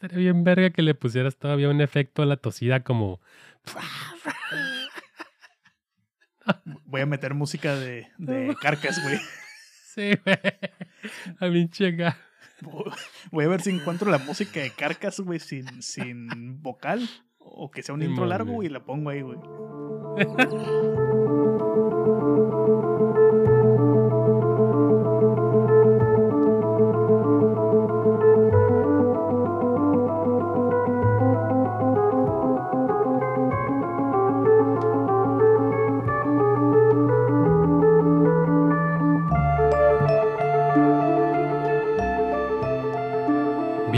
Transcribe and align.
Estaría 0.00 0.32
bien 0.32 0.44
verga 0.44 0.70
que 0.70 0.80
le 0.80 0.94
pusieras 0.94 1.36
todavía 1.36 1.68
un 1.68 1.82
efecto 1.82 2.22
a 2.22 2.26
la 2.26 2.38
tosida 2.38 2.82
como... 2.82 3.20
Voy 6.86 7.02
a 7.02 7.06
meter 7.06 7.34
música 7.34 7.76
de, 7.76 8.08
de 8.16 8.56
carcas, 8.62 9.02
güey. 9.02 9.18
Sí, 9.94 10.12
güey. 10.24 10.38
A 11.38 11.48
mi 11.48 11.68
chica. 11.68 12.16
Voy 13.30 13.44
a 13.44 13.48
ver 13.48 13.60
si 13.60 13.68
encuentro 13.68 14.10
la 14.10 14.16
música 14.16 14.60
de 14.60 14.70
carcas, 14.70 15.20
güey, 15.20 15.38
sin, 15.38 15.82
sin 15.82 16.62
vocal. 16.62 17.06
O 17.36 17.70
que 17.70 17.82
sea 17.82 17.94
un 17.94 18.02
intro 18.02 18.24
largo, 18.24 18.52
güey, 18.52 18.68
y 18.68 18.72
la 18.72 18.82
pongo 18.82 19.10
ahí, 19.10 19.20
güey. 19.20 19.38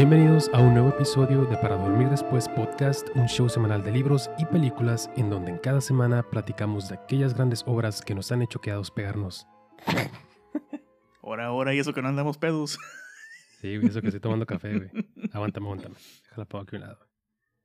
Bienvenidos 0.02 0.51
a 0.52 0.59
un 0.59 0.74
nuevo 0.74 0.88
episodio 0.88 1.45
de 1.45 1.56
Para 1.59 1.77
Dormir 1.77 2.09
Después 2.09 2.48
Podcast, 2.48 3.09
un 3.15 3.29
show 3.29 3.48
semanal 3.48 3.84
de 3.84 3.92
libros 3.92 4.28
y 4.37 4.45
películas 4.47 5.09
en 5.16 5.30
donde 5.30 5.52
en 5.52 5.59
cada 5.59 5.80
semana 5.80 6.28
platicamos 6.28 6.88
de 6.88 6.97
aquellas 6.97 7.34
grandes 7.34 7.62
obras 7.69 8.02
que 8.02 8.12
nos 8.12 8.33
han 8.33 8.42
hecho 8.42 8.61
quedados 8.61 8.91
pegarnos. 8.91 9.47
Ahora, 11.23 11.47
ahora, 11.47 11.73
y 11.73 11.78
eso 11.78 11.92
que 11.92 12.02
no 12.02 12.09
andamos 12.09 12.37
pedos. 12.37 12.77
Sí, 13.61 13.78
eso 13.80 14.01
que 14.01 14.09
estoy 14.09 14.19
tomando 14.19 14.45
café, 14.45 14.77
güey. 14.77 14.91
Aguántame, 15.33 15.66
aguántame. 15.66 15.95
Déjala 16.25 16.47
pongo 16.47 16.64
aquí 16.64 16.75
a 16.75 16.78
un 16.80 16.84
lado. 16.84 17.09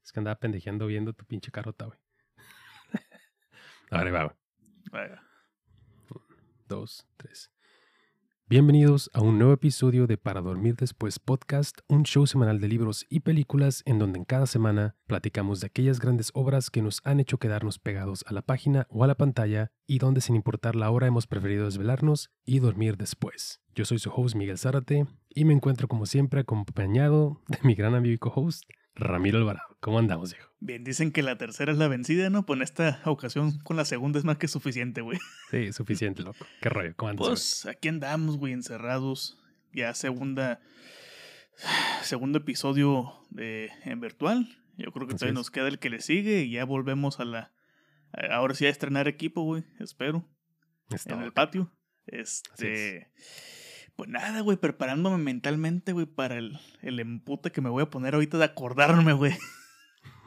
Es 0.03 0.11
que 0.11 0.19
andaba 0.19 0.39
pendejeando 0.39 0.85
viendo 0.85 1.13
tu 1.13 1.25
pinche 1.25 1.49
carota, 1.49 1.85
güey. 1.85 1.97
Ahora 3.89 4.11
va, 4.11 4.35
güey. 4.91 5.09
Dos, 6.67 7.07
tres. 7.17 7.51
Bienvenidos 8.49 9.11
a 9.13 9.19
un 9.19 9.37
nuevo 9.37 9.51
episodio 9.51 10.07
de 10.07 10.15
Para 10.15 10.39
Dormir 10.39 10.77
Después 10.77 11.19
Podcast, 11.19 11.79
un 11.89 12.03
show 12.03 12.25
semanal 12.25 12.61
de 12.61 12.69
libros 12.69 13.05
y 13.09 13.19
películas 13.19 13.83
en 13.85 13.99
donde 13.99 14.19
en 14.19 14.23
cada 14.23 14.45
semana 14.45 14.95
platicamos 15.05 15.59
de 15.59 15.67
aquellas 15.67 15.99
grandes 15.99 16.31
obras 16.33 16.69
que 16.69 16.81
nos 16.81 17.01
han 17.03 17.19
hecho 17.19 17.39
quedarnos 17.39 17.77
pegados 17.77 18.23
a 18.25 18.31
la 18.31 18.41
página 18.41 18.87
o 18.89 19.03
a 19.03 19.07
la 19.07 19.15
pantalla 19.15 19.73
y 19.85 19.97
donde 19.97 20.21
sin 20.21 20.37
importar 20.37 20.77
la 20.77 20.89
hora 20.91 21.07
hemos 21.07 21.27
preferido 21.27 21.65
desvelarnos 21.65 22.31
y 22.45 22.59
dormir 22.59 22.95
después. 22.95 23.59
Yo 23.75 23.83
soy 23.83 23.99
su 23.99 24.11
host 24.15 24.37
Miguel 24.37 24.57
Zárate 24.57 25.07
y 25.27 25.43
me 25.43 25.53
encuentro 25.53 25.89
como 25.89 26.05
siempre 26.05 26.39
acompañado 26.39 27.41
de 27.49 27.59
mi 27.63 27.75
gran 27.75 27.95
amigo 27.95 28.13
y 28.13 28.17
co-host 28.17 28.63
Ramiro 28.95 29.39
Alvarado. 29.39 29.66
¿Cómo 29.79 29.99
andamos, 29.99 30.33
viejo? 30.33 30.49
Bien, 30.59 30.83
dicen 30.83 31.11
que 31.11 31.21
la 31.21 31.37
tercera 31.37 31.71
es 31.71 31.77
la 31.77 31.87
vencida, 31.87 32.29
¿no? 32.29 32.45
Pues 32.45 32.57
en 32.57 32.63
esta 32.63 33.01
ocasión 33.05 33.59
con 33.59 33.77
la 33.77 33.85
segunda 33.85 34.17
es 34.17 34.25
más 34.25 34.37
que 34.37 34.47
suficiente, 34.47 35.01
güey. 35.01 35.19
Sí, 35.51 35.71
suficiente, 35.71 36.23
loco. 36.23 36.45
¿Qué 36.61 36.69
rollo? 36.69 36.93
¿Cómo 36.95 37.09
andas? 37.11 37.27
Pues 37.27 37.65
aquí 37.67 37.87
andamos, 37.87 38.37
güey, 38.37 38.53
encerrados. 38.53 39.37
Ya 39.73 39.93
segunda. 39.93 40.59
Segundo 42.01 42.39
episodio 42.39 43.13
de, 43.29 43.71
en 43.83 43.99
virtual. 43.99 44.47
Yo 44.77 44.91
creo 44.91 45.07
que 45.07 45.13
Así 45.13 45.19
todavía 45.19 45.33
es. 45.33 45.35
nos 45.39 45.51
queda 45.51 45.67
el 45.67 45.79
que 45.79 45.89
le 45.89 46.01
sigue 46.01 46.41
y 46.41 46.51
ya 46.51 46.65
volvemos 46.65 47.19
a 47.19 47.25
la. 47.25 47.53
Ahora 48.31 48.55
sí 48.55 48.65
a 48.65 48.69
estrenar 48.69 49.07
equipo, 49.07 49.43
güey. 49.43 49.63
Espero. 49.79 50.27
Está 50.89 51.15
en 51.15 51.21
el 51.21 51.33
patio. 51.33 51.71
es. 52.07 52.41
Este. 52.53 53.11
Pues 53.95 54.09
nada, 54.09 54.41
güey, 54.41 54.57
preparándome 54.57 55.17
mentalmente, 55.17 55.91
güey, 55.91 56.05
para 56.05 56.37
el, 56.37 56.59
el 56.83 56.99
empute 56.99 57.51
que 57.51 57.61
me 57.61 57.69
voy 57.69 57.81
a 57.81 57.89
poner 57.89 58.13
ahorita 58.13 58.37
de 58.37 58.43
acordarme, 58.45 59.13
güey. 59.13 59.33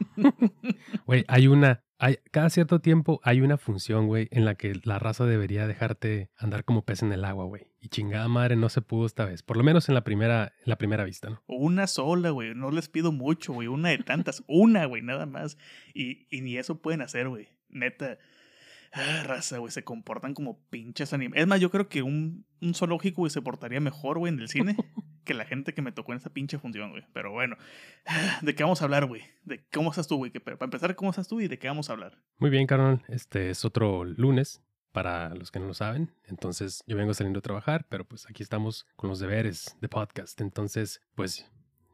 Güey, 1.06 1.24
hay 1.28 1.46
una, 1.46 1.82
hay, 1.98 2.18
cada 2.30 2.50
cierto 2.50 2.80
tiempo 2.80 3.20
hay 3.22 3.40
una 3.40 3.58
función, 3.58 4.06
güey, 4.06 4.28
en 4.30 4.44
la 4.44 4.54
que 4.54 4.80
la 4.84 4.98
raza 4.98 5.26
debería 5.26 5.66
dejarte 5.66 6.30
andar 6.36 6.64
como 6.64 6.84
pez 6.84 7.02
en 7.02 7.12
el 7.12 7.24
agua, 7.24 7.44
güey. 7.44 7.68
Y 7.80 7.88
chingada 7.88 8.28
madre 8.28 8.56
no 8.56 8.68
se 8.68 8.82
pudo 8.82 9.06
esta 9.06 9.24
vez. 9.24 9.42
Por 9.42 9.56
lo 9.56 9.62
menos 9.62 9.88
en 9.88 9.94
la 9.94 10.04
primera, 10.04 10.52
en 10.58 10.70
la 10.70 10.76
primera 10.76 11.04
vista, 11.04 11.30
¿no? 11.30 11.42
Una 11.46 11.86
sola, 11.86 12.30
güey. 12.30 12.54
No 12.54 12.70
les 12.70 12.88
pido 12.88 13.12
mucho, 13.12 13.52
güey. 13.52 13.68
Una 13.68 13.90
de 13.90 13.98
tantas. 13.98 14.42
Una, 14.46 14.84
güey, 14.86 15.02
nada 15.02 15.26
más. 15.26 15.58
Y, 15.94 16.26
y 16.30 16.42
ni 16.42 16.56
eso 16.56 16.80
pueden 16.80 17.02
hacer, 17.02 17.28
güey. 17.28 17.48
Neta. 17.68 18.18
Ah, 18.92 19.22
raza, 19.24 19.58
güey. 19.58 19.70
Se 19.70 19.84
comportan 19.84 20.34
como 20.34 20.60
pinches 20.68 21.12
animales. 21.12 21.42
Es 21.42 21.48
más, 21.48 21.60
yo 21.60 21.70
creo 21.70 21.88
que 21.88 22.02
un, 22.02 22.44
un 22.60 22.74
zoológico, 22.74 23.22
güey, 23.22 23.30
se 23.30 23.42
portaría 23.42 23.80
mejor, 23.80 24.18
güey, 24.18 24.32
en 24.32 24.40
el 24.40 24.48
cine 24.48 24.76
que 25.24 25.34
la 25.34 25.44
gente 25.44 25.74
que 25.74 25.82
me 25.82 25.92
tocó 25.92 26.12
en 26.12 26.18
esa 26.18 26.30
pinche 26.30 26.58
función, 26.58 26.90
güey. 26.90 27.04
Pero 27.12 27.30
bueno. 27.30 27.56
Ah, 28.06 28.40
¿De 28.42 28.54
qué 28.54 28.64
vamos 28.64 28.82
a 28.82 28.84
hablar, 28.84 29.06
güey? 29.06 29.22
¿De 29.44 29.64
cómo 29.72 29.90
estás 29.90 30.08
tú, 30.08 30.16
güey? 30.16 30.30
Para 30.30 30.56
empezar, 30.60 30.94
¿cómo 30.96 31.10
estás 31.10 31.28
tú 31.28 31.40
y 31.40 31.48
de 31.48 31.58
qué 31.58 31.68
vamos 31.68 31.88
a 31.88 31.92
hablar? 31.92 32.18
Muy 32.38 32.50
bien, 32.50 32.66
carnal. 32.66 33.02
Este 33.08 33.50
es 33.50 33.64
otro 33.64 34.04
lunes 34.04 34.62
para 34.92 35.34
los 35.34 35.50
que 35.50 35.60
no 35.60 35.66
lo 35.66 35.74
saben. 35.74 36.12
Entonces, 36.24 36.82
yo 36.86 36.96
vengo 36.96 37.14
saliendo 37.14 37.38
a 37.38 37.42
trabajar, 37.42 37.86
pero 37.88 38.04
pues 38.04 38.26
aquí 38.28 38.42
estamos 38.42 38.86
con 38.96 39.08
los 39.08 39.20
deberes 39.20 39.76
de 39.80 39.88
podcast. 39.88 40.40
Entonces, 40.40 41.00
pues 41.14 41.48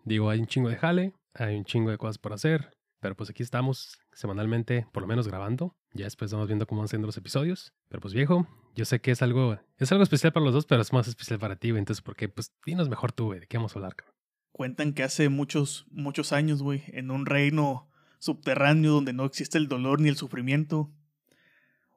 digo, 0.05 0.31
hay 0.31 0.41
un 0.41 0.47
chingo 0.47 0.69
de 0.69 0.77
jale, 0.77 1.13
hay 1.35 1.57
un 1.57 1.65
chingo 1.65 1.91
de 1.91 1.99
cosas 1.99 2.19
por 2.19 2.33
hacer, 2.33 2.71
pero 3.07 3.15
pues 3.15 3.31
aquí 3.31 3.45
estamos 3.45 4.01
semanalmente, 4.13 4.85
por 4.91 5.01
lo 5.01 5.07
menos 5.07 5.29
grabando. 5.29 5.77
Ya 5.93 6.07
después 6.07 6.33
vamos 6.33 6.49
viendo 6.49 6.67
cómo 6.67 6.81
van 6.81 6.89
siendo 6.89 7.07
los 7.07 7.17
episodios. 7.17 7.73
Pero 7.89 8.01
pues 8.01 8.13
viejo, 8.15 8.49
yo 8.75 8.85
sé 8.85 9.01
que 9.01 9.13
es 9.13 9.23
algo, 9.23 9.61
es 9.79 9.93
algo 9.93 10.03
especial 10.03 10.33
para 10.33 10.43
los 10.43 10.53
dos, 10.53 10.67
pero 10.67 10.83
es 10.83 10.93
más 10.93 11.07
especial 11.07 11.39
para 11.39 11.55
ti, 11.55 11.71
güey. 11.71 11.79
Entonces, 11.79 12.03
¿por 12.03 12.17
qué? 12.17 12.29
Pues 12.29 12.53
dinos 12.65 12.89
mejor 12.89 13.13
tú, 13.13 13.27
güey, 13.27 13.39
de 13.39 13.47
qué 13.47 13.59
vamos 13.59 13.77
a 13.77 13.79
hablar, 13.79 13.95
cabrón. 13.95 14.17
Cuentan 14.51 14.93
que 14.93 15.05
hace 15.05 15.29
muchos, 15.29 15.87
muchos 15.93 16.33
años, 16.33 16.65
güey, 16.65 16.83
en 16.89 17.13
un 17.13 17.27
reino 17.27 17.89
subterráneo 18.19 18.95
donde 18.95 19.13
no 19.13 19.25
existe 19.25 19.57
el 19.57 19.69
dolor 19.69 20.01
ni 20.01 20.09
el 20.09 20.17
sufrimiento, 20.17 20.91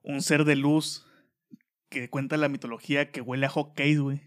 un 0.04 0.22
ser 0.22 0.46
de 0.46 0.58
luz 0.58 1.08
que 1.90 2.08
cuenta 2.12 2.38
la 2.38 2.50
mitología 2.50 3.10
que 3.10 3.22
huele 3.22 3.48
a 3.48 3.50
hot 3.50 3.70
cakes, 3.70 3.98
güey, 3.98 4.22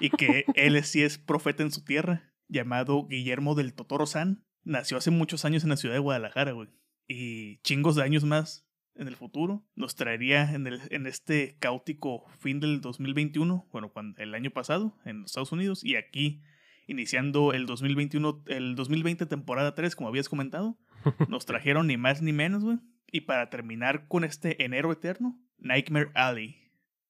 y 0.00 0.08
que 0.08 0.46
él 0.54 0.82
sí 0.84 1.02
es 1.02 1.18
profeta 1.18 1.62
en 1.62 1.70
su 1.70 1.84
tierra, 1.84 2.32
llamado 2.48 3.06
Guillermo 3.06 3.54
del 3.54 3.74
Totoro 3.74 4.06
San, 4.06 4.47
nació 4.64 4.96
hace 4.96 5.10
muchos 5.10 5.44
años 5.44 5.62
en 5.62 5.70
la 5.70 5.76
ciudad 5.76 5.94
de 5.94 6.00
Guadalajara, 6.00 6.52
güey, 6.52 6.68
y 7.06 7.58
chingos 7.58 7.96
de 7.96 8.02
años 8.02 8.24
más 8.24 8.68
en 8.98 9.08
el 9.08 9.16
futuro 9.16 9.64
nos 9.76 9.94
traería 9.94 10.52
en, 10.52 10.66
el, 10.66 10.80
en 10.90 11.06
este 11.06 11.56
caótico 11.60 12.26
fin 12.40 12.60
del 12.60 12.80
2021, 12.80 13.68
bueno, 13.72 13.90
cuando, 13.90 14.20
el 14.20 14.34
año 14.34 14.50
pasado 14.50 14.96
en 15.04 15.22
los 15.22 15.30
Estados 15.30 15.52
Unidos, 15.52 15.84
y 15.84 15.96
aquí 15.96 16.42
iniciando 16.88 17.52
el 17.52 17.66
2021, 17.66 18.44
el 18.46 18.74
2020 18.74 19.26
temporada 19.26 19.74
3, 19.74 19.94
como 19.94 20.08
habías 20.08 20.28
comentado, 20.28 20.76
nos 21.28 21.46
trajeron 21.46 21.86
ni 21.86 21.96
más 21.96 22.22
ni 22.22 22.32
menos, 22.32 22.64
güey. 22.64 22.78
Y 23.10 23.22
para 23.22 23.48
terminar 23.48 24.08
con 24.08 24.24
este 24.24 24.64
enero 24.64 24.92
eterno, 24.92 25.40
Nightmare 25.58 26.10
Alley, 26.14 26.56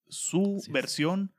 su 0.09 0.63
versión 0.71 1.35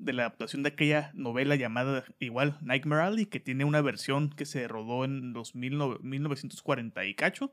de 0.00 0.12
la 0.12 0.22
adaptación 0.22 0.62
de 0.62 0.70
aquella 0.70 1.10
novela 1.14 1.56
llamada 1.56 2.04
igual 2.18 2.58
Nightmare 2.62 3.02
Alley, 3.02 3.26
que 3.26 3.40
tiene 3.40 3.64
una 3.64 3.80
versión 3.80 4.30
que 4.30 4.46
se 4.46 4.66
rodó 4.68 5.04
en 5.04 5.32
los 5.32 5.54
mil 5.54 5.74
nove- 5.78 6.00
1940 6.00 7.04
y 7.04 7.14
cacho, 7.14 7.52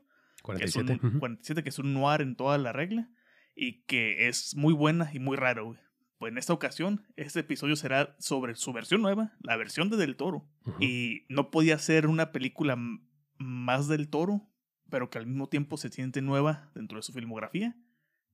que 0.56 0.64
es 0.64 0.76
un, 0.76 0.86
47. 0.86 1.06
ujú. 1.06 1.18
47, 1.18 1.62
que 1.62 1.68
es 1.68 1.78
un 1.78 1.92
noir 1.94 2.20
en 2.22 2.36
toda 2.36 2.58
la 2.58 2.72
regla, 2.72 3.10
y 3.54 3.82
que 3.82 4.28
es 4.28 4.54
muy 4.56 4.72
buena 4.74 5.10
y 5.12 5.18
muy 5.18 5.36
raro, 5.36 5.66
güey. 5.66 5.78
Pues 6.18 6.32
en 6.32 6.38
esta 6.38 6.52
ocasión, 6.52 7.04
este 7.16 7.40
episodio 7.40 7.76
será 7.76 8.16
sobre 8.18 8.56
su 8.56 8.72
versión 8.72 9.02
nueva, 9.02 9.36
la 9.40 9.56
versión 9.56 9.88
de 9.88 9.96
Del 9.96 10.16
Toro. 10.16 10.48
Y 10.80 11.26
no 11.28 11.50
podía 11.50 11.78
ser 11.78 12.08
una 12.08 12.32
película 12.32 12.76
más 13.38 13.86
del 13.86 14.08
toro, 14.08 14.42
pero 14.90 15.10
que 15.10 15.18
al 15.18 15.26
mismo 15.26 15.48
tiempo 15.48 15.76
se 15.76 15.90
siente 15.90 16.20
nueva 16.22 16.72
dentro 16.74 16.98
de 16.98 17.02
su 17.02 17.12
filmografía, 17.12 17.76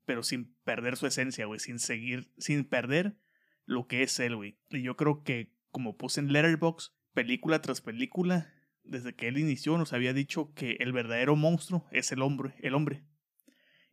pero 0.06 0.22
sin 0.22 0.54
perder 0.64 0.96
su 0.96 1.06
esencia, 1.06 1.44
güey, 1.46 1.60
sin 1.60 1.78
seguir, 1.78 2.32
sin 2.38 2.64
perder 2.64 3.18
lo 3.66 3.86
que 3.86 4.02
es 4.02 4.18
él, 4.20 4.36
güey. 4.36 4.58
Y 4.70 4.82
yo 4.82 4.96
creo 4.96 5.22
que, 5.22 5.52
como 5.70 5.96
puse 5.96 6.20
en 6.20 6.32
Letterboxd, 6.32 6.92
película 7.12 7.60
tras 7.60 7.80
película, 7.80 8.52
desde 8.82 9.14
que 9.14 9.28
él 9.28 9.38
inició 9.38 9.78
nos 9.78 9.92
había 9.92 10.12
dicho 10.12 10.52
que 10.54 10.76
el 10.80 10.92
verdadero 10.92 11.36
monstruo 11.36 11.86
es 11.90 12.12
el 12.12 12.22
hombre, 12.22 12.54
el 12.60 12.74
hombre. 12.74 13.04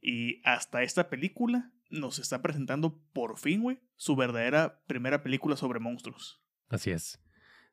Y 0.02 0.42
hasta 0.44 0.84
esta 0.84 1.10
película 1.10 1.72
nos 1.90 2.20
está 2.20 2.42
presentando 2.42 3.00
por 3.14 3.38
fin, 3.38 3.62
güey, 3.62 3.80
su 3.96 4.16
verdadera 4.16 4.82
primera 4.88 5.24
película 5.24 5.56
sobre 5.56 5.80
monstruos. 5.80 6.42
Así 6.70 6.92
es. 6.92 7.20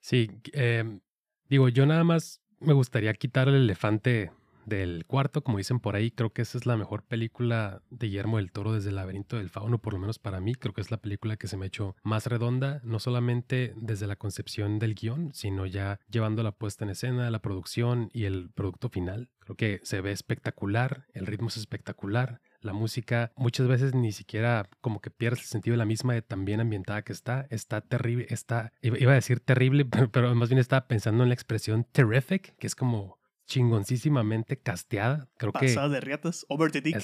Sí, 0.01 0.31
eh, 0.53 1.01
digo, 1.49 1.69
yo 1.69 1.87
nada 1.87 2.05
más 2.05 2.43
me 2.61 2.73
gustaría 2.73 3.15
quitar 3.15 3.49
el 3.49 3.55
elefante 3.55 4.31
del 4.69 5.05
cuarto, 5.07 5.43
como 5.43 5.59
dicen 5.59 5.81
por 5.81 5.97
ahí. 5.97 6.11
Creo 6.11 6.33
que 6.33 6.43
esa 6.43 6.59
es 6.59 6.67
la 6.67 6.77
mejor 6.77 7.03
película 7.03 7.83
de 7.91 8.07
Guillermo 8.07 8.37
del 8.37 8.53
Toro 8.53 8.73
desde 8.73 8.91
el 8.91 8.97
laberinto 8.97 9.37
del 9.37 9.51
fauno, 9.51 9.79
por 9.79 9.93
lo 9.93 9.99
menos 9.99 10.19
para 10.19 10.41
mí. 10.41 10.55
Creo 10.55 10.75
que 10.75 10.81
es 10.81 10.91
la 10.91 10.99
película 10.99 11.37
que 11.37 11.49
se 11.49 11.57
me 11.57 11.65
ha 11.65 11.69
hecho 11.69 11.97
más 12.03 12.27
redonda, 12.27 12.81
no 12.85 12.99
solamente 12.99 13.75
desde 13.77 14.07
la 14.07 14.17
concepción 14.17 14.79
del 14.79 14.95
guion, 14.95 15.31
sino 15.35 15.67
ya 15.67 16.01
llevando 16.11 16.43
la 16.43 16.53
puesta 16.53 16.85
en 16.85 16.91
escena, 16.91 17.31
la 17.31 17.41
producción 17.41 18.11
y 18.13 18.25
el 18.25 18.51
producto 18.51 18.89
final. 18.89 19.29
Creo 19.49 19.57
que 19.57 19.81
se 19.83 20.03
ve 20.03 20.13
espectacular, 20.13 21.07
el 21.15 21.27
ritmo 21.27 21.49
es 21.49 21.57
espectacular, 21.57 22.43
La 22.61 22.73
música 22.73 23.33
muchas 23.37 23.69
veces 23.69 23.95
ni 23.95 24.11
siquiera 24.11 24.69
como 24.81 25.01
que 25.01 25.11
pierdes 25.11 25.43
el 25.43 25.47
sentido 25.47 25.75
de 25.75 25.79
la 25.79 25.85
misma 25.85 26.13
de 26.13 26.23
tan 26.23 26.45
bien 26.45 26.61
ambientada 26.61 27.03
que 27.03 27.13
está. 27.13 27.47
Está 27.51 27.81
terrible, 27.81 28.27
está, 28.29 28.73
iba 28.83 29.13
a 29.13 29.15
decir 29.15 29.41
terrible, 29.41 29.85
pero, 30.13 30.35
más 30.35 30.49
bien 30.49 30.59
estaba 30.59 30.87
pensando 30.87 31.23
en 31.23 31.31
la 31.31 31.35
expresión 31.35 31.85
terrific, 31.85 32.57
que 32.57 32.67
es 32.67 32.75
como 32.75 33.18
chingoncísimamente 33.49 34.59
casteada. 34.59 35.29
Creo 35.39 35.53
Pasada 35.53 35.89
de 35.89 36.01
riatas, 36.01 36.47
over 36.49 36.71
the 36.71 36.81
dick. 36.81 36.97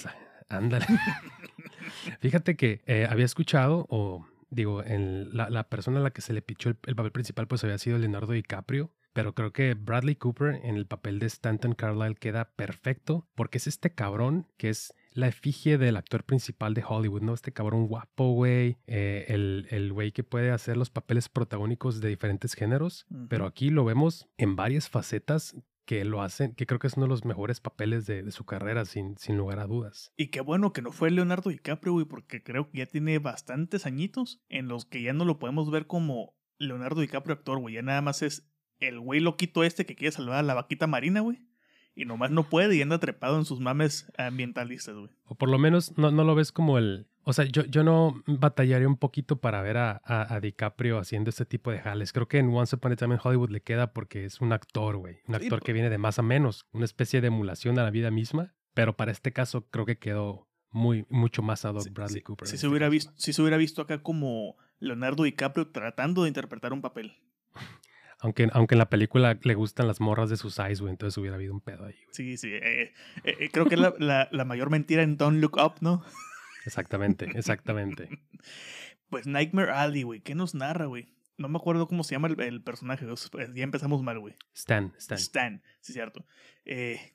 ándale. 0.48 0.86
Fíjate 2.20 2.56
que 2.56 2.82
eh, 2.86 3.08
había 3.10 3.24
escuchado, 3.24 3.86
o 3.88 4.26
digo, 4.50 4.84
en 4.84 5.36
la, 5.36 5.68
persona 5.68 5.98
a 5.98 6.02
la 6.02 6.10
que 6.10 6.20
se 6.20 6.32
le 6.32 6.42
pichó 6.42 6.68
el, 6.68 6.78
el 6.86 6.94
papel 6.94 7.10
principal, 7.10 7.48
pues 7.48 7.64
había 7.64 7.78
sido 7.78 7.98
Leonardo 7.98 8.32
DiCaprio 8.32 8.92
pero 9.14 9.32
creo 9.32 9.52
que 9.52 9.74
Bradley 9.74 10.16
Cooper 10.16 10.60
en 10.64 10.74
el 10.74 10.86
papel 10.86 11.20
de 11.20 11.26
Stanton 11.26 11.74
Carlyle 11.74 12.16
queda 12.16 12.50
perfecto 12.56 13.26
porque 13.36 13.58
es 13.58 13.68
este 13.68 13.94
cabrón 13.94 14.48
que 14.58 14.68
es 14.68 14.92
la 15.12 15.28
efigie 15.28 15.78
del 15.78 15.96
actor 15.96 16.24
principal 16.24 16.74
de 16.74 16.82
Hollywood, 16.86 17.22
¿no? 17.22 17.32
Este 17.32 17.52
cabrón 17.52 17.86
guapo, 17.86 18.32
güey, 18.32 18.78
eh, 18.88 19.26
el 19.28 19.92
güey 19.92 20.10
que 20.10 20.24
puede 20.24 20.50
hacer 20.50 20.76
los 20.76 20.90
papeles 20.90 21.28
protagónicos 21.28 22.00
de 22.00 22.08
diferentes 22.08 22.54
géneros, 22.54 23.06
pero 23.28 23.46
aquí 23.46 23.70
lo 23.70 23.84
vemos 23.84 24.26
en 24.36 24.56
varias 24.56 24.88
facetas 24.88 25.54
que 25.84 26.04
lo 26.04 26.22
hacen, 26.22 26.54
que 26.54 26.66
creo 26.66 26.78
que 26.78 26.86
es 26.86 26.94
uno 26.94 27.06
de 27.06 27.10
los 27.10 27.24
mejores 27.24 27.60
papeles 27.60 28.06
de, 28.06 28.30
su 28.30 28.44
carrera, 28.44 28.84
sin, 28.84 29.16
sin 29.18 29.36
lugar 29.36 29.58
a 29.58 29.66
dudas. 29.66 30.12
Y 30.16 30.28
qué 30.28 30.40
bueno 30.40 30.72
que 30.72 30.82
no 30.82 30.92
fue 30.92 31.10
Leonardo 31.10 31.50
DiCaprio, 31.50 31.92
güey, 31.92 32.06
porque 32.06 32.42
creo 32.42 32.70
que 32.70 32.78
ya 32.78 32.86
tiene 32.86 33.18
bastantes 33.18 33.86
añitos 33.86 34.42
en 34.48 34.68
los 34.68 34.84
que 34.86 35.02
ya 35.02 35.12
no 35.12 35.24
lo 35.24 35.38
podemos 35.38 35.70
ver 35.70 35.86
como 35.86 36.34
Leonardo 36.58 37.00
DiCaprio 37.00 37.34
actor, 37.34 37.58
güey, 37.58 37.74
ya 37.74 37.82
nada 37.82 38.00
más 38.00 38.22
es 38.22 38.50
el 38.80 39.00
güey 39.00 39.20
loquito 39.20 39.64
este 39.64 39.86
que 39.86 39.96
quiere 39.96 40.12
salvar 40.12 40.38
a 40.38 40.42
la 40.42 40.54
vaquita 40.54 40.86
marina, 40.86 41.20
güey. 41.20 41.46
Y 41.94 42.06
nomás 42.06 42.30
no 42.32 42.48
puede 42.48 42.74
y 42.74 42.82
anda 42.82 42.98
trepado 42.98 43.38
en 43.38 43.44
sus 43.44 43.60
mames 43.60 44.10
ambientalistas, 44.18 44.96
güey. 44.96 45.10
O 45.24 45.36
por 45.36 45.48
lo 45.48 45.58
menos 45.58 45.96
no, 45.96 46.10
no 46.10 46.24
lo 46.24 46.34
ves 46.34 46.50
como 46.50 46.78
el... 46.78 47.06
O 47.24 47.32
sea, 47.32 47.46
yo, 47.46 47.64
yo 47.64 47.82
no 47.84 48.22
batallaría 48.26 48.86
un 48.86 48.96
poquito 48.96 49.40
para 49.40 49.62
ver 49.62 49.78
a, 49.78 50.00
a, 50.04 50.40
DiCaprio 50.40 50.98
haciendo 50.98 51.30
este 51.30 51.46
tipo 51.46 51.70
de 51.70 51.78
jales. 51.78 52.12
Creo 52.12 52.28
que 52.28 52.38
en 52.38 52.54
Once 52.54 52.76
Upon 52.76 52.92
a 52.92 52.96
Time 52.96 53.14
in 53.14 53.20
Hollywood 53.22 53.50
le 53.50 53.62
queda 53.62 53.92
porque 53.92 54.24
es 54.24 54.40
un 54.40 54.52
actor, 54.52 54.98
güey. 54.98 55.18
Un 55.26 55.34
actor 55.34 55.62
que 55.62 55.72
viene 55.72 55.88
de 55.88 55.98
más 55.98 56.18
a 56.18 56.22
menos. 56.22 56.66
Una 56.72 56.84
especie 56.84 57.20
de 57.20 57.28
emulación 57.28 57.78
a 57.78 57.82
la 57.82 57.90
vida 57.90 58.10
misma. 58.10 58.54
Pero 58.74 58.96
para 58.96 59.12
este 59.12 59.32
caso 59.32 59.66
creo 59.70 59.86
que 59.86 59.98
quedó 59.98 60.48
muy, 60.70 61.06
mucho 61.08 61.40
más 61.42 61.64
ad 61.64 61.76
hoc 61.76 61.88
Bradley 61.92 62.20
Cooper. 62.20 62.48
Si 62.48 62.58
se, 62.58 62.66
hubiera 62.66 62.88
visto, 62.88 63.12
si 63.16 63.32
se 63.32 63.40
hubiera 63.40 63.56
visto 63.56 63.80
acá 63.80 64.02
como 64.02 64.56
Leonardo 64.80 65.22
DiCaprio 65.22 65.68
tratando 65.68 66.24
de 66.24 66.28
interpretar 66.28 66.72
un 66.72 66.82
papel. 66.82 67.16
Aunque, 68.20 68.48
aunque 68.54 68.74
en 68.74 68.78
la 68.78 68.88
película 68.88 69.38
le 69.42 69.54
gustan 69.54 69.86
las 69.86 70.00
morras 70.00 70.30
de 70.30 70.38
sus 70.38 70.58
eyes, 70.58 70.80
güey, 70.80 70.92
entonces 70.92 71.18
hubiera 71.18 71.36
habido 71.36 71.52
un 71.52 71.60
pedo 71.60 71.84
ahí. 71.84 71.96
Sí, 72.10 72.38
sí. 72.38 72.48
Eh, 72.54 72.94
eh, 73.22 73.36
eh, 73.38 73.50
creo 73.52 73.66
que 73.66 73.74
es 73.74 73.80
la, 73.80 74.28
la, 74.30 74.44
mayor 74.46 74.70
mentira 74.70 75.02
en 75.02 75.18
Don't 75.18 75.42
Look 75.42 75.58
Up, 75.62 75.74
¿no? 75.82 76.02
Exactamente, 76.64 77.30
exactamente. 77.34 78.08
pues 79.10 79.26
Nightmare 79.26 79.72
Alley, 79.72 80.02
güey, 80.02 80.20
¿qué 80.20 80.34
nos 80.34 80.54
narra, 80.54 80.86
güey? 80.86 81.14
No 81.36 81.48
me 81.48 81.58
acuerdo 81.58 81.88
cómo 81.88 82.04
se 82.04 82.14
llama 82.14 82.28
el, 82.28 82.62
personaje, 82.62 83.06
pues, 83.32 83.54
ya 83.54 83.64
empezamos 83.64 84.02
mal, 84.02 84.20
güey. 84.20 84.36
Stan, 84.54 84.94
Stan. 84.98 85.18
Stan, 85.18 85.62
sí, 85.80 85.92
cierto. 85.92 86.24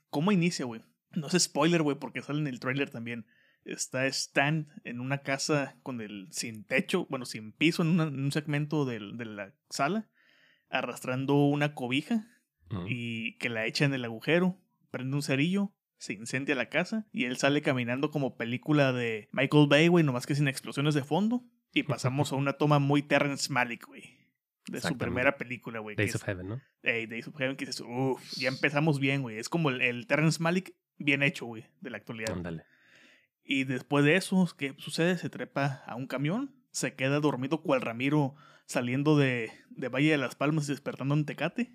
¿Cómo 0.09 0.33
inicia, 0.33 0.65
güey? 0.65 0.81
No 1.11 1.27
es 1.27 1.41
spoiler, 1.41 1.81
güey, 1.83 1.97
porque 1.97 2.21
sale 2.21 2.39
en 2.39 2.47
el 2.47 2.59
trailer 2.59 2.89
también. 2.89 3.25
Está 3.63 4.05
Stan 4.07 4.67
en 4.83 4.99
una 4.99 5.19
casa 5.19 5.77
con 5.83 6.01
el 6.01 6.27
sin 6.31 6.65
techo, 6.65 7.07
bueno, 7.09 7.25
sin 7.25 7.53
piso, 7.53 7.81
en, 7.83 7.99
un 7.99 8.31
segmento 8.33 8.83
de 8.83 8.99
la 8.99 9.53
sala 9.69 10.09
arrastrando 10.69 11.35
una 11.45 11.73
cobija 11.73 12.27
y 12.87 13.35
que 13.37 13.49
la 13.49 13.65
echa 13.65 13.85
en 13.85 13.93
el 13.95 14.05
agujero, 14.05 14.61
prende 14.91 15.15
un 15.15 15.23
cerillo, 15.23 15.73
se 15.99 16.13
incendia 16.13 16.55
la 16.55 16.69
casa 16.69 17.05
y 17.11 17.25
él 17.25 17.37
sale 17.37 17.61
caminando 17.61 18.09
como 18.09 18.37
película 18.37 18.93
de 18.93 19.27
Michael 19.31 19.67
Bay, 19.67 19.89
güey, 19.89 20.03
nomás 20.03 20.25
que 20.25 20.33
sin 20.33 20.47
explosiones 20.47 20.95
de 20.95 21.03
fondo. 21.03 21.43
Y 21.73 21.83
pasamos 21.83 22.31
a 22.31 22.35
una 22.35 22.53
toma 22.53 22.79
muy 22.79 23.03
Terrence 23.03 23.51
Malick, 23.53 23.85
güey. 23.85 24.17
De 24.67 24.81
su 24.81 24.97
primera 24.97 25.37
película, 25.37 25.79
güey. 25.79 25.95
Days 25.95 26.15
of 26.15 26.23
Heaven, 26.23 26.47
¿no? 26.47 26.61
Days 26.83 27.27
of 27.27 27.35
Heaven, 27.37 27.55
que 27.55 27.65
dices, 27.65 27.81
uff, 27.81 28.21
ya 28.37 28.49
empezamos 28.49 28.99
bien, 28.99 29.21
güey. 29.21 29.37
Es 29.37 29.49
como 29.49 29.69
el, 29.69 30.07
Terrence 30.07 30.41
Malick 30.41 30.73
bien 30.97 31.21
hecho, 31.21 31.45
güey, 31.45 31.65
de 31.81 31.89
la 31.89 31.97
actualidad. 31.97 32.33
Ándale. 32.33 32.63
Y 33.43 33.65
después 33.65 34.05
de 34.05 34.15
eso, 34.15 34.47
¿qué 34.57 34.75
sucede? 34.77 35.17
Se 35.17 35.29
trepa 35.29 35.83
a 35.85 35.95
un 35.95 36.07
camión, 36.07 36.55
se 36.71 36.95
queda 36.95 37.19
dormido 37.19 37.61
cual 37.61 37.81
Ramiro 37.81 38.35
saliendo 38.65 39.17
de, 39.17 39.51
de 39.69 39.89
Valle 39.89 40.11
de 40.11 40.17
las 40.17 40.35
Palmas 40.35 40.65
y 40.69 40.71
despertando 40.71 41.15
en 41.15 41.25
Tecate. 41.25 41.73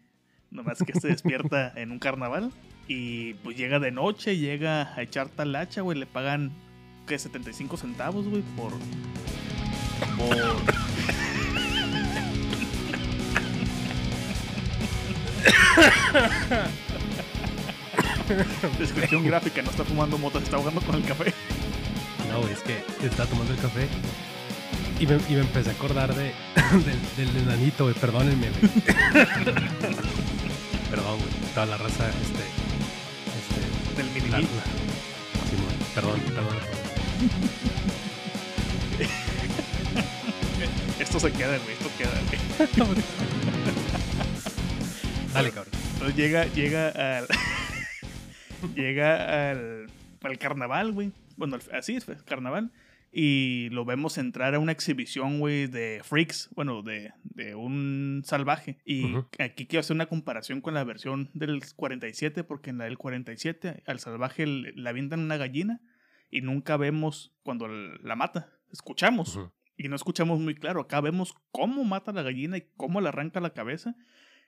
Nomás 0.54 0.78
que 0.86 0.98
se 0.98 1.08
despierta 1.08 1.72
en 1.76 1.90
un 1.90 1.98
carnaval. 1.98 2.50
Y 2.86 3.34
pues 3.34 3.56
llega 3.56 3.80
de 3.80 3.90
noche, 3.90 4.38
llega 4.38 4.94
a 4.94 5.02
echar 5.02 5.28
talacha, 5.28 5.82
güey. 5.82 5.98
Le 5.98 6.06
pagan, 6.06 6.52
¿qué? 7.06 7.18
75 7.18 7.76
centavos, 7.76 8.26
güey, 8.28 8.42
por. 8.56 8.72
Por. 10.16 10.36
Descripción 18.78 19.24
gráfica, 19.24 19.60
no 19.60 19.70
está 19.70 19.84
fumando 19.84 20.16
motos, 20.16 20.44
está 20.44 20.56
ahogando 20.56 20.80
con 20.80 20.94
el 20.94 21.04
café. 21.04 21.34
No, 22.30 22.48
es 22.48 22.60
que 22.60 22.82
está 23.04 23.26
tomando 23.26 23.52
el 23.52 23.60
café 23.60 23.86
y 25.00 25.06
me, 25.06 25.16
y 25.28 25.34
me, 25.34 25.40
empecé 25.40 25.70
a 25.70 25.72
acordar 25.72 26.14
de, 26.14 26.24
del, 27.16 27.34
del 27.34 27.42
enanito, 27.42 27.84
güey. 27.84 27.94
Perdónenme, 27.94 28.50
güey. 28.50 28.70
Perdón, 30.94 31.18
güey. 31.18 31.30
Toda 31.54 31.66
la 31.66 31.76
raza, 31.76 32.08
este. 32.08 32.44
este 33.40 33.60
del 33.96 34.06
mini 34.12 34.30
perdón, 35.92 36.20
perdón. 36.20 36.56
esto 41.00 41.18
se 41.18 41.32
queda, 41.32 41.58
güey. 41.58 41.72
Esto 41.72 41.90
queda, 41.98 42.12
güey. 42.28 42.38
Dale, 45.34 45.50
cabrón. 45.50 45.74
Entonces 45.94 46.16
llega, 46.16 46.46
llega 46.46 46.90
al. 47.18 47.26
llega 48.76 49.50
al. 49.50 49.90
al 50.22 50.38
carnaval, 50.38 50.92
güey. 50.92 51.10
Bueno, 51.36 51.58
así 51.72 51.96
es, 51.96 52.06
carnaval 52.24 52.70
y 53.16 53.68
lo 53.70 53.84
vemos 53.84 54.18
entrar 54.18 54.56
a 54.56 54.58
una 54.58 54.72
exhibición, 54.72 55.38
güey, 55.38 55.68
de 55.68 56.00
freaks, 56.02 56.50
bueno, 56.56 56.82
de, 56.82 57.12
de 57.22 57.54
un 57.54 58.22
salvaje. 58.24 58.78
Y 58.84 59.14
aquí 59.38 59.66
quiero 59.66 59.80
hacer 59.80 59.94
una 59.94 60.06
comparación 60.06 60.60
con 60.60 60.74
la 60.74 60.82
versión 60.82 61.30
del 61.32 61.62
47, 61.76 62.42
porque 62.42 62.70
en 62.70 62.78
la 62.78 62.86
del 62.86 62.98
47 62.98 63.84
al 63.86 64.00
salvaje 64.00 64.46
le, 64.46 64.88
avientan 64.88 65.20
una 65.20 65.36
gallina 65.36 65.80
y 66.28 66.40
nunca 66.40 66.76
vemos 66.76 67.32
cuando 67.44 67.68
la 67.68 68.16
mata. 68.16 68.52
Escuchamos. 68.72 69.38
Y 69.76 69.86
no 69.86 69.94
escuchamos 69.94 70.40
muy 70.40 70.56
claro. 70.56 70.80
Acá 70.80 71.00
vemos 71.00 71.34
cómo 71.52 71.84
mata 71.84 72.12
la 72.12 72.22
gallina 72.22 72.56
y 72.56 72.68
cómo 72.76 73.00
le 73.00 73.10
arranca 73.10 73.38
la 73.38 73.50
cabeza. 73.50 73.94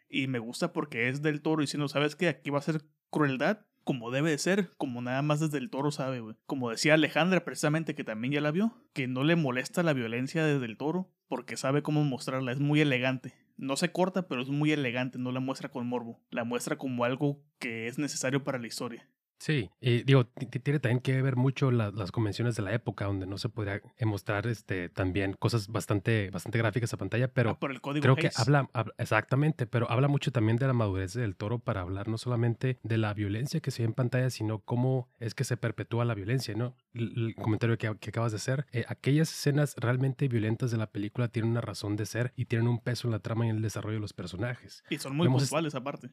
Y 0.08 0.26
me 0.26 0.40
gusta 0.40 0.72
porque 0.72 1.08
es 1.08 1.22
del 1.22 1.40
toro 1.40 1.60
diciendo, 1.60 1.86
¿sabes 1.86 2.16
qué? 2.16 2.26
Aquí 2.26 2.50
va 2.50 2.58
a 2.58 2.62
ser 2.62 2.82
crueldad 3.10 3.64
como 3.86 4.10
debe 4.10 4.30
de 4.30 4.38
ser, 4.38 4.70
como 4.78 5.00
nada 5.00 5.22
más 5.22 5.38
desde 5.38 5.58
el 5.58 5.70
toro 5.70 5.92
sabe, 5.92 6.18
güey. 6.18 6.34
Como 6.44 6.70
decía 6.70 6.94
Alejandra 6.94 7.44
precisamente, 7.44 7.94
que 7.94 8.02
también 8.02 8.32
ya 8.32 8.40
la 8.40 8.50
vio, 8.50 8.74
que 8.92 9.06
no 9.06 9.22
le 9.22 9.36
molesta 9.36 9.84
la 9.84 9.92
violencia 9.92 10.44
desde 10.44 10.66
el 10.66 10.76
toro, 10.76 11.08
porque 11.28 11.56
sabe 11.56 11.82
cómo 11.82 12.02
mostrarla, 12.02 12.50
es 12.50 12.58
muy 12.58 12.80
elegante. 12.80 13.34
No 13.56 13.76
se 13.76 13.92
corta, 13.92 14.26
pero 14.26 14.42
es 14.42 14.48
muy 14.48 14.72
elegante, 14.72 15.20
no 15.20 15.30
la 15.30 15.38
muestra 15.38 15.68
con 15.68 15.86
morbo, 15.86 16.20
la 16.30 16.42
muestra 16.42 16.76
como 16.76 17.04
algo 17.04 17.40
que 17.60 17.86
es 17.86 17.96
necesario 17.96 18.42
para 18.42 18.58
la 18.58 18.66
historia. 18.66 19.08
Sí, 19.38 19.70
y 19.80 20.02
digo, 20.02 20.26
tiene 20.26 20.80
también 20.80 21.00
que 21.00 21.20
ver 21.20 21.36
mucho 21.36 21.70
las 21.70 22.10
convenciones 22.10 22.56
de 22.56 22.62
la 22.62 22.72
época, 22.72 23.04
donde 23.04 23.26
no 23.26 23.38
se 23.38 23.48
podría 23.48 23.82
mostrar 24.02 24.46
este, 24.46 24.88
también 24.88 25.34
cosas 25.34 25.68
bastante, 25.68 26.30
bastante 26.30 26.58
gráficas 26.58 26.92
a 26.94 26.96
pantalla, 26.96 27.28
pero 27.28 27.50
ah, 27.50 27.58
por 27.58 27.70
el 27.70 27.80
código 27.80 28.02
creo 28.02 28.16
que 28.16 28.30
habla, 28.34 28.68
exactamente, 28.98 29.66
pero 29.66 29.90
habla 29.90 30.08
mucho 30.08 30.32
también 30.32 30.56
de 30.56 30.66
la 30.66 30.72
madurez 30.72 31.12
del 31.12 31.36
toro 31.36 31.58
para 31.58 31.82
hablar 31.82 32.08
no 32.08 32.18
solamente 32.18 32.78
de 32.82 32.98
la 32.98 33.12
violencia 33.14 33.60
que 33.60 33.70
se 33.70 33.82
ve 33.82 33.88
en 33.88 33.94
pantalla, 33.94 34.30
sino 34.30 34.60
cómo 34.60 35.08
es 35.18 35.34
que 35.34 35.44
se 35.44 35.56
perpetúa 35.56 36.04
la 36.04 36.14
violencia, 36.14 36.54
¿no? 36.54 36.74
El, 36.94 37.34
comentario 37.36 37.76
que, 37.76 37.88
acabas 37.88 38.32
de 38.32 38.36
hacer, 38.36 38.66
eh, 38.72 38.84
aquellas 38.88 39.30
escenas 39.30 39.74
realmente 39.76 40.28
violentas 40.28 40.70
de 40.70 40.78
la 40.78 40.90
película 40.90 41.28
tienen 41.28 41.50
una 41.50 41.60
razón 41.60 41.96
de 41.96 42.06
ser 42.06 42.32
y 42.36 42.46
tienen 42.46 42.68
un 42.68 42.80
peso 42.80 43.06
en 43.06 43.12
la 43.12 43.18
trama 43.18 43.46
y 43.46 43.50
en 43.50 43.56
el 43.56 43.62
desarrollo 43.62 43.96
de 43.96 44.00
los 44.00 44.12
personajes. 44.12 44.82
Y 44.88 44.98
son 44.98 45.14
muy 45.14 45.28
puntuales 45.28 45.74
aparte. 45.74 46.10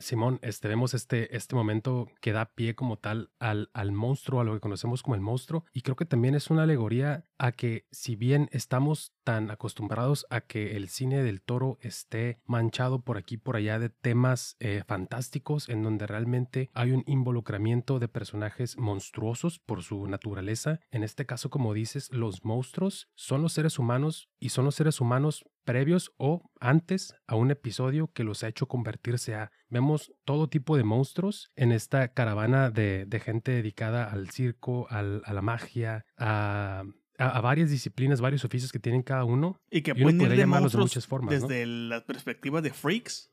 Simón, 0.00 0.38
este, 0.42 0.66
vemos 0.66 0.94
este, 0.94 1.36
este 1.36 1.54
momento 1.54 2.08
que 2.20 2.32
da 2.32 2.46
pie 2.46 2.74
como 2.74 2.96
tal 2.96 3.30
al, 3.38 3.70
al 3.74 3.92
monstruo, 3.92 4.40
a 4.40 4.44
lo 4.44 4.54
que 4.54 4.60
conocemos 4.60 5.02
como 5.02 5.14
el 5.14 5.20
monstruo, 5.20 5.64
y 5.72 5.82
creo 5.82 5.94
que 5.94 6.06
también 6.06 6.34
es 6.34 6.50
una 6.50 6.62
alegoría 6.62 7.24
a 7.38 7.52
que 7.52 7.86
si 7.90 8.16
bien 8.16 8.48
estamos 8.50 9.12
tan 9.24 9.50
acostumbrados 9.50 10.26
a 10.30 10.40
que 10.40 10.76
el 10.76 10.88
cine 10.88 11.22
del 11.22 11.42
toro 11.42 11.78
esté 11.82 12.40
manchado 12.46 13.02
por 13.02 13.18
aquí 13.18 13.36
por 13.36 13.56
allá 13.56 13.78
de 13.78 13.90
temas 13.90 14.56
eh, 14.58 14.82
fantásticos, 14.86 15.68
en 15.68 15.82
donde 15.82 16.06
realmente 16.06 16.70
hay 16.74 16.92
un 16.92 17.04
involucramiento 17.06 17.98
de 17.98 18.08
personajes 18.08 18.78
monstruosos 18.78 19.58
por 19.58 19.82
su 19.82 20.06
naturaleza, 20.06 20.80
en 20.90 21.02
este 21.02 21.26
caso, 21.26 21.50
como 21.50 21.74
dices, 21.74 22.10
los 22.10 22.44
monstruos 22.44 23.08
son 23.14 23.42
los 23.42 23.52
seres 23.52 23.78
humanos 23.78 24.30
y 24.38 24.48
son 24.48 24.64
los 24.64 24.74
seres 24.74 25.00
humanos 25.00 25.44
previos 25.64 26.12
o 26.16 26.50
antes 26.60 27.14
a 27.26 27.36
un 27.36 27.50
episodio 27.50 28.08
que 28.12 28.24
los 28.24 28.42
ha 28.44 28.48
hecho 28.48 28.66
convertirse 28.66 29.34
a. 29.34 29.50
Vemos 29.68 30.12
todo 30.24 30.48
tipo 30.48 30.76
de 30.76 30.84
monstruos 30.84 31.50
en 31.56 31.72
esta 31.72 32.08
caravana 32.12 32.70
de, 32.70 33.04
de 33.06 33.20
gente 33.20 33.52
dedicada 33.52 34.04
al 34.10 34.30
circo, 34.30 34.86
al- 34.90 35.22
a 35.24 35.32
la 35.32 35.42
magia, 35.42 36.04
a, 36.16 36.84
a- 37.18 37.28
a 37.36 37.40
varias 37.40 37.70
disciplinas, 37.70 38.20
varios 38.20 38.44
oficios 38.44 38.72
que 38.72 38.78
tienen 38.78 39.02
cada 39.02 39.24
uno. 39.24 39.60
Y 39.70 39.82
que 39.82 39.92
Y 39.92 40.02
pueden 40.02 40.20
ir 40.20 40.28
de 40.30 40.36
llamarlos 40.38 40.72
de 40.72 40.78
muchas 40.78 41.06
formas, 41.06 41.40
¿no? 41.40 41.46
desde 41.48 41.66
la 41.66 42.04
perspectiva 42.04 42.60
de 42.62 42.72
freaks, 42.72 43.30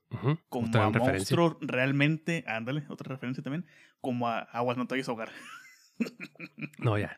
como 0.50 0.68
otra 0.68 0.86
a 0.86 0.90
monstruos 0.92 1.58
realmente, 1.62 2.44
ándale, 2.48 2.84
otra 2.90 3.10
referencia 3.14 3.44
también, 3.44 3.66
como 4.02 4.28
a 4.28 4.40
aguas 4.40 4.78
no 4.78 4.86
te 4.88 4.96
vayas 4.96 5.08
a 5.08 5.12
ahogar. 5.12 5.30
No, 6.80 6.98
ya. 6.98 7.18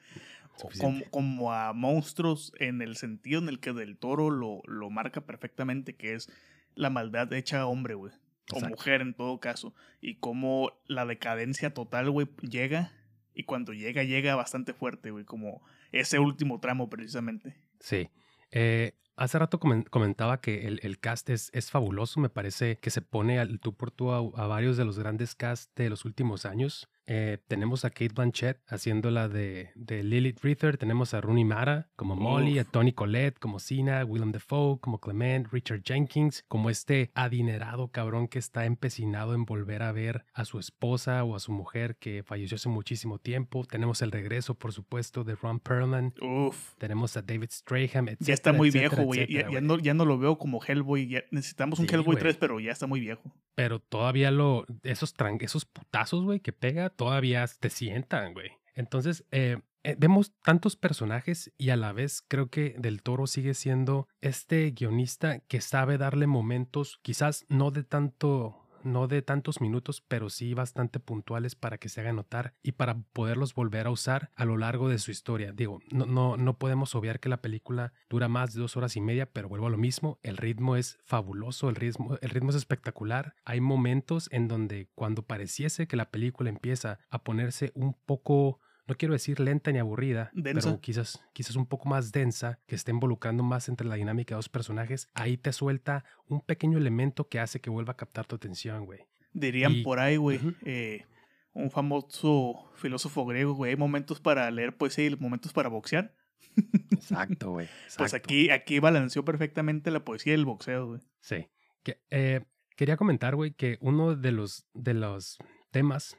Como, 0.80 1.04
como 1.12 1.54
a 1.54 1.74
monstruos 1.74 2.51
en 2.60 2.82
el 2.82 2.96
sentido 2.96 3.39
en 3.42 3.50
el 3.50 3.60
que 3.60 3.74
Del 3.74 3.98
Toro 3.98 4.30
lo, 4.30 4.62
lo 4.66 4.89
marca 4.89 5.22
perfectamente, 5.22 5.96
que 5.96 6.13
es 6.13 6.30
la 6.75 6.89
maldad 6.89 7.32
hecha 7.34 7.66
hombre, 7.66 7.94
güey. 7.96 8.12
O 8.51 8.56
Exacto. 8.56 8.70
mujer 8.75 9.01
en 9.01 9.13
todo 9.13 9.39
caso. 9.39 9.74
Y 10.01 10.16
cómo 10.16 10.72
la 10.88 11.06
decadencia 11.06 11.74
total, 11.74 12.10
güey, 12.10 12.28
llega. 12.42 12.92
Y 13.36 13.44
cuando 13.44 13.74
llega, 13.74 14.04
llega 14.04 14.36
bastante 14.36 14.74
fuerte, 14.74 15.12
güey. 15.12 15.24
Como 15.24 15.62
ese 15.92 16.20
último 16.20 16.60
tramo, 16.60 16.89
precisamente. 16.89 17.56
Sí. 17.80 18.10
Eh, 18.51 18.94
hace 19.16 19.38
rato 19.38 19.60
comen- 19.60 19.88
comentaba 19.89 20.42
que 20.42 20.66
el, 20.68 20.80
el 20.84 21.00
cast 21.00 21.30
es, 21.30 21.51
es 21.54 21.70
fabuloso. 21.70 22.20
Me 22.20 22.30
parece 22.30 22.80
que 22.80 22.89
se 22.89 23.01
pone 23.04 23.39
al 23.39 23.60
tú 23.60 23.75
por 23.75 23.92
tú 23.92 24.12
a, 24.12 24.18
a 24.18 24.48
varios 24.48 24.78
de 24.78 24.86
los 24.86 24.98
grandes 24.98 25.36
casts 25.36 25.72
de 25.75 25.89
los 25.89 26.04
últimos 26.06 26.46
años. 26.46 26.89
Eh, 27.12 27.39
tenemos 27.48 27.86
a 27.86 27.89
Kate 27.89 28.10
Blanchett 28.13 28.60
haciendo 28.68 29.10
la 29.10 29.28
de, 29.28 29.72
de 29.74 30.04
Lilith 30.04 30.42
Rither. 30.44 30.78
Tenemos 30.78 31.16
a 31.16 31.22
Rooney 31.22 31.44
Mara 31.44 31.89
como 31.96 32.16
Molly, 32.16 32.60
a. 32.60 32.66
Tony 32.66 32.92
Collette 32.94 33.39
como 33.39 33.58
Cena, 33.60 34.06
Willem 34.06 34.32
Dafoe 34.32 34.78
como 34.80 35.00
Clement, 35.00 35.48
Richard 35.51 35.82
Jenkins 35.84 36.46
como 36.48 36.70
este 36.70 37.10
adinerado 37.16 37.88
cabrón 37.88 38.28
que 38.28 38.38
está 38.38 38.66
empecinado 38.66 39.34
en 39.34 39.46
volver 39.46 39.82
a 39.82 39.92
ver 39.92 40.24
a 40.36 40.46
su 40.46 40.60
esposa 40.60 41.24
o 41.24 41.36
a 41.36 41.39
su 41.39 41.51
mujer 41.51 41.96
que 41.98 42.22
falleció 42.22 42.58
hace 42.58 42.70
muchísimo 42.70 43.18
tiempo. 43.18 43.66
Tenemos 43.66 44.04
el 44.04 44.12
regreso, 44.12 44.54
por 44.54 44.72
supuesto, 44.72 45.24
de 45.24 45.34
Ron 45.34 45.60
Perlman. 45.60 46.13
Uf. 46.22 46.75
Tenemos 46.78 47.18
a 47.18 47.24
David 47.24 47.50
Strahan, 47.50 48.08
etc. 48.10 48.18
Ya 48.22 48.34
está 48.36 48.54
muy 48.54 48.70
viejo, 48.70 49.01
güey. 49.01 49.25
Ya, 49.34 49.50
ya 49.50 49.62
no, 49.62 49.80
ya 49.80 49.96
no 49.96 50.06
lo 50.06 50.20
veo 50.20 50.38
como 50.38 50.62
Hellboy. 50.63 51.08
ya- 51.08 51.24
necesitamos 51.32 51.80
un 51.80 51.88
Sí, 51.88 51.96
Hellboy 51.96 52.13
güey. 52.13 52.20
3, 52.20 52.38
pero 52.38 52.60
ya 52.60 52.72
está 52.72 52.86
muy 52.86 53.00
viejo. 53.00 53.34
Pero 53.56 53.80
todavía 53.80 54.30
lo. 54.30 54.68
Esos, 54.84 55.18
tran- 55.18 55.42
esos 55.42 55.66
putazos, 55.66 56.24
güey, 56.24 56.39
que 56.39 56.54
pega, 56.54 56.89
todavía 57.00 57.46
te 57.62 57.70
sientan, 57.70 58.34
güey. 58.34 58.51
Entonces, 58.75 59.25
eh, 59.32 59.58
eh, 59.84 59.96
vemos 59.98 60.34
tantos 60.44 60.75
personajes 60.75 61.53
y 61.58 61.70
a 61.70 61.77
la 61.77 61.94
vez 61.94 62.22
creo 62.27 62.50
que 62.50 62.75
Del 62.77 63.01
Toro 63.03 63.25
sigue 63.25 63.53
siendo 63.53 64.10
este 64.20 64.70
guionista 64.72 65.39
que 65.39 65.62
sabe 65.62 65.98
darle 65.98 66.27
momentos, 66.27 67.00
quizás 67.01 67.46
no 67.48 67.72
de 67.72 67.86
tanto. 67.86 68.65
No 68.83 69.07
de 69.07 69.21
tantos 69.21 69.62
minutos, 69.62 70.01
pero 70.07 70.29
sí 70.29 70.53
bastante 70.53 71.00
puntuales 71.00 71.55
para 71.55 71.77
que 71.77 71.89
se 71.89 72.01
haga 72.01 72.13
notar 72.13 72.53
y 72.63 72.74
para 72.74 73.00
poderlos 73.13 73.53
volver 73.53 73.88
a 73.88 73.91
usar 73.91 74.31
a 74.36 74.45
lo 74.45 74.57
largo 74.57 74.89
de 74.89 75.00
su 75.00 75.12
historia. 75.12 75.51
Digo, 75.51 75.79
no, 75.91 76.05
no, 76.05 76.38
no 76.38 76.57
podemos 76.57 76.95
obviar 76.95 77.19
que 77.19 77.29
la 77.29 77.41
película 77.41 77.93
dura 78.09 78.27
más 78.27 78.53
de 78.53 78.62
dos 78.62 78.77
horas 78.77 78.95
y 78.95 79.01
media, 79.01 79.25
pero 79.25 79.50
vuelvo 79.50 79.67
a 79.67 79.71
lo 79.71 79.77
mismo. 79.77 80.19
El 80.24 80.38
ritmo 80.38 80.75
es 80.75 80.98
fabuloso, 81.03 81.69
el 81.69 81.75
ritmo, 81.75 82.17
el 82.21 82.29
ritmo 82.29 82.50
es 82.50 82.55
espectacular. 82.55 83.36
Hay 83.45 83.62
momentos 83.62 84.29
en 84.31 84.48
donde 84.48 84.89
cuando 84.95 85.24
pareciese 85.24 85.88
que 85.88 85.98
la 85.98 86.09
película 86.09 86.50
empieza 86.50 87.00
a 87.09 87.24
ponerse 87.24 87.71
un 87.75 87.93
poco 87.93 88.59
no 88.89 88.96
quiero 88.96 89.13
decir 89.13 89.39
lenta 89.39 89.72
ni 89.72 89.79
aburrida, 89.79 90.31
Densa. 90.34 90.69
pero 90.69 90.81
quizás, 90.81 91.24
quizás 91.34 91.55
un 91.55 91.65
poco 91.67 91.88
más 91.88 92.12
densa, 92.12 92.60
que 92.67 92.75
esté 92.75 92.91
involucrando 92.91 93.43
más 93.43 93.69
entre 93.69 93.88
la 93.88 93.96
dinámica 93.96 94.34
de 94.36 94.38
dos 94.38 94.50
personajes, 94.50 95.08
ahí 95.13 95.38
te 95.38 95.53
suelta 95.53 96.03
un 96.27 96.41
pequeño 96.41 96.77
elemento 96.77 97.27
que 97.29 97.39
hace 97.39 97.62
que 97.62 97.69
vuelva 97.69 97.93
a 97.93 97.98
captar 97.98 98.25
tu 98.25 98.36
atención, 98.36 98.86
güey. 98.86 99.01
Dirían 99.31 99.74
Y- 99.74 99.84
por 99.84 100.00
ahí, 100.00 100.17
güey. 100.17 100.39
Eh, 100.65 101.05
un 101.53 101.69
famoso 101.72 102.69
filósofo 102.75 103.25
griego, 103.25 103.53
güey. 103.53 103.72
Hay 103.72 103.77
momentos 103.77 104.19
para 104.19 104.50
leer 104.51 104.75
poesía 104.75 105.05
y 105.05 105.15
momentos 105.15 105.53
para 105.53 105.69
boxear. 105.69 106.15
Exacto, 106.91 107.51
güey. 107.51 107.67
Pues 107.98 108.13
aquí, 108.13 108.50
aquí 108.50 108.79
balanceó 108.79 109.24
perfectamente 109.24 109.91
la 109.91 110.03
poesía 110.03 110.34
y 110.34 110.36
el 110.36 110.46
boxeo, 110.46 110.88
güey. 110.88 111.01
Sí. 111.22 111.48
Que, 111.84 112.01
eh, 112.10 112.41
quería 112.75 112.98
comentar, 112.98 113.36
güey, 113.36 113.53
que 113.53 113.77
uno 113.81 114.15
de 114.15 114.31
los, 114.31 114.67
de 114.74 114.93
los 114.93 115.38
temas 115.72 116.17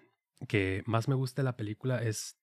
que 0.48 0.82
más 0.86 1.08
me 1.08 1.14
gusta 1.14 1.42
de 1.42 1.44
la 1.44 1.56
película 1.56 2.02
es 2.02 2.36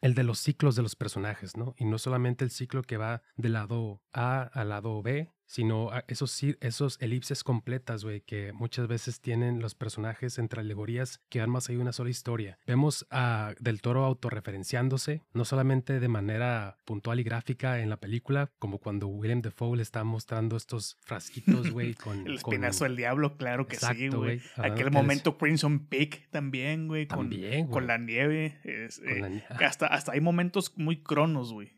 el 0.00 0.14
de 0.14 0.24
los 0.24 0.38
ciclos 0.38 0.76
de 0.76 0.82
los 0.82 0.96
personajes, 0.96 1.56
¿no? 1.56 1.74
Y 1.76 1.84
no 1.84 1.98
solamente 1.98 2.44
el 2.44 2.50
ciclo 2.50 2.82
que 2.82 2.96
va 2.96 3.22
del 3.36 3.54
lado 3.54 4.02
A 4.12 4.42
al 4.42 4.68
lado 4.70 5.02
B, 5.02 5.32
sino 5.46 5.90
esos, 6.08 6.42
esos 6.60 7.00
elipses 7.00 7.44
completas, 7.44 8.04
güey, 8.04 8.20
que 8.20 8.52
muchas 8.52 8.88
veces 8.88 9.20
tienen 9.20 9.60
los 9.60 9.74
personajes 9.74 10.38
entre 10.38 10.60
alegorías 10.60 11.20
que 11.28 11.38
dan 11.38 11.50
más 11.50 11.68
allá 11.68 11.78
de 11.78 11.82
una 11.82 11.92
sola 11.92 12.10
historia. 12.10 12.58
Vemos 12.66 13.06
a 13.10 13.54
Del 13.60 13.80
Toro 13.80 14.04
autorreferenciándose, 14.04 15.22
no 15.32 15.44
solamente 15.44 16.00
de 16.00 16.08
manera 16.08 16.78
puntual 16.84 17.20
y 17.20 17.22
gráfica 17.24 17.80
en 17.80 17.90
la 17.90 17.98
película, 17.98 18.50
como 18.58 18.78
cuando 18.78 19.06
William 19.08 19.42
Defoe 19.42 19.76
le 19.76 19.82
está 19.82 20.04
mostrando 20.04 20.56
estos 20.56 20.96
frasquitos, 21.00 21.70
güey, 21.70 21.94
con... 22.04 22.26
El 22.26 22.34
espinazo 22.34 22.84
del 22.84 22.96
diablo, 22.96 23.36
claro 23.36 23.66
que 23.66 23.76
sí, 23.76 23.86
Exacto, 23.86 24.18
güey. 24.18 24.40
Aquel 24.56 24.80
eres- 24.88 24.92
momento 24.92 25.38
Crimson 25.38 25.86
Peak 25.86 26.28
también, 26.30 26.88
güey. 26.88 27.06
Con, 27.06 27.30
con 27.70 27.86
la 27.86 27.98
nieve. 27.98 28.58
es, 28.64 28.98
con 28.98 29.08
eh, 29.08 29.20
la 29.20 29.28
ni- 29.28 29.42
hasta, 29.60 29.86
hasta 29.86 30.12
hay 30.12 30.20
momentos 30.20 30.72
muy 30.76 31.02
cronos, 31.02 31.52
güey. 31.52 31.72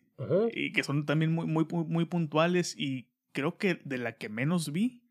Y 0.52 0.72
que 0.72 0.82
son 0.82 1.06
también 1.06 1.32
muy, 1.32 1.46
muy, 1.46 1.64
muy, 1.70 1.84
muy 1.84 2.04
puntuales. 2.04 2.74
Y 2.76 3.06
creo 3.32 3.58
que 3.58 3.80
de 3.84 3.98
la 3.98 4.16
que 4.16 4.28
menos 4.28 4.72
vi 4.72 5.08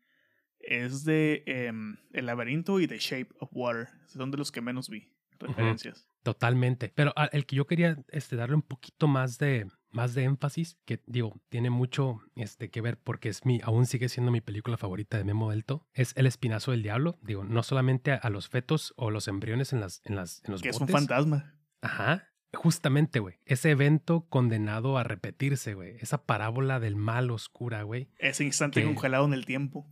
es 0.60 1.04
de 1.04 1.42
em, 1.46 1.96
El 2.12 2.26
laberinto 2.26 2.80
y 2.80 2.86
The 2.86 2.98
Shape 2.98 3.28
of 3.40 3.50
Water. 3.52 3.88
Son 4.06 4.30
de 4.30 4.38
los 4.38 4.52
que 4.52 4.60
menos 4.60 4.88
vi. 4.88 5.12
Referencias. 5.38 6.08
Totalmente. 6.22 6.92
Pero 6.94 7.12
ah, 7.16 7.28
el 7.32 7.46
que 7.46 7.56
yo 7.56 7.66
quería 7.66 8.04
este, 8.08 8.36
darle 8.36 8.56
un 8.56 8.62
poquito 8.62 9.06
más 9.06 9.38
de, 9.38 9.68
más 9.90 10.14
de 10.14 10.24
énfasis, 10.24 10.78
que 10.84 11.00
digo, 11.06 11.40
tiene 11.48 11.70
mucho 11.70 12.20
este, 12.34 12.70
que 12.70 12.80
ver 12.80 12.98
porque 12.98 13.28
es 13.28 13.44
mi, 13.44 13.60
aún 13.62 13.86
sigue 13.86 14.08
siendo 14.08 14.32
mi 14.32 14.40
película 14.40 14.76
favorita 14.76 15.16
de 15.16 15.24
Memo 15.24 15.50
Delto, 15.50 15.86
es 15.94 16.12
El 16.16 16.26
Espinazo 16.26 16.72
del 16.72 16.82
Diablo. 16.82 17.18
Digo, 17.22 17.44
no 17.44 17.62
solamente 17.62 18.10
a, 18.10 18.16
a 18.16 18.30
los 18.30 18.48
fetos 18.48 18.92
o 18.96 19.10
los 19.10 19.28
embriones 19.28 19.72
en, 19.72 19.80
las, 19.80 20.02
en, 20.04 20.16
las, 20.16 20.42
en 20.44 20.52
los 20.52 20.62
Que 20.62 20.70
es 20.70 20.80
un 20.80 20.88
fantasma. 20.88 21.54
Ajá. 21.80 22.28
Justamente, 22.54 23.18
güey. 23.20 23.36
Ese 23.44 23.70
evento 23.70 24.26
condenado 24.28 24.96
a 24.98 25.04
repetirse, 25.04 25.74
güey. 25.74 25.96
Esa 26.00 26.24
parábola 26.24 26.80
del 26.80 26.96
mal 26.96 27.30
oscura, 27.30 27.82
güey. 27.82 28.08
Ese 28.18 28.44
instante 28.44 28.80
Que- 28.80 28.86
congelado 28.86 29.26
en 29.26 29.34
el 29.34 29.44
tiempo. 29.44 29.86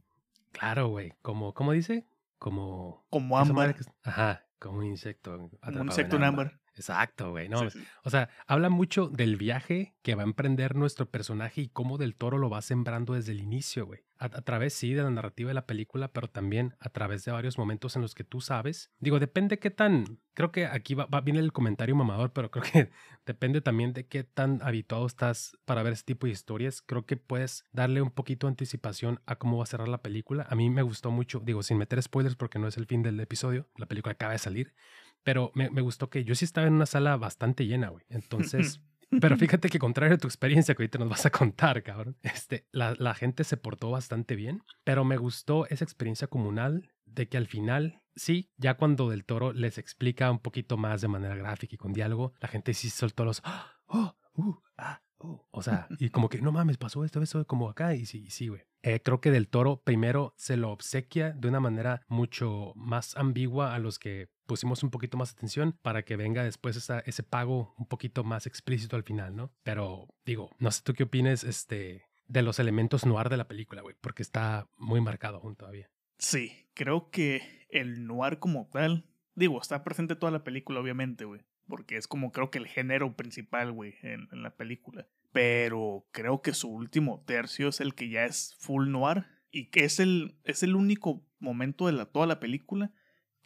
Claro, 0.52 0.88
güey. 0.88 1.12
Como, 1.22 1.52
¿cómo 1.52 1.72
dice? 1.72 2.06
Como... 2.38 3.04
Como 3.10 3.38
ámbar. 3.38 3.75
que- 3.75 3.84
Ajá. 4.02 4.46
Como 4.58 4.78
un 4.78 4.86
insecto. 4.86 5.50
Como 5.62 5.80
un 5.80 5.86
insecto 5.88 6.16
en 6.16 6.25
ámbar. 6.25 6.58
Exacto, 6.75 7.30
güey. 7.30 7.48
No, 7.48 7.58
Sí, 7.70 7.78
sí. 7.78 7.86
O 8.04 8.10
sea, 8.10 8.30
habla 8.46 8.68
mucho 8.70 9.08
del 9.08 9.36
viaje 9.36 9.94
que 10.02 10.14
va 10.14 10.22
a 10.22 10.26
emprender 10.26 10.75
nuestro 10.76 11.10
personaje 11.10 11.60
y 11.62 11.68
cómo 11.68 11.98
Del 11.98 12.14
Toro 12.16 12.38
lo 12.38 12.48
va 12.50 12.62
sembrando 12.62 13.12
desde 13.14 13.32
el 13.32 13.40
inicio, 13.40 13.86
güey. 13.86 14.00
A, 14.18 14.26
a 14.26 14.42
través, 14.42 14.75
sí, 14.75 14.94
de 14.94 15.02
la 15.02 15.11
narrativa 15.11 15.49
de 15.49 15.54
la 15.54 15.66
película, 15.66 16.08
pero 16.08 16.28
también 16.28 16.75
a 16.80 16.88
través 16.88 17.25
de 17.25 17.32
varios 17.32 17.58
momentos 17.58 17.96
en 17.96 18.02
los 18.02 18.14
que 18.14 18.25
tú 18.25 18.40
sabes. 18.40 18.90
Digo, 18.99 19.18
depende 19.18 19.58
qué 19.58 19.70
tan. 19.70 20.18
Creo 20.35 20.52
que 20.52 20.66
aquí 20.66 20.94
va, 20.94 21.06
va 21.06 21.20
bien 21.20 21.37
el 21.37 21.52
comentario 21.52 21.94
mamador, 21.94 22.32
pero 22.32 22.50
creo 22.50 22.64
que 22.64 22.90
depende 23.26 23.61
también 23.61 23.92
de 23.92 24.06
qué 24.06 24.25
tan 24.25 24.61
habituado 24.62 25.06
estás 25.06 25.56
para 25.64 25.82
ver 25.82 25.92
ese 25.92 26.04
tipo 26.04 26.26
de 26.26 26.32
historias. 26.32 26.82
Creo 26.82 27.06
que 27.06 27.16
puedes 27.16 27.64
darle 27.73 28.02
un 28.02 28.11
poquito 28.11 28.46
de 28.46 28.52
anticipación 28.52 29.20
a 29.26 29.37
cómo 29.37 29.58
va 29.58 29.64
a 29.64 29.66
cerrar 29.66 29.88
la 29.88 30.02
película. 30.02 30.46
A 30.49 30.54
mí 30.54 30.70
me 30.70 30.82
gustó 30.82 31.11
mucho, 31.11 31.40
digo, 31.40 31.62
sin 31.62 31.78
meter 31.78 32.02
spoilers 32.02 32.37
porque 32.37 32.58
no 32.58 32.68
es 32.68 32.76
el 32.76 32.87
fin 32.87 33.02
del 33.02 33.20
episodio. 33.20 33.68
La 33.76 33.87
película 33.87 34.12
acaba 34.12 34.32
de 34.32 34.38
salir. 34.38 34.75
Pero 35.23 35.50
me, 35.54 35.70
me 35.70 35.80
gustó 35.80 36.08
que 36.08 36.25
yo 36.25 36.35
sí 36.35 36.44
estaba 36.44 36.66
en 36.66 36.75
una 36.75 36.87
sala 36.87 37.16
bastante 37.16 37.66
llena, 37.66 37.88
güey. 37.88 38.04
Entonces, 38.08 38.80
pero 39.20 39.36
fíjate 39.36 39.68
que 39.68 39.78
contrario 39.78 40.16
a 40.16 40.18
tu 40.18 40.26
experiencia 40.26 40.75
que 40.75 40.82
ahorita 40.82 40.98
nos 40.98 41.08
vas 41.08 41.26
a 41.26 41.30
contar, 41.30 41.82
cabrón, 41.82 42.16
este, 42.22 42.66
la, 42.72 42.94
la 42.98 43.14
gente 43.14 43.44
se 43.44 43.56
portó 43.56 43.90
bastante 43.90 44.36
bien, 44.36 44.62
pero 44.84 45.04
me 45.04 45.16
gustó 45.16 45.66
esa 45.68 45.84
experiencia 45.84 46.26
comunal 46.28 46.92
de 47.04 47.28
que 47.28 47.36
al 47.36 47.46
final, 47.46 48.02
sí, 48.14 48.50
ya 48.56 48.75
cuando 48.76 49.08
Del 49.08 49.25
Toro 49.25 49.52
les 49.52 49.78
explica 49.78 50.30
un 50.30 50.40
poquito 50.40 50.76
más 50.76 51.00
de 51.00 51.08
manera 51.08 51.36
gráfica 51.36 51.75
y 51.75 51.78
con 51.78 51.92
diálogo, 51.92 52.32
la 52.40 52.48
gente 52.48 52.75
sí 52.75 52.90
soltó 52.90 53.25
los, 53.25 53.40
"Ah, 53.44 53.72
oh, 53.86 54.16
uh, 54.34 54.54
ah, 54.76 55.02
uh", 55.18 55.38
o 55.50 55.62
sea, 55.62 55.86
y 55.98 56.10
como 56.10 56.28
que 56.28 56.40
no 56.42 56.52
mames, 56.52 56.76
pasó 56.76 57.04
esto, 57.04 57.22
esto, 57.22 57.46
como 57.46 57.68
acá, 57.70 57.94
y 57.94 58.06
sí, 58.06 58.28
sí, 58.30 58.48
güey. 58.48 58.62
Eh, 58.82 59.00
creo 59.02 59.20
que 59.20 59.30
Del 59.30 59.48
Toro 59.48 59.82
primero 59.82 60.34
se 60.36 60.56
lo 60.56 60.70
obsequia 60.70 61.32
de 61.32 61.48
una 61.48 61.60
manera 61.60 62.02
mucho 62.08 62.72
más 62.76 63.16
ambigua 63.16 63.75
a 63.75 63.78
los 63.78 63.98
que 63.98 64.28
pusimos 64.46 64.82
un 64.82 64.90
poquito 64.90 65.16
más 65.16 65.32
atención 65.32 65.72
para 65.82 66.02
que 66.04 66.16
venga 66.16 66.42
después 66.44 66.76
esa- 66.76 67.00
ese 67.00 67.22
pago 67.22 67.74
un 67.78 67.86
poquito 67.86 68.24
más 68.24 68.46
explícito 68.46 68.96
al 68.96 69.02
final, 69.04 69.34
¿no? 69.36 69.52
Pero 69.62 70.08
digo, 70.24 70.50
no 70.58 70.70
sé 70.70 70.82
tú 70.82 70.94
qué 70.94 71.02
opines 71.04 71.44
este, 71.44 72.04
de 72.28 72.42
los 72.42 72.58
elementos 72.58 73.04
noir 73.06 73.28
de 73.28 73.36
la 73.36 73.48
película, 73.48 73.82
güey, 73.82 73.94
porque 74.00 74.22
está 74.22 74.68
muy 74.76 75.00
marcado 75.00 75.38
aún 75.38 75.56
todavía. 75.56 75.90
Sí, 76.18 76.68
creo 76.74 77.10
que 77.10 77.66
el 77.70 78.06
noir 78.06 78.38
como 78.38 78.68
tal, 78.72 79.04
digo, 79.34 79.60
está 79.60 79.84
presente 79.84 80.16
toda 80.16 80.32
la 80.32 80.44
película, 80.44 80.80
obviamente, 80.80 81.24
güey. 81.24 81.42
porque 81.68 81.96
es 81.96 82.06
como 82.06 82.30
creo 82.30 82.48
que 82.52 82.58
el 82.58 82.68
género 82.68 83.16
principal, 83.16 83.72
güey, 83.72 83.96
en, 84.02 84.28
en, 84.30 84.42
la 84.44 84.54
película. 84.56 85.08
Pero 85.32 86.06
creo 86.12 86.40
que 86.40 86.54
su 86.54 86.68
último 86.70 87.24
tercio 87.26 87.68
es 87.68 87.80
el 87.80 87.94
que 87.96 88.08
ya 88.08 88.24
es 88.24 88.54
full 88.60 88.88
noir 88.88 89.26
y 89.50 89.66
que 89.70 89.84
es 89.84 89.98
el, 90.00 90.38
es 90.44 90.62
el 90.62 90.76
único 90.76 91.26
momento 91.40 91.86
de 91.86 91.92
la, 91.92 92.06
toda 92.06 92.26
la 92.28 92.38
película 92.40 92.92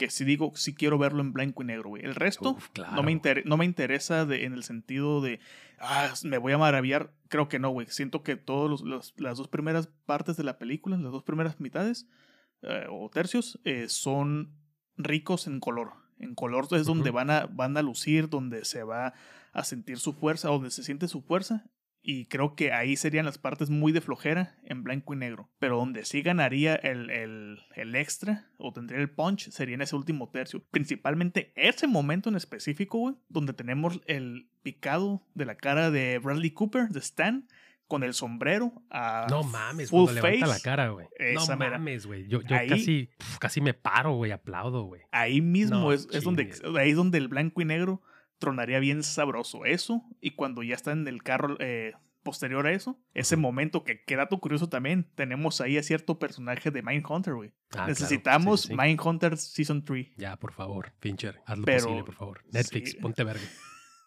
que 0.00 0.09
sí 0.09 0.25
digo, 0.25 0.50
sí 0.54 0.75
quiero 0.75 0.97
verlo 0.97 1.21
en 1.21 1.35
blanco 1.35 1.62
y 1.62 1.66
negro, 1.66 1.90
güey. 1.90 2.02
El 2.02 2.14
resto 2.14 2.57
no, 2.95 3.02
me 3.02 3.21
no 3.45 3.57
me 3.59 3.66
interesa 3.66 4.25
de, 4.25 4.47
en 4.47 4.54
el 4.54 4.64
sentido 4.64 5.21
de, 5.21 5.40
ah, 5.78 6.14
me 6.25 6.38
voy 6.38 6.54
a 6.54 6.59
maravillar. 6.59 7.12
Creo 7.28 7.50
que 7.50 7.59
no, 7.59 7.69
güey. 7.69 7.87
Siento 7.90 8.23
que 8.23 8.37
todas 8.37 8.80
las 9.19 9.37
dos 9.37 9.49
primeras 9.49 9.88
partes 10.07 10.38
de 10.38 10.45
la 10.45 10.57
película, 10.59 10.97
las 10.97 11.12
dos 11.12 11.23
primeras 11.23 11.61
mitades 11.61 12.07
eh, 12.62 12.87
o 12.88 13.11
tercios, 13.11 13.61
eh, 13.64 13.90
son 13.90 14.57
ricos 14.97 15.47
en 15.47 15.61
color. 15.61 15.92
En 16.19 16.35
color 16.35 16.66
es 16.71 16.87
donde 16.87 17.11
van, 17.11 17.28
a, 17.28 17.45
van 17.45 17.76
a 17.76 17.83
lucir, 17.83 18.30
donde 18.30 18.64
se 18.64 18.83
va 18.83 19.12
a 19.52 19.64
sentir 19.64 19.99
su 19.99 20.14
fuerza, 20.14 20.49
donde 20.49 20.71
se 20.71 20.83
siente 20.83 21.09
su 21.09 21.21
fuerza. 21.21 21.66
Y 22.02 22.26
creo 22.26 22.54
que 22.54 22.73
ahí 22.73 22.97
serían 22.97 23.26
las 23.26 23.38
partes 23.38 23.69
muy 23.69 23.92
de 23.92 24.00
flojera 24.00 24.57
en 24.64 24.83
blanco 24.83 25.12
y 25.12 25.19
negro. 25.19 25.50
Pero 25.59 25.76
donde 25.76 26.04
sí 26.04 26.23
ganaría 26.23 26.75
el, 26.75 27.11
el, 27.11 27.59
el, 27.75 27.95
extra 27.95 28.47
o 28.57 28.73
tendría 28.73 29.00
el 29.00 29.11
punch 29.11 29.50
sería 29.50 29.75
en 29.75 29.83
ese 29.83 29.97
último 29.97 30.30
tercio. 30.30 30.64
Principalmente 30.71 31.52
ese 31.57 31.87
momento 31.87 32.30
en 32.30 32.37
específico, 32.37 32.99
güey, 32.99 33.16
donde 33.28 33.52
tenemos 33.52 34.00
el 34.07 34.49
picado 34.62 35.23
de 35.35 35.45
la 35.45 35.57
cara 35.57 35.90
de 35.90 36.19
Bradley 36.19 36.52
Cooper, 36.52 36.88
de 36.88 37.00
Stan, 37.00 37.47
con 37.90 38.04
el 38.04 38.14
sombrero 38.14 38.73
a 38.88 39.26
No 39.28 39.42
mames, 39.42 39.90
full 39.90 40.04
cuando 40.04 40.23
levanta 40.23 40.47
la 40.47 40.61
cara, 40.61 40.88
güey. 40.90 41.09
No 41.35 41.57
mames, 41.57 42.07
güey. 42.07 42.28
Yo, 42.28 42.40
yo 42.40 42.57
casi, 42.69 43.11
casi 43.40 43.61
me 43.61 43.75
paro, 43.75 44.14
güey, 44.14 44.30
aplaudo, 44.30 44.85
güey. 44.85 45.02
Ahí 45.11 45.40
mismo 45.40 45.92
es, 45.92 46.09
es, 46.12 46.23
donde, 46.23 46.52
ahí 46.78 46.90
es 46.90 46.97
donde 46.97 47.19
el 47.19 47.26
blanco 47.26 47.61
y 47.61 47.64
negro 47.64 48.00
tronaría 48.40 48.80
bien 48.80 49.04
sabroso 49.04 49.64
eso. 49.64 50.02
Y 50.20 50.32
cuando 50.32 50.64
ya 50.64 50.75
está 50.75 50.90
en 50.90 51.06
el 51.06 51.23
carro 51.23 51.56
eh, 51.61 51.92
posterior 52.25 52.66
a 52.66 52.73
eso, 52.73 52.99
ese 53.14 53.37
momento 53.37 53.85
que, 53.85 54.02
qué 54.02 54.16
dato 54.16 54.40
curioso 54.40 54.68
también, 54.68 55.09
tenemos 55.14 55.61
ahí 55.61 55.78
a 55.78 55.82
cierto 55.85 56.18
personaje 56.18 56.73
de 56.73 56.82
Mindhunter, 56.82 57.35
güey. 57.35 57.52
Ah, 57.76 57.87
Necesitamos 57.87 58.68
Mindhunter 58.70 59.37
Season 59.37 59.85
3. 59.85 60.16
Ya, 60.16 60.37
por 60.37 60.52
favor, 60.52 60.92
Fincher, 60.99 61.40
hazlo 61.47 61.64
posible, 61.64 62.02
por 62.02 62.14
favor. 62.16 62.44
Netflix, 62.50 62.97
ponte 62.97 63.23
verga. 63.23 63.44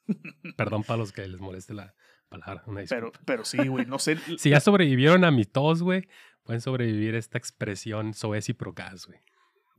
Perdón 0.58 0.84
para 0.84 0.98
los 0.98 1.14
que 1.14 1.26
les 1.26 1.40
moleste 1.40 1.74
la 1.74 1.96
palabra. 2.28 2.64
pero, 2.90 3.12
pero 3.26 3.46
sí, 3.46 3.66
güey, 3.68 3.86
no 3.86 4.00
sé. 4.00 4.18
si 4.38 4.50
ya 4.50 4.60
sobrevivieron 4.60 5.24
a 5.24 5.32
mi 5.32 5.46
tos, 5.46 5.82
güey, 5.82 6.08
pueden 6.44 6.62
sobrevivir 6.62 7.16
esta 7.16 7.38
expresión 7.38 8.14
soez 8.14 8.50
y 8.50 8.54
procas, 8.54 9.06
güey. 9.06 9.20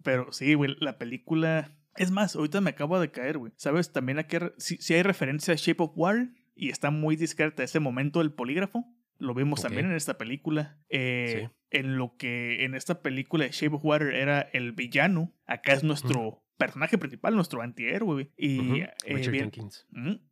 Pero 0.02 0.32
sí, 0.32 0.54
güey, 0.54 0.76
la 0.80 0.98
película 0.98 1.72
es 1.96 2.10
más, 2.10 2.36
ahorita 2.36 2.60
me 2.60 2.70
acabo 2.70 2.98
de 2.98 3.10
caer, 3.10 3.38
güey. 3.38 3.52
¿Sabes? 3.56 3.92
También 3.92 4.18
aquí 4.18 4.36
si, 4.58 4.94
hay 4.94 5.02
referencia 5.02 5.54
a 5.54 5.56
Shape 5.56 5.82
of 5.82 5.92
Water 5.94 6.28
y 6.54 6.70
está 6.70 6.90
muy 6.90 7.16
discreta 7.16 7.62
ese 7.62 7.80
momento 7.80 8.20
del 8.20 8.32
polígrafo. 8.32 8.84
Lo 9.18 9.34
vimos 9.34 9.62
también 9.62 9.86
en 9.86 9.94
esta 9.94 10.18
película. 10.18 10.76
Eh, 10.88 11.48
en 11.70 11.96
lo 11.96 12.16
que 12.16 12.64
en 12.64 12.74
esta 12.74 13.00
película 13.00 13.46
Shape 13.50 13.76
of 13.76 13.84
Water 13.84 14.14
era 14.14 14.40
el 14.40 14.72
villano, 14.72 15.32
acá 15.46 15.72
es 15.72 15.84
nuestro 15.84 16.42
personaje 16.56 16.98
principal, 16.98 17.34
nuestro 17.34 17.62
antihéroe. 17.62 18.30
Y 18.36 18.80
eh, 18.80 19.40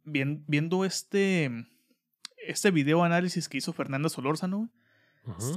bien, 0.04 0.44
viendo 0.46 0.84
este, 0.84 1.50
este 2.46 2.70
video 2.70 3.04
análisis 3.04 3.48
que 3.48 3.58
hizo 3.58 3.72
Fernanda 3.72 4.08
Solórzano, 4.08 4.70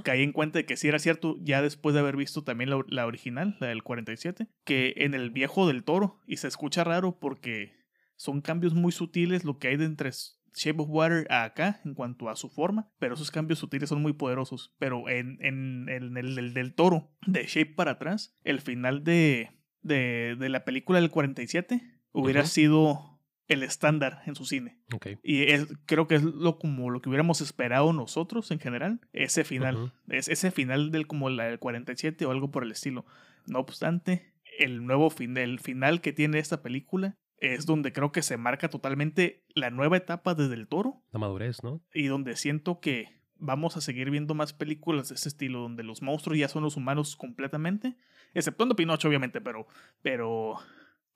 Caí 0.03 0.22
en 0.22 0.31
cuenta 0.31 0.60
de 0.60 0.65
que 0.65 0.77
sí 0.77 0.88
era 0.88 1.00
cierto, 1.00 1.38
ya 1.41 1.62
después 1.62 1.93
de 1.93 2.00
haber 2.00 2.15
visto 2.15 2.43
también 2.43 2.69
la, 2.69 3.05
original, 3.05 3.57
la 3.60 3.67
del 3.67 3.84
47, 3.84 4.48
que 4.63 4.93
en 4.98 5.13
el 5.13 5.31
viejo 5.31 5.67
del 5.67 5.84
toro, 5.84 6.19
y 6.27 6.38
se 6.38 6.48
escucha 6.48 6.84
raro 6.84 7.17
porque 7.19 7.74
son 8.15 8.41
cambios 8.41 8.74
muy 8.74 8.91
sutiles 8.91 9.43
lo 9.43 9.57
que 9.57 9.69
hay 9.69 9.77
de 9.77 9.86
entre 9.86 10.12
Shape 10.53 10.81
of 10.81 10.89
Water 10.89 11.27
a 11.29 11.43
acá 11.43 11.81
en 11.84 11.95
cuanto 11.95 12.29
a 12.29 12.36
su 12.36 12.50
forma, 12.50 12.91
pero 13.00 13.15
esos 13.15 13.31
cambios 13.31 13.60
sutiles 13.60 13.89
son 13.89 14.01
muy 14.01 14.13
poderosos. 14.13 14.74
Pero 14.77 15.10
en, 15.10 15.38
en, 15.41 15.89
el, 15.89 16.53
del 16.53 16.74
toro, 16.75 17.12
de 17.25 17.45
Shape 17.45 17.74
para 17.74 17.91
atrás, 17.91 18.36
el 18.43 18.62
final 18.62 19.03
de, 19.03 19.50
de, 19.81 20.36
de 20.39 20.50
la 20.50 20.63
película 20.63 21.01
del 21.01 21.10
47 21.10 21.81
hubiera 22.12 22.45
sido 22.45 23.14
el 23.48 23.64
estándar 23.64 24.22
en 24.25 24.36
su 24.36 24.46
cine. 24.46 24.78
Y 25.24 25.44
es, 25.44 25.68
creo 25.86 26.08
que 26.08 26.16
es 26.16 26.24
lo 26.24 26.58
como 26.58 26.90
lo 26.90 27.02
que 27.02 27.10
hubiéramos 27.10 27.42
esperado 27.42 27.94
nosotros 27.94 28.52
en 28.52 28.60
general, 28.60 29.02
ese 29.14 29.44
final. 29.44 29.94
es, 30.08 30.28
ese 30.28 30.52
final 30.52 30.92
del 30.92 31.08
como 31.08 31.30
la 31.30 31.46
del 31.46 31.60
47 31.60 32.25
o 32.25 32.32
algo 32.32 32.52
por 32.52 32.64
el 32.64 32.72
estilo. 32.72 33.06
No 33.46 33.60
obstante, 33.60 34.34
el 34.58 34.86
nuevo 34.86 35.10
fin, 35.10 35.38
el 35.38 35.60
final 35.60 36.02
que 36.02 36.14
tiene 36.14 36.40
esta 36.40 36.62
película 36.62 37.18
es 37.38 37.66
donde 37.66 37.93
creo 37.93 38.12
que 38.12 38.22
se 38.22 38.38
marca 38.38 38.69
totalmente 38.69 39.43
la 39.54 39.69
nueva 39.69 39.98
etapa 39.98 40.34
desde 40.34 40.56
el 40.56 40.67
toro. 40.67 41.04
La 41.12 41.19
madurez, 41.19 41.63
¿no? 41.63 41.82
Y 41.93 42.08
donde 42.08 42.36
siento 42.36 42.80
que 42.80 43.19
vamos 43.38 43.78
a 43.78 43.82
seguir 43.82 44.10
viendo 44.10 44.34
más 44.34 44.54
películas 44.54 45.10
de 45.10 45.15
ese 45.15 45.30
estilo, 45.30 45.60
donde 45.60 45.84
los 45.84 46.02
monstruos 46.02 46.39
ya 46.39 46.48
son 46.48 46.63
los 46.63 46.78
humanos 46.78 47.15
completamente, 47.15 47.96
exceptuando 48.34 48.76
Pinocho, 48.76 49.08
obviamente, 49.08 49.41
pero, 49.41 49.67
pero 50.02 50.56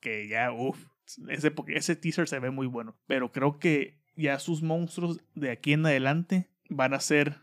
que 0.00 0.28
ya, 0.28 0.52
uff, 0.52 0.86
ese, 1.28 1.52
ese 1.68 1.96
teaser 1.96 2.28
se 2.28 2.38
ve 2.38 2.50
muy 2.50 2.66
bueno. 2.66 2.96
Pero 3.06 3.32
creo 3.32 3.58
que 3.58 4.00
ya 4.16 4.38
sus 4.38 4.62
monstruos 4.62 5.20
de 5.34 5.50
aquí 5.50 5.72
en 5.72 5.86
adelante 5.86 6.50
van 6.68 6.94
a 6.94 7.00
ser 7.00 7.40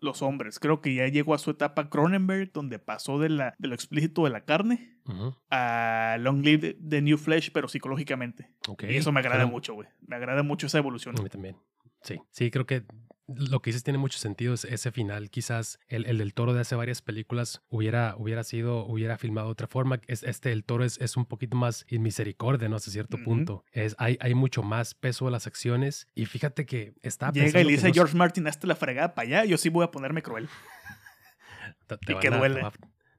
los 0.00 0.22
hombres. 0.22 0.58
Creo 0.58 0.80
que 0.80 0.94
ya 0.94 1.08
llegó 1.08 1.34
a 1.34 1.38
su 1.38 1.50
etapa 1.50 1.90
Cronenberg, 1.90 2.52
donde 2.52 2.78
pasó 2.78 3.18
de, 3.18 3.28
la, 3.30 3.54
de 3.58 3.68
lo 3.68 3.74
explícito 3.74 4.24
de 4.24 4.30
la 4.30 4.44
carne 4.44 5.00
a 5.50 6.16
Long 6.20 6.44
Live 6.44 6.78
the 6.86 7.02
New 7.02 7.18
Flesh, 7.18 7.50
pero 7.52 7.68
psicológicamente. 7.68 8.50
Y 8.80 8.96
eso 8.96 9.12
me 9.12 9.20
agrada 9.20 9.46
mucho, 9.46 9.74
güey. 9.74 9.88
Me 10.06 10.16
agrada 10.16 10.42
mucho 10.42 10.66
esa 10.66 10.78
evolución. 10.78 11.18
A 11.18 11.22
mí 11.22 11.28
también. 11.28 11.56
Sí, 12.02 12.20
sí, 12.30 12.50
creo 12.50 12.64
que 12.64 12.84
lo 13.28 13.60
que 13.60 13.70
dices 13.70 13.84
tiene 13.84 13.98
mucho 13.98 14.18
sentido. 14.18 14.54
Ese 14.54 14.90
final, 14.90 15.30
quizás 15.30 15.78
el, 15.88 16.06
el, 16.06 16.18
del 16.18 16.34
toro 16.34 16.54
de 16.54 16.62
hace 16.62 16.74
varias 16.74 17.02
películas 17.02 17.62
hubiera, 17.68 18.14
hubiera 18.16 18.42
sido, 18.42 18.86
hubiera 18.86 19.18
filmado 19.18 19.48
de 19.48 19.52
otra 19.52 19.66
forma. 19.66 20.00
este, 20.06 20.52
el 20.52 20.64
toro 20.64 20.84
es, 20.84 20.98
es 20.98 21.16
un 21.16 21.26
poquito 21.26 21.56
más 21.56 21.84
misericordia, 21.90 22.68
¿no? 22.68 22.76
Hasta 22.76 22.90
cierto 22.90 23.18
punto. 23.22 23.64
Es, 23.72 23.94
hay, 23.98 24.16
hay 24.20 24.34
mucho 24.34 24.62
más 24.62 24.94
peso 24.94 25.28
a 25.28 25.30
las 25.30 25.46
acciones. 25.46 26.08
Y 26.14 26.26
fíjate 26.26 26.64
que 26.66 26.94
está. 27.02 27.30
Llega 27.30 27.60
y 27.60 27.64
le 27.64 27.72
dice 27.72 27.92
George 27.92 28.16
Martin, 28.16 28.46
hazte 28.46 28.66
la 28.66 28.76
fregada 28.76 29.14
para 29.14 29.28
allá. 29.28 29.44
Yo 29.44 29.58
sí 29.58 29.68
voy 29.68 29.84
a 29.84 29.90
ponerme 29.90 30.22
cruel. 30.22 30.48
y 32.08 32.14
que 32.18 32.30
duele. 32.30 32.62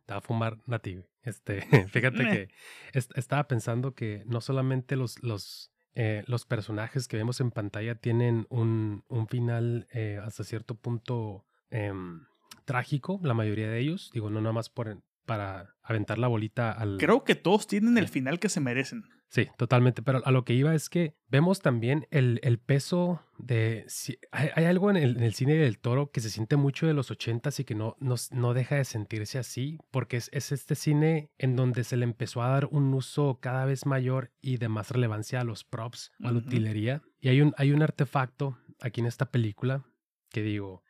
Te 0.06 0.14
va, 0.14 0.20
a 0.20 0.22
fumar 0.22 0.58
nati. 0.66 1.00
Este, 1.24 1.62
fíjate 1.92 2.24
que 2.24 2.50
estaba 2.94 3.48
pensando 3.48 3.94
que 3.94 4.24
no 4.26 4.42
solamente 4.42 4.96
los, 4.96 5.22
los 5.22 5.72
eh, 5.96 6.24
los 6.28 6.46
personajes 6.46 7.08
que 7.08 7.18
vemos 7.18 7.42
en 7.42 7.52
pantalla 7.52 7.96
tienen 7.96 8.46
un, 8.50 9.04
un 9.08 9.28
final 9.28 9.88
eh, 9.92 10.20
hasta 10.24 10.44
cierto 10.44 10.76
punto 10.76 11.46
em, 11.72 12.26
trágico, 12.66 13.20
la 13.24 13.34
mayoría 13.34 13.70
de 13.70 13.80
ellos. 13.80 14.12
Digo, 14.14 14.30
no 14.30 14.42
nada 14.42 14.54
más 14.54 14.70
por, 14.70 15.02
para 15.30 15.76
aventar 15.84 16.18
la 16.18 16.28
bolita 16.28 16.72
al... 16.72 16.98
Creo 16.98 17.24
que 17.24 17.36
todos 17.36 17.68
tienen 17.68 18.00
el 18.00 18.08
final 18.08 18.40
que 18.40 18.50
se 18.50 18.60
merecen. 18.60 19.04
Sí, 19.30 19.48
totalmente. 19.58 20.02
Pero 20.02 20.26
a 20.26 20.32
lo 20.32 20.44
que 20.44 20.56
iba 20.56 20.74
es 20.74 20.90
que 20.90 21.14
vemos 21.28 21.62
también 21.62 22.08
el, 22.10 22.40
el 22.42 22.58
peso 22.58 23.22
de... 23.38 23.86
hay, 24.32 24.66
algo 24.66 24.90
en 24.90 24.98
el, 24.98 25.34
cine 25.36 25.54
del 25.54 25.78
toro 25.78 26.10
que 26.10 26.20
se 26.20 26.32
siente 26.32 26.56
mucho 26.56 26.88
de 26.88 26.96
los 26.96 27.12
ochentas 27.12 27.60
y 27.60 27.64
que 27.64 27.76
no, 27.76 27.96
no, 28.00 28.16
no 28.32 28.56
deja 28.56 28.78
de 28.78 28.86
sentirse 28.86 29.38
así, 29.38 29.78
porque 29.92 30.18
es, 30.18 30.32
es, 30.34 30.52
este 30.52 30.74
cine 30.74 31.30
en 31.38 31.56
donde 31.56 31.84
se 31.84 31.96
le 31.96 32.06
empezó 32.06 32.42
a 32.42 32.50
dar 32.50 32.68
un 32.72 32.92
uso 32.92 33.38
cada 33.40 33.66
vez 33.66 33.86
mayor 33.86 34.32
y 34.42 34.58
de 34.58 34.68
más 34.68 34.90
relevancia 34.90 35.42
a 35.42 35.44
los 35.44 35.64
props, 35.64 36.12
a 36.24 36.32
la 36.32 36.40
utilería. 36.40 37.04
Y 37.20 37.30
hay 37.30 37.42
un, 37.42 37.54
hay 37.58 37.72
un 37.72 37.84
artefacto 37.84 38.58
aquí 38.82 39.02
en 39.02 39.06
esta 39.06 39.30
película 39.30 39.86
que 40.32 40.42
digo, 40.42 40.82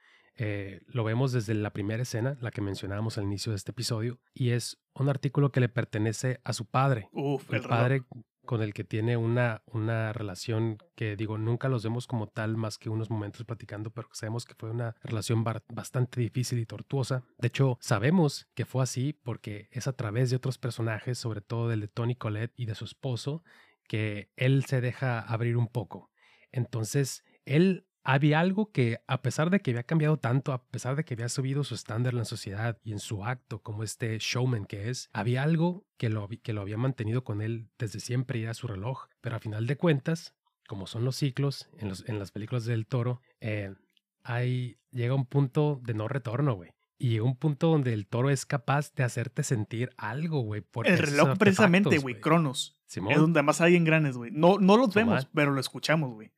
eh, 0.41 0.80
lo 0.88 1.04
vemos 1.04 1.34
desde 1.34 1.54
la 1.54 1.73
primera 1.73 2.04
escena, 2.04 2.38
la 2.39 2.49
que 2.49 2.62
mencionábamos 2.62 3.17
al 3.17 3.25
inicio 3.25 3.52
de 3.52 3.58
este 3.58 3.71
episodio, 3.71 4.21
y 4.34 4.52
es 4.52 4.82
un 4.93 5.10
artículo 5.10 5.52
que 5.52 5.60
le 5.60 5.67
pertenece 5.67 6.39
a 6.45 6.54
su 6.54 6.65
padre. 6.65 7.10
el, 7.13 7.62
padre 7.62 8.04
con 8.45 8.62
el 8.62 8.73
que 8.73 8.86
tiene 8.86 9.17
una, 9.17 9.63
una 9.65 10.13
relación 10.13 10.78
que 10.95 11.17
digo, 11.17 11.38
nunca 11.38 11.67
los 11.67 11.84
vemos 11.84 12.08
como 12.08 12.28
tal 12.28 12.56
más 12.56 12.78
que 12.78 12.89
unos 12.89 13.10
momentos 13.10 13.45
platicando, 13.45 13.91
pero 13.91 14.08
sabemos 14.13 14.45
que 14.45 14.56
fue 14.56 14.71
una 14.71 14.95
relación 15.04 15.43
bastante 15.43 16.21
difícil 16.21 16.58
y 16.60 16.65
tortuosa. 16.65 17.25
De 17.38 17.49
hecho, 17.49 17.78
sabemos 17.82 18.47
que 18.56 18.63
fue 18.63 18.82
así 18.82 19.12
porque 19.12 19.67
es 19.71 19.88
a 19.88 19.93
través 19.93 20.30
de 20.30 20.38
otros 20.38 20.58
personajes, 20.58 21.17
sobre 21.17 21.41
todo 21.41 21.67
del 21.67 21.82
de 21.82 21.89
Tony 21.89 22.15
Colette 22.15 22.54
y 22.56 22.65
de 22.65 22.75
su 22.75 22.86
esposo, 22.86 23.43
que 23.89 24.32
él 24.38 24.63
se 24.65 24.80
deja 24.80 25.19
abrir 25.19 25.58
un 25.58 25.67
poco. 25.67 26.10
Entonces, 26.52 27.25
él 27.43 27.88
había 28.13 28.39
algo 28.39 28.72
que, 28.72 29.02
a 29.06 29.22
pesar 29.22 29.52
de 29.52 29.60
que 29.60 29.69
había 29.69 29.84
cambiado 29.84 30.17
tanto, 30.17 30.52
a 30.52 30.63
pesar 30.63 30.95
de 30.95 31.06
que 31.06 31.13
había 31.13 31.30
subido 31.30 31.63
su 31.63 31.76
estándar 31.76 32.13
en 32.13 32.19
la 32.19 32.26
sociedad 32.26 32.80
y 32.84 32.91
en 32.91 33.00
su 33.00 33.24
acto 33.24 33.62
como 33.62 33.84
este 33.84 34.17
showman 34.19 34.65
que 34.65 34.89
es, 34.89 35.10
había 35.13 35.43
algo 35.43 35.86
que 35.98 36.10
lo, 36.10 36.28
que 36.28 36.54
lo 36.54 36.62
había 36.62 36.78
mantenido 36.78 37.24
con 37.24 37.43
él 37.43 37.69
desde 37.78 38.00
siempre 38.00 38.39
y 38.39 38.43
era 38.43 38.56
su 38.56 38.65
reloj. 38.65 39.06
Pero 39.22 39.36
a 39.36 39.39
final 39.39 39.67
de 39.67 39.78
cuentas, 39.78 40.34
como 40.67 40.88
son 40.88 41.06
los 41.06 41.17
ciclos 41.17 41.69
en, 41.78 41.89
los, 41.89 42.04
en 42.10 42.17
las 42.17 42.32
películas 42.32 42.65
del 42.65 42.88
toro, 42.88 43.22
eh, 43.41 43.76
hay, 44.24 44.80
llega 44.89 45.13
un 45.13 45.28
punto 45.28 45.80
de 45.84 45.93
no 45.93 46.08
retorno, 46.08 46.56
güey. 46.56 46.72
Y 46.98 47.10
llega 47.10 47.26
un 47.26 47.38
punto 47.38 47.67
donde 47.67 47.93
el 47.93 48.08
toro 48.08 48.32
es 48.32 48.45
capaz 48.48 48.91
de 48.95 49.04
hacerte 49.04 49.43
sentir 49.43 49.91
algo, 49.98 50.41
güey. 50.41 50.63
El 50.84 50.98
reloj, 50.98 51.38
precisamente, 51.38 52.00
güey, 52.00 52.19
Cronos. 52.19 52.82
Simón. 52.88 53.13
Es 53.13 53.19
donde 53.19 53.43
más 53.43 53.62
hay 53.62 53.76
engranes, 53.76 54.17
güey. 54.17 54.32
No, 54.32 54.58
no 54.58 54.78
los 54.78 54.95
vemos, 54.95 55.28
pero 55.32 55.52
lo 55.52 55.62
escuchamos, 55.62 56.12
güey. 56.12 56.32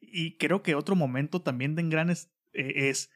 Y 0.00 0.36
creo 0.38 0.62
que 0.62 0.74
otro 0.74 0.94
momento 0.96 1.40
también 1.42 1.74
de 1.74 1.82
engranes 1.82 2.30
eh, 2.52 2.88
es 2.90 3.10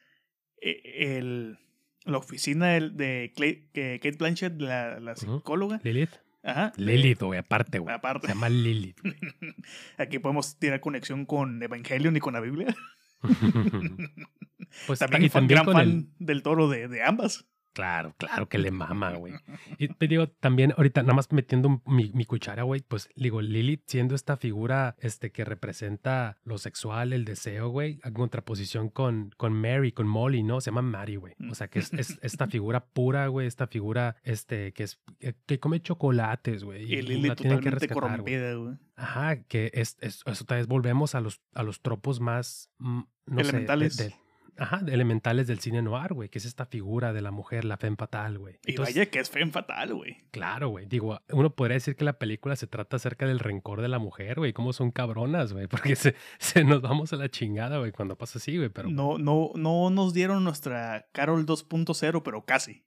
eh, 0.61 1.17
el, 1.17 1.57
la 2.05 2.17
oficina 2.17 2.67
de 2.79 3.33
Clay- 3.35 3.69
que 3.73 3.99
Kate 4.01 4.17
Blanchett, 4.17 4.59
la, 4.61 4.99
la 4.99 5.15
psicóloga. 5.15 5.79
Lilith. 5.83 6.11
Ajá. 6.43 6.73
Lilith, 6.77 7.21
güey, 7.21 7.39
aparte, 7.39 7.77
güey. 7.79 7.93
Aparte. 7.93 8.27
Se 8.27 8.33
llama 8.33 8.49
Lilith. 8.49 8.99
Aquí 9.97 10.17
podemos 10.19 10.57
tirar 10.57 10.79
conexión 10.79 11.25
con 11.25 11.61
Evangelion 11.61 12.15
y 12.17 12.19
con 12.19 12.33
la 12.33 12.39
Biblia. 12.39 12.75
pues 14.87 14.99
También 14.99 15.23
y 15.25 15.29
también 15.29 15.57
gran 15.57 15.65
con 15.65 15.73
fan 15.75 15.89
el, 15.89 16.25
del 16.25 16.43
toro 16.43 16.67
de, 16.69 16.87
de 16.87 17.03
ambas. 17.03 17.45
Claro, 17.73 18.13
claro 18.17 18.49
que 18.49 18.57
le 18.57 18.69
mama, 18.71 19.11
güey. 19.13 19.33
Y 19.79 19.87
te 19.87 20.07
digo, 20.07 20.27
también 20.27 20.73
ahorita 20.77 21.01
nada 21.03 21.13
más 21.13 21.31
metiendo 21.31 21.69
un- 21.69 21.81
mi, 21.85 22.11
mi 22.13 22.25
cuchara, 22.25 22.63
güey, 22.63 22.81
pues 22.81 23.09
digo, 23.15 23.41
Lilith 23.41 23.83
siendo 23.87 24.13
esta 24.13 24.35
figura 24.35 24.95
este, 24.99 25.31
que 25.31 25.45
representa 25.45 26.37
lo 26.43 26.57
sexual, 26.57 27.13
el 27.13 27.23
deseo, 27.25 27.69
güey, 27.69 27.99
en 28.03 28.13
contraposición 28.13 28.89
con, 28.89 29.31
con 29.37 29.53
Mary, 29.53 29.91
con 29.93 30.07
Molly, 30.07 30.43
¿no? 30.43 30.59
Se 30.59 30.69
llama 30.71 30.81
Mary, 30.81 31.15
güey. 31.15 31.33
O 31.49 31.55
sea, 31.55 31.69
que 31.69 31.79
es, 31.79 31.93
es 31.93 32.19
esta 32.21 32.47
figura 32.47 32.85
pura, 32.85 33.27
güey, 33.27 33.47
esta 33.47 33.67
figura 33.67 34.17
este, 34.23 34.73
que 34.73 34.83
es 34.83 34.99
eh, 35.21 35.33
que 35.45 35.59
come 35.59 35.81
chocolates, 35.81 36.63
güey. 36.65 36.83
Y 36.83 36.95
Y, 36.97 37.01
Lily 37.03 37.27
la 37.29 37.35
tienen 37.35 37.59
que 37.59 37.69
totalmente 37.69 37.87
rescatar, 37.87 37.93
corrompida, 38.11 38.53
güey. 38.55 38.75
Ajá, 38.95 39.43
que 39.43 39.71
es, 39.73 39.97
es- 40.01 40.21
eso 40.25 40.43
otra 40.43 40.57
vez 40.57 40.67
volvemos 40.67 41.15
a 41.15 41.21
los, 41.21 41.41
a 41.53 41.63
los 41.63 41.81
tropos 41.81 42.19
más, 42.19 42.69
mm, 42.79 42.97
no 42.97 43.03
sé, 43.05 43.33
de- 43.35 43.41
Elementales. 43.49 44.15
Ajá, 44.61 44.81
elementales 44.87 45.47
del 45.47 45.59
cine 45.59 45.81
noir, 45.81 46.13
güey, 46.13 46.29
que 46.29 46.37
es 46.37 46.45
esta 46.45 46.65
figura 46.67 47.13
de 47.13 47.21
la 47.21 47.31
mujer, 47.31 47.65
la 47.65 47.77
femme 47.77 47.95
fatal, 47.97 48.37
güey. 48.37 48.59
Y 48.65 48.71
Entonces, 48.71 48.95
vaya 48.95 49.09
que 49.09 49.19
es 49.19 49.29
femme 49.29 49.51
fatal, 49.51 49.95
güey. 49.95 50.17
Claro, 50.29 50.69
güey. 50.69 50.85
Digo, 50.85 51.19
uno 51.29 51.55
podría 51.55 51.75
decir 51.75 51.95
que 51.95 52.05
la 52.05 52.19
película 52.19 52.55
se 52.55 52.67
trata 52.67 52.97
acerca 52.97 53.25
del 53.25 53.39
rencor 53.39 53.81
de 53.81 53.87
la 53.87 53.97
mujer, 53.97 54.37
güey. 54.37 54.53
Cómo 54.53 54.71
son 54.71 54.91
cabronas, 54.91 55.53
güey. 55.53 55.67
Porque 55.67 55.95
se, 55.95 56.15
se 56.37 56.63
nos 56.63 56.81
vamos 56.81 57.11
a 57.11 57.15
la 57.15 57.29
chingada, 57.29 57.79
güey, 57.79 57.91
cuando 57.91 58.17
pasa 58.17 58.37
así, 58.37 58.55
güey. 58.55 58.69
Pero 58.69 58.89
no. 58.89 59.17
No, 59.17 59.17
no, 59.17 59.51
no 59.55 59.89
nos 59.89 60.13
dieron 60.13 60.43
nuestra 60.43 61.07
Carol 61.11 61.45
2.0, 61.45 62.21
pero 62.23 62.45
casi. 62.45 62.85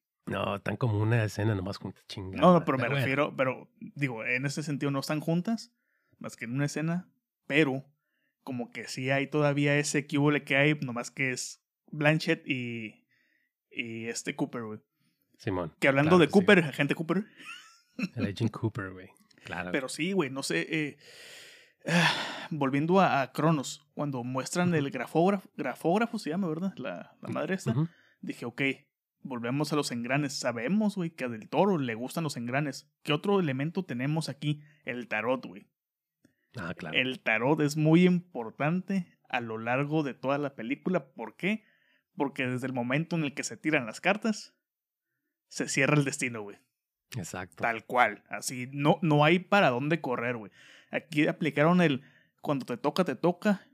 tan 0.62 0.76
como 0.76 0.98
una 1.00 1.24
escena 1.24 1.56
nomás 1.56 1.80
con 1.80 1.92
chingada. 2.08 2.40
No, 2.40 2.52
no, 2.52 2.64
pero 2.64 2.78
me 2.78 2.84
bueno. 2.84 2.96
refiero, 2.96 3.34
pero 3.36 3.68
digo, 3.80 4.24
en 4.24 4.46
ese 4.46 4.62
sentido 4.62 4.92
no 4.92 5.00
están 5.00 5.20
juntas, 5.20 5.72
más 6.18 6.36
que 6.36 6.44
en 6.44 6.52
una 6.52 6.66
escena, 6.66 7.08
pero 7.46 7.84
como 8.44 8.70
que 8.70 8.86
sí 8.86 9.10
hay 9.10 9.26
todavía 9.26 9.76
ese 9.76 10.06
cubole 10.06 10.44
que 10.44 10.56
hay, 10.56 10.74
nomás 10.74 11.10
que 11.10 11.32
es 11.32 11.63
Blanchett 11.94 12.46
y, 12.46 13.06
y 13.70 14.06
este 14.06 14.34
Cooper, 14.36 14.62
güey. 14.62 14.80
Simón. 15.38 15.74
Que 15.80 15.88
hablando 15.88 16.10
claro 16.10 16.20
de 16.20 16.26
que 16.26 16.32
sí. 16.32 16.38
Cooper, 16.38 16.58
agente 16.64 16.94
Cooper, 16.94 17.24
El 18.16 18.26
Agent 18.26 18.50
Cooper, 18.50 18.92
güey. 18.92 19.08
Claro. 19.44 19.72
pero 19.72 19.88
sí, 19.88 20.12
güey, 20.12 20.30
no 20.30 20.42
sé, 20.42 20.66
eh, 20.70 20.96
ah, 21.86 22.48
volviendo 22.50 23.00
a, 23.00 23.20
a 23.20 23.32
Cronos, 23.32 23.86
cuando 23.92 24.24
muestran 24.24 24.74
el 24.74 24.90
grafógrafo, 24.90 25.50
grafógrafo 25.56 26.18
se 26.18 26.30
llama, 26.30 26.48
¿verdad? 26.48 26.72
La, 26.76 27.14
la 27.20 27.28
madre 27.28 27.54
esta. 27.54 27.74
Dije, 28.22 28.46
ok, 28.46 28.62
volvemos 29.20 29.72
a 29.72 29.76
los 29.76 29.92
engranes. 29.92 30.38
Sabemos, 30.38 30.96
güey, 30.96 31.10
que 31.10 31.24
a 31.24 31.28
Del 31.28 31.48
Toro 31.50 31.76
le 31.76 31.94
gustan 31.94 32.24
los 32.24 32.38
engranes. 32.38 32.90
¿Qué 33.02 33.12
otro 33.12 33.38
elemento 33.38 33.84
tenemos 33.84 34.30
aquí? 34.30 34.62
El 34.84 35.08
tarot, 35.08 35.44
güey. 35.44 35.68
Ah, 36.56 36.72
claro. 36.74 36.96
El 36.96 37.20
tarot 37.20 37.60
es 37.60 37.76
muy 37.76 38.06
importante 38.06 39.18
a 39.28 39.40
lo 39.40 39.58
largo 39.58 40.02
de 40.02 40.14
toda 40.14 40.38
la 40.38 40.54
película. 40.54 41.12
¿Por 41.12 41.36
qué? 41.36 41.64
Porque 42.16 42.46
desde 42.46 42.66
el 42.66 42.72
momento 42.72 43.16
en 43.16 43.24
el 43.24 43.34
que 43.34 43.44
se 43.44 43.56
tiran 43.56 43.86
las 43.86 44.00
cartas, 44.00 44.54
se 45.48 45.68
cierra 45.68 45.96
el 45.96 46.04
destino, 46.04 46.42
güey. 46.42 46.58
Exacto. 47.16 47.62
Tal 47.62 47.84
cual. 47.84 48.24
Así, 48.28 48.68
no, 48.72 48.98
no 49.02 49.24
hay 49.24 49.38
para 49.38 49.70
dónde 49.70 50.00
correr, 50.00 50.36
güey. 50.36 50.52
Aquí 50.90 51.26
aplicaron 51.26 51.80
el 51.80 52.02
cuando 52.40 52.66
te 52.66 52.76
toca, 52.76 53.04
te 53.04 53.16
toca. 53.16 53.66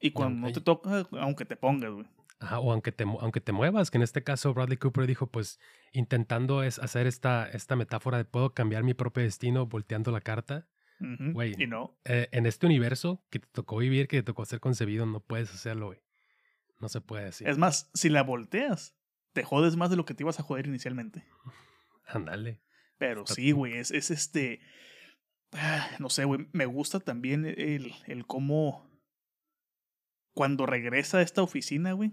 Y 0.00 0.10
cuando 0.10 0.48
no 0.48 0.52
te 0.52 0.60
toca, 0.60 1.06
aunque 1.12 1.44
te 1.44 1.56
pongas, 1.56 1.92
güey. 1.92 2.06
Ajá, 2.40 2.58
o 2.58 2.72
aunque 2.72 2.92
te, 2.92 3.04
aunque 3.04 3.40
te 3.40 3.52
muevas, 3.52 3.90
que 3.90 3.96
en 3.96 4.02
este 4.02 4.22
caso 4.22 4.52
Bradley 4.52 4.76
Cooper 4.76 5.06
dijo, 5.06 5.28
pues, 5.28 5.60
intentando 5.92 6.62
es 6.62 6.78
hacer 6.78 7.06
esta, 7.06 7.48
esta 7.48 7.76
metáfora 7.76 8.18
de 8.18 8.24
puedo 8.24 8.52
cambiar 8.52 8.82
mi 8.82 8.92
propio 8.92 9.22
destino 9.22 9.66
volteando 9.66 10.10
la 10.10 10.20
carta. 10.20 10.66
Güey. 10.98 11.54
Y 11.58 11.66
no. 11.66 11.96
Eh, 12.04 12.28
en 12.32 12.46
este 12.46 12.66
universo 12.66 13.22
que 13.30 13.38
te 13.38 13.48
tocó 13.52 13.78
vivir, 13.78 14.08
que 14.08 14.18
te 14.18 14.22
tocó 14.22 14.44
ser 14.44 14.60
concebido, 14.60 15.06
no 15.06 15.20
puedes 15.20 15.52
hacerlo, 15.52 15.86
güey. 15.86 16.00
No 16.84 16.90
se 16.90 17.00
puede 17.00 17.24
decir. 17.24 17.48
Es 17.48 17.56
más, 17.56 17.90
si 17.94 18.10
la 18.10 18.22
volteas, 18.22 18.94
te 19.32 19.42
jodes 19.42 19.74
más 19.74 19.88
de 19.88 19.96
lo 19.96 20.04
que 20.04 20.12
te 20.12 20.22
ibas 20.22 20.38
a 20.38 20.42
joder 20.42 20.66
inicialmente. 20.66 21.24
Ándale. 22.06 22.60
Pero 22.98 23.22
Está 23.22 23.32
sí, 23.36 23.52
güey, 23.52 23.78
es, 23.78 23.90
es 23.90 24.10
este. 24.10 24.60
ah, 25.52 25.88
No 25.98 26.10
sé, 26.10 26.26
güey. 26.26 26.46
Me 26.52 26.66
gusta 26.66 27.00
también 27.00 27.46
el, 27.46 27.94
el 28.06 28.26
cómo. 28.26 28.86
Cuando 30.34 30.66
regresa 30.66 31.18
a 31.18 31.22
esta 31.22 31.42
oficina, 31.42 31.92
güey. 31.92 32.12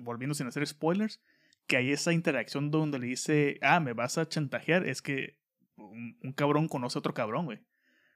Volviendo 0.00 0.36
sin 0.36 0.46
hacer 0.46 0.64
spoilers. 0.68 1.20
Que 1.66 1.78
hay 1.78 1.90
esa 1.90 2.12
interacción 2.12 2.70
donde 2.70 3.00
le 3.00 3.08
dice. 3.08 3.58
Ah, 3.60 3.80
me 3.80 3.92
vas 3.92 4.18
a 4.18 4.28
chantajear. 4.28 4.86
Es 4.86 5.02
que 5.02 5.40
un, 5.74 6.16
un 6.22 6.32
cabrón 6.32 6.68
conoce 6.68 6.96
a 6.96 7.00
otro 7.00 7.12
cabrón, 7.12 7.46
güey. 7.46 7.58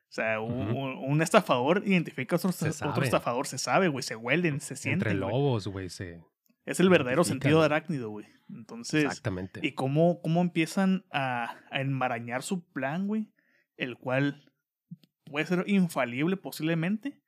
O 0.09 0.13
sea, 0.17 0.41
un, 0.41 0.71
Ujú. 0.71 0.79
un- 0.79 1.11
un 1.13 1.23
estafador 1.23 1.83
identifica 1.85 2.37
a 2.37 2.39
otro, 2.39 2.53
Se 2.53 2.69
otro 2.69 2.75
sabe. 2.95 3.05
estafador, 3.05 3.47
se 3.47 3.59
sabe, 3.59 3.89
güey, 3.89 4.03
se 4.03 4.17
huelen, 4.17 4.61
se 4.61 4.77
sienten. 4.77 5.09
Entre 5.09 5.15
lobos, 5.21 5.67
güey, 5.67 5.91
se... 5.91 6.23
Es 6.65 6.81
el 6.81 6.89
verdadero 6.89 7.23
sentido 7.25 7.61
de 7.61 7.67
arácnido, 7.67 8.11
güey. 8.11 8.27
Entonces, 8.49 9.05
Exactamente. 9.05 9.61
y 9.63 9.73
cómo, 9.73 10.21
cómo 10.23 10.41
empiezan 10.41 11.05
a, 11.13 11.57
a 11.71 11.81
enmarañar 11.81 12.43
su 12.43 12.65
plan, 12.73 13.07
güey. 13.07 13.31
El 13.77 13.97
cual 13.99 14.53
puede 15.25 15.47
ser 15.47 15.65
infalible 15.69 16.37
posiblemente. 16.37 17.21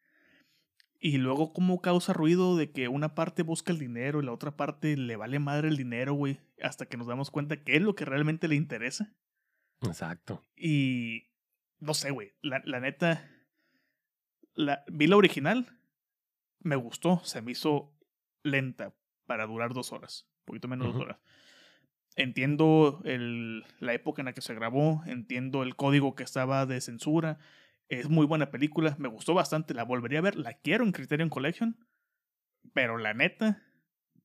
Y 1.00 1.18
luego 1.18 1.52
cómo 1.52 1.80
causa 1.80 2.12
ruido 2.12 2.56
de 2.56 2.72
que 2.72 2.88
una 2.88 3.14
parte 3.14 3.42
busca 3.44 3.70
el 3.72 3.78
dinero 3.78 4.20
y 4.20 4.24
la 4.24 4.32
otra 4.32 4.56
parte 4.56 4.96
le 4.96 5.14
vale 5.14 5.38
madre 5.38 5.68
el 5.68 5.76
dinero, 5.76 6.14
güey. 6.14 6.40
Hasta 6.60 6.86
que 6.86 6.96
nos 6.96 7.06
damos 7.06 7.30
cuenta 7.30 7.62
que 7.62 7.76
es 7.76 7.82
lo 7.82 7.94
que 7.94 8.04
realmente 8.04 8.48
le 8.48 8.56
interesa. 8.56 9.14
Exacto. 9.82 10.42
Y 10.56 11.28
no 11.80 11.94
sé, 11.94 12.10
güey. 12.10 12.32
La, 12.42 12.62
la 12.64 12.80
neta, 12.80 13.28
la, 14.54 14.84
vi 14.88 15.06
la 15.06 15.16
original. 15.16 15.78
Me 16.60 16.76
gustó. 16.76 17.20
Se 17.24 17.42
me 17.42 17.52
hizo 17.52 17.94
lenta 18.42 18.94
para 19.26 19.46
durar 19.46 19.74
dos 19.74 19.92
horas. 19.92 20.28
Un 20.40 20.44
poquito 20.46 20.68
menos 20.68 20.88
de 20.88 20.92
dos 20.92 21.02
horas. 21.02 21.18
Entiendo 22.16 23.00
el, 23.04 23.64
la 23.78 23.94
época 23.94 24.22
en 24.22 24.26
la 24.26 24.32
que 24.32 24.40
se 24.40 24.54
grabó. 24.54 25.02
Entiendo 25.06 25.62
el 25.62 25.76
código 25.76 26.14
que 26.14 26.24
estaba 26.24 26.66
de 26.66 26.80
censura. 26.80 27.38
Es 27.88 28.08
muy 28.08 28.26
buena 28.26 28.50
película. 28.50 28.96
Me 28.98 29.08
gustó 29.08 29.34
bastante. 29.34 29.74
La 29.74 29.84
volvería 29.84 30.18
a 30.18 30.22
ver. 30.22 30.36
La 30.36 30.54
quiero 30.54 30.84
en 30.84 30.92
Criterion 30.92 31.28
Collection. 31.28 31.78
Pero 32.74 32.98
la 32.98 33.14
neta, 33.14 33.62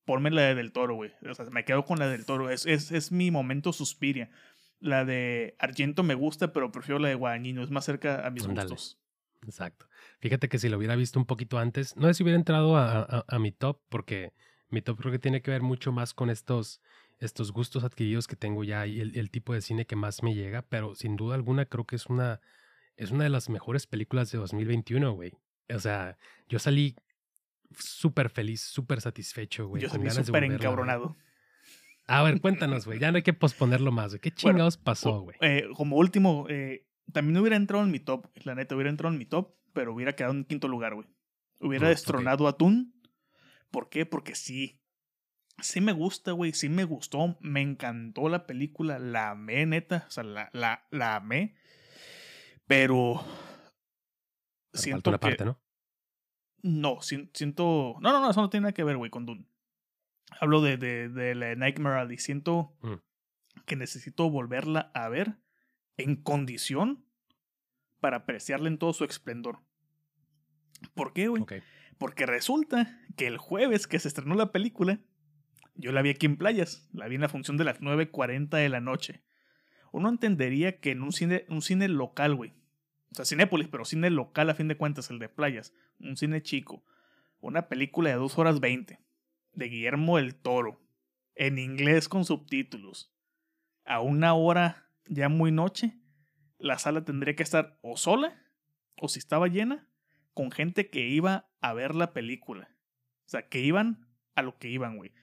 ponme 0.05 0.31
la 0.31 0.41
de 0.41 0.55
Del 0.55 0.71
Toro, 0.71 0.95
güey. 0.95 1.11
O 1.29 1.33
sea, 1.35 1.45
me 1.51 1.65
quedo 1.65 1.85
con 1.85 1.99
la 1.99 2.07
del 2.07 2.25
Toro. 2.25 2.49
Es, 2.49 2.65
es, 2.65 2.91
es 2.91 3.11
mi 3.11 3.29
momento 3.29 3.71
Suspiria. 3.73 4.31
La 4.83 5.05
de 5.05 5.55
Argento 5.59 6.03
me 6.03 6.13
gusta, 6.13 6.51
pero 6.51 6.71
prefiero 6.71 6.99
la 6.99 7.07
de 7.07 7.15
Guadagnino. 7.15 7.63
Es 7.63 7.71
más 7.71 7.85
cerca 7.85 8.27
a 8.27 8.29
mis 8.31 8.43
gustos. 8.67 8.97
Exacto. 9.45 9.87
Fíjate 10.19 10.49
que 10.49 10.59
si 10.59 10.69
lo 10.69 10.77
hubiera 10.77 10.95
visto 10.95 11.17
un 11.19 11.25
poquito 11.25 11.57
antes, 11.57 11.95
no 11.97 12.07
sé 12.07 12.13
si 12.15 12.23
hubiera 12.23 12.37
entrado 12.37 12.75
a, 12.77 12.99
a- 13.01 13.25
a 13.27 13.39
mi 13.39 13.51
top, 13.51 13.79
porque 13.89 14.33
mi 14.69 14.81
top 14.81 14.99
creo 14.99 15.11
que 15.11 15.19
tiene 15.19 15.41
que 15.41 15.51
ver 15.51 15.61
mucho 15.61 15.91
más 15.91 16.13
con 16.13 16.29
estos, 16.29 16.81
estos 17.19 17.51
gustos 17.51 17.83
adquiridos 17.83 18.27
que 18.27 18.35
tengo 18.35 18.63
ya 18.63 18.85
y 18.87 18.99
el, 19.01 19.17
el 19.17 19.29
tipo 19.31 19.53
de 19.53 19.61
cine 19.61 19.85
que 19.85 19.95
más 19.95 20.21
me 20.23 20.33
llega, 20.35 20.61
pero 20.63 20.95
sin 20.95 21.15
duda 21.15 21.35
alguna 21.35 21.65
creo 21.65 21.85
que 21.85 21.95
es 21.95 22.07
una, 22.07 22.39
es 22.97 23.11
una 23.11 23.23
de 23.23 23.29
las 23.29 23.49
mejores 23.49 23.87
películas 23.87 24.31
de 24.31 24.37
2021, 24.37 25.11
güey. 25.13 25.33
O 25.73 25.79
sea, 25.79 26.17
yo 26.49 26.59
salí 26.59 26.95
súper 27.77 28.29
feliz, 28.29 28.61
súper 28.61 29.01
satisfecho, 29.01 29.67
güey. 29.67 29.81
Yo 29.81 29.89
salí 29.89 30.05
súper 30.27 30.43
encabronado. 30.65 31.17
A 32.07 32.21
ver, 32.23 32.41
cuéntanos, 32.41 32.85
güey. 32.85 32.99
Ya 32.99 33.11
no 33.11 33.17
hay 33.17 33.23
que 33.23 33.33
posponerlo 33.33 33.91
más, 33.91 34.11
güey. 34.11 34.19
¿Qué 34.21 34.29
Bueno, 34.41 34.57
chingados 34.57 34.77
pasó, 34.77 35.21
güey? 35.21 35.37
eh, 35.41 35.67
como 35.75 35.95
último, 35.97 36.45
eh, 36.49 36.85
también 37.11 37.37
hubiera 37.37 37.55
entrado 37.55 37.83
en 37.83 37.91
mi 37.91 37.99
top. 37.99 38.27
La 38.43 38.55
neta, 38.55 38.75
hubiera 38.75 38.89
entrado 38.89 39.13
en 39.13 39.19
mi 39.19 39.25
top, 39.25 39.55
pero 39.73 39.93
hubiera 39.93 40.13
quedado 40.13 40.33
en 40.33 40.43
quinto 40.45 40.67
lugar, 40.67 40.95
güey. 40.95 41.07
Hubiera 41.59 41.87
destronado 41.89 42.47
a 42.47 42.57
Toon. 42.57 42.93
¿Por 43.71 43.89
qué? 43.89 44.05
Porque 44.05 44.35
sí. 44.35 44.81
Sí 45.61 45.79
me 45.81 45.93
gusta, 45.93 46.31
güey. 46.33 46.51
Sí 46.53 46.67
me 46.67 46.83
gustó. 46.83 47.37
Me 47.39 47.61
encantó 47.61 48.27
la 48.27 48.45
película. 48.45 48.99
La 48.99 49.31
amé, 49.31 49.65
neta. 49.65 50.03
O 50.07 50.11
sea, 50.11 50.23
la, 50.23 50.49
la, 50.51 50.85
la 50.91 51.15
amé. 51.15 51.55
Pero. 52.67 53.23
Pero 54.71 54.81
Siento 54.83 54.95
falta 54.97 55.09
una 55.11 55.17
que. 55.19 55.21
parte, 55.37 55.45
¿no? 55.45 55.59
No, 56.63 57.01
si- 57.01 57.29
siento. 57.33 57.95
No, 58.01 58.11
no, 58.11 58.19
no, 58.19 58.31
eso 58.31 58.41
no 58.41 58.49
tiene 58.49 58.63
nada 58.63 58.73
que 58.73 58.83
ver, 58.83 58.97
güey, 58.97 59.09
con 59.11 59.25
Dune. 59.25 59.45
Hablo 60.39 60.61
de, 60.61 60.77
de, 60.77 61.09
de 61.09 61.35
la 61.35 61.55
Nightmare 61.55 61.99
Alley. 61.99 62.17
Siento 62.17 62.75
Mm. 62.81 62.93
que 63.65 63.75
necesito 63.75 64.29
volverla 64.29 64.91
a 64.93 65.07
ver 65.09 65.35
en 65.97 66.15
condición 66.15 67.05
para 67.99 68.17
apreciarla 68.17 68.67
en 68.67 68.77
todo 68.77 68.93
su 68.93 69.03
esplendor. 69.05 69.59
¿Por 70.95 71.13
qué, 71.13 71.27
güey? 71.27 71.41
Porque 71.97 72.25
resulta 72.25 72.99
que 73.15 73.27
el 73.27 73.37
jueves 73.37 73.87
que 73.87 73.99
se 73.99 74.07
estrenó 74.07 74.35
la 74.35 74.51
película, 74.51 74.99
yo 75.75 75.91
la 75.91 76.01
vi 76.01 76.09
aquí 76.09 76.25
en 76.25 76.37
playas, 76.37 76.89
la 76.91 77.07
vi 77.07 77.15
en 77.15 77.21
la 77.21 77.29
función 77.29 77.55
de 77.57 77.63
las 77.63 77.79
9.40 77.79 78.49
de 78.57 78.69
la 78.69 78.81
noche. 78.81 79.21
Uno 79.91 80.09
entendería 80.09 80.79
que 80.79 80.91
en 80.91 81.03
un 81.03 81.11
cine, 81.11 81.45
un 81.49 81.61
cine 81.61 81.87
local, 81.87 82.35
güey. 82.35 82.51
O 83.11 83.15
sea, 83.15 83.25
Cinépolis, 83.25 83.67
pero 83.69 83.85
cine 83.85 84.09
local 84.09 84.49
a 84.49 84.55
fin 84.55 84.67
de 84.67 84.75
cuentas, 84.75 85.09
el 85.11 85.19
de 85.19 85.29
playas. 85.29 85.71
Un 85.99 86.17
cine 86.17 86.41
chico. 86.41 86.83
Una 87.39 87.67
película 87.69 88.09
de 88.09 88.15
2 88.15 88.37
horas 88.39 88.59
20. 88.59 88.99
De 89.53 89.69
Guillermo 89.69 90.17
el 90.17 90.35
Toro. 90.35 90.81
En 91.35 91.57
inglés 91.59 92.09
con 92.09 92.25
subtítulos. 92.25 93.13
A 93.85 94.01
una 94.01 94.33
hora 94.33 94.89
ya 95.07 95.29
muy 95.29 95.51
noche. 95.51 95.97
La 96.57 96.77
sala 96.77 97.03
tendría 97.03 97.35
que 97.35 97.43
estar 97.43 97.79
o 97.81 97.97
sola. 97.97 98.41
O 98.97 99.07
si 99.07 99.19
estaba 99.19 99.47
llena. 99.47 99.89
Con 100.33 100.51
gente 100.51 100.89
que 100.89 101.07
iba 101.07 101.49
a 101.61 101.73
ver 101.73 101.95
la 101.95 102.13
película. 102.13 102.69
O 103.25 103.29
sea, 103.29 103.47
que 103.47 103.59
iban 103.61 104.07
a 104.35 104.41
lo 104.41 104.57
que 104.57 104.69
iban, 104.69 104.97
güey 104.97 105.13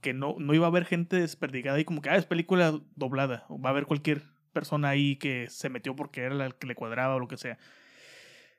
que 0.00 0.14
no, 0.14 0.36
no 0.38 0.54
iba 0.54 0.66
a 0.66 0.68
haber 0.68 0.84
gente 0.84 1.16
desperdigada 1.16 1.78
y 1.80 1.84
como 1.84 2.02
que, 2.02 2.10
ah, 2.10 2.16
es 2.16 2.26
película 2.26 2.80
doblada. 2.94 3.44
O 3.48 3.60
va 3.60 3.70
a 3.70 3.72
haber 3.72 3.86
cualquier 3.86 4.22
persona 4.52 4.88
ahí 4.90 5.16
que 5.16 5.48
se 5.50 5.68
metió 5.68 5.96
porque 5.96 6.22
era 6.22 6.34
la 6.34 6.50
que 6.50 6.66
le 6.66 6.74
cuadraba 6.74 7.16
o 7.16 7.18
lo 7.18 7.28
que 7.28 7.36
sea. 7.36 7.58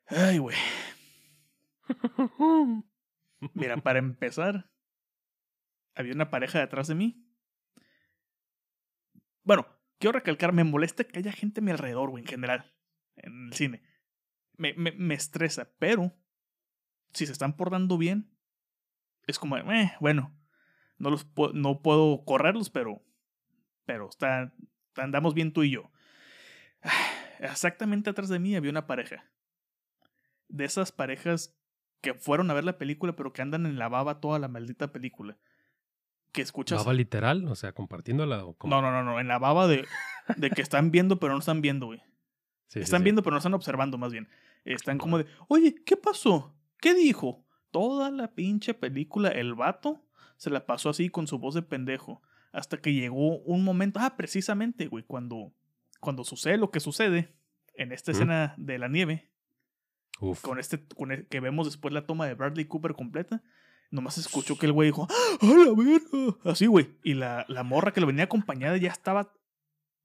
Ay, 0.08 0.38
güey. 0.38 0.58
Mira, 3.54 3.78
para 3.78 4.00
empezar, 4.00 4.69
había 6.00 6.14
una 6.14 6.30
pareja 6.30 6.60
detrás 6.60 6.88
de 6.88 6.96
mí. 6.96 7.26
Bueno, 9.44 9.68
quiero 9.98 10.14
recalcar, 10.14 10.54
me 10.54 10.64
molesta 10.64 11.04
que 11.04 11.20
haya 11.20 11.34
gente 11.34 11.60
a 11.60 11.64
mi 11.64 11.72
alrededor, 11.72 12.10
güey, 12.10 12.24
en 12.24 12.30
general, 12.30 12.74
en 13.18 13.48
el 13.48 13.54
cine. 13.54 13.84
Me, 14.56 14.74
me, 14.76 14.94
me 14.94 15.14
estresa, 15.14 15.74
pero 15.78 16.14
si 17.14 17.26
se 17.26 17.34
están 17.34 17.58
portando 17.58 17.98
bien, 17.98 18.32
es 19.28 19.40
como, 19.40 19.58
eh, 19.58 19.94
bueno, 20.00 20.34
no, 20.98 21.10
los 21.10 21.28
no 21.54 21.82
puedo 21.82 22.24
correrlos, 22.24 22.70
pero, 22.70 23.04
pero 23.86 24.08
está, 24.08 24.54
andamos 24.96 25.34
bien 25.34 25.52
tú 25.52 25.64
y 25.64 25.72
yo. 25.72 25.92
Exactamente 27.40 28.10
atrás 28.10 28.30
de 28.30 28.40
mí 28.40 28.56
había 28.56 28.72
una 28.72 28.88
pareja. 28.88 29.30
De 30.48 30.64
esas 30.64 30.94
parejas 30.94 31.60
que 32.00 32.14
fueron 32.14 32.50
a 32.50 32.54
ver 32.54 32.64
la 32.64 32.78
película, 32.78 33.18
pero 33.18 33.34
que 33.34 33.42
andan 33.42 33.66
en 33.66 33.78
la 33.78 33.90
baba 33.90 34.22
toda 34.22 34.40
la 34.40 34.48
maldita 34.48 34.94
película. 34.94 35.38
Que 36.32 36.42
escuchas. 36.42 36.80
¿Baba 36.80 36.94
literal? 36.94 37.48
O 37.48 37.56
sea, 37.56 37.74
compartiéndola 37.74 38.46
o 38.46 38.56
No, 38.64 38.82
no, 38.82 38.92
no, 38.92 39.04
no. 39.04 39.20
En 39.20 39.28
la 39.28 39.40
baba 39.40 39.68
de, 39.68 39.88
de 40.38 40.50
que 40.52 40.62
están 40.62 40.92
viendo, 40.92 41.20
pero 41.20 41.34
no 41.34 41.40
están 41.40 41.62
viendo, 41.62 41.88
güey. 41.88 42.02
están 42.74 43.04
viendo, 43.04 43.24
pero 43.24 43.34
no 43.34 43.38
están 43.40 43.54
observando, 43.54 43.98
más 43.98 44.12
bien. 44.12 44.30
Están 44.66 44.98
como 44.98 45.18
de, 45.18 45.26
oye, 45.48 45.76
¿qué 45.86 45.98
pasó? 45.98 46.56
¿Qué 46.80 46.94
dijo? 46.94 47.46
Toda 47.72 48.12
la 48.12 48.34
pinche 48.34 48.74
película, 48.74 49.30
el 49.30 49.54
vato 49.54 50.04
se 50.38 50.50
la 50.50 50.66
pasó 50.66 50.90
así 50.90 51.10
con 51.10 51.28
su 51.28 51.38
voz 51.38 51.54
de 51.54 51.62
pendejo. 51.62 52.22
Hasta 52.52 52.78
que 52.78 52.94
llegó 52.94 53.40
un 53.40 53.64
momento, 53.64 54.00
ah, 54.02 54.16
precisamente, 54.16 54.88
güey, 54.88 55.04
cuando, 55.04 55.54
cuando 56.00 56.24
sucede 56.24 56.58
lo 56.58 56.72
que 56.72 56.80
sucede 56.80 57.36
en 57.76 57.92
esta 57.92 58.12
escena 58.12 58.56
de 58.58 58.80
la 58.80 58.88
nieve. 58.88 59.30
Con 60.42 60.60
este, 60.60 60.86
con 60.88 61.12
el, 61.12 61.28
que 61.28 61.40
vemos 61.40 61.68
después 61.68 61.94
la 61.94 62.06
toma 62.06 62.26
de 62.26 62.34
Bradley 62.34 62.66
Cooper 62.66 62.94
completa. 62.94 63.44
Nomás 63.92 64.18
escuchó 64.18 64.58
que 64.58 64.68
el 64.68 64.72
güey 64.72 64.90
dijo, 64.90 65.08
¡ah, 65.10 65.38
la 65.42 65.74
verga! 65.76 66.38
Así, 66.44 66.68
güey. 66.68 66.96
Y 67.04 67.16
la, 67.16 67.46
la 67.48 67.64
morra 67.64 67.92
que 67.92 68.02
lo 68.02 68.08
venía 68.08 68.26
acompañada 68.26 68.78
ya 68.78 68.90
estaba. 68.90 69.34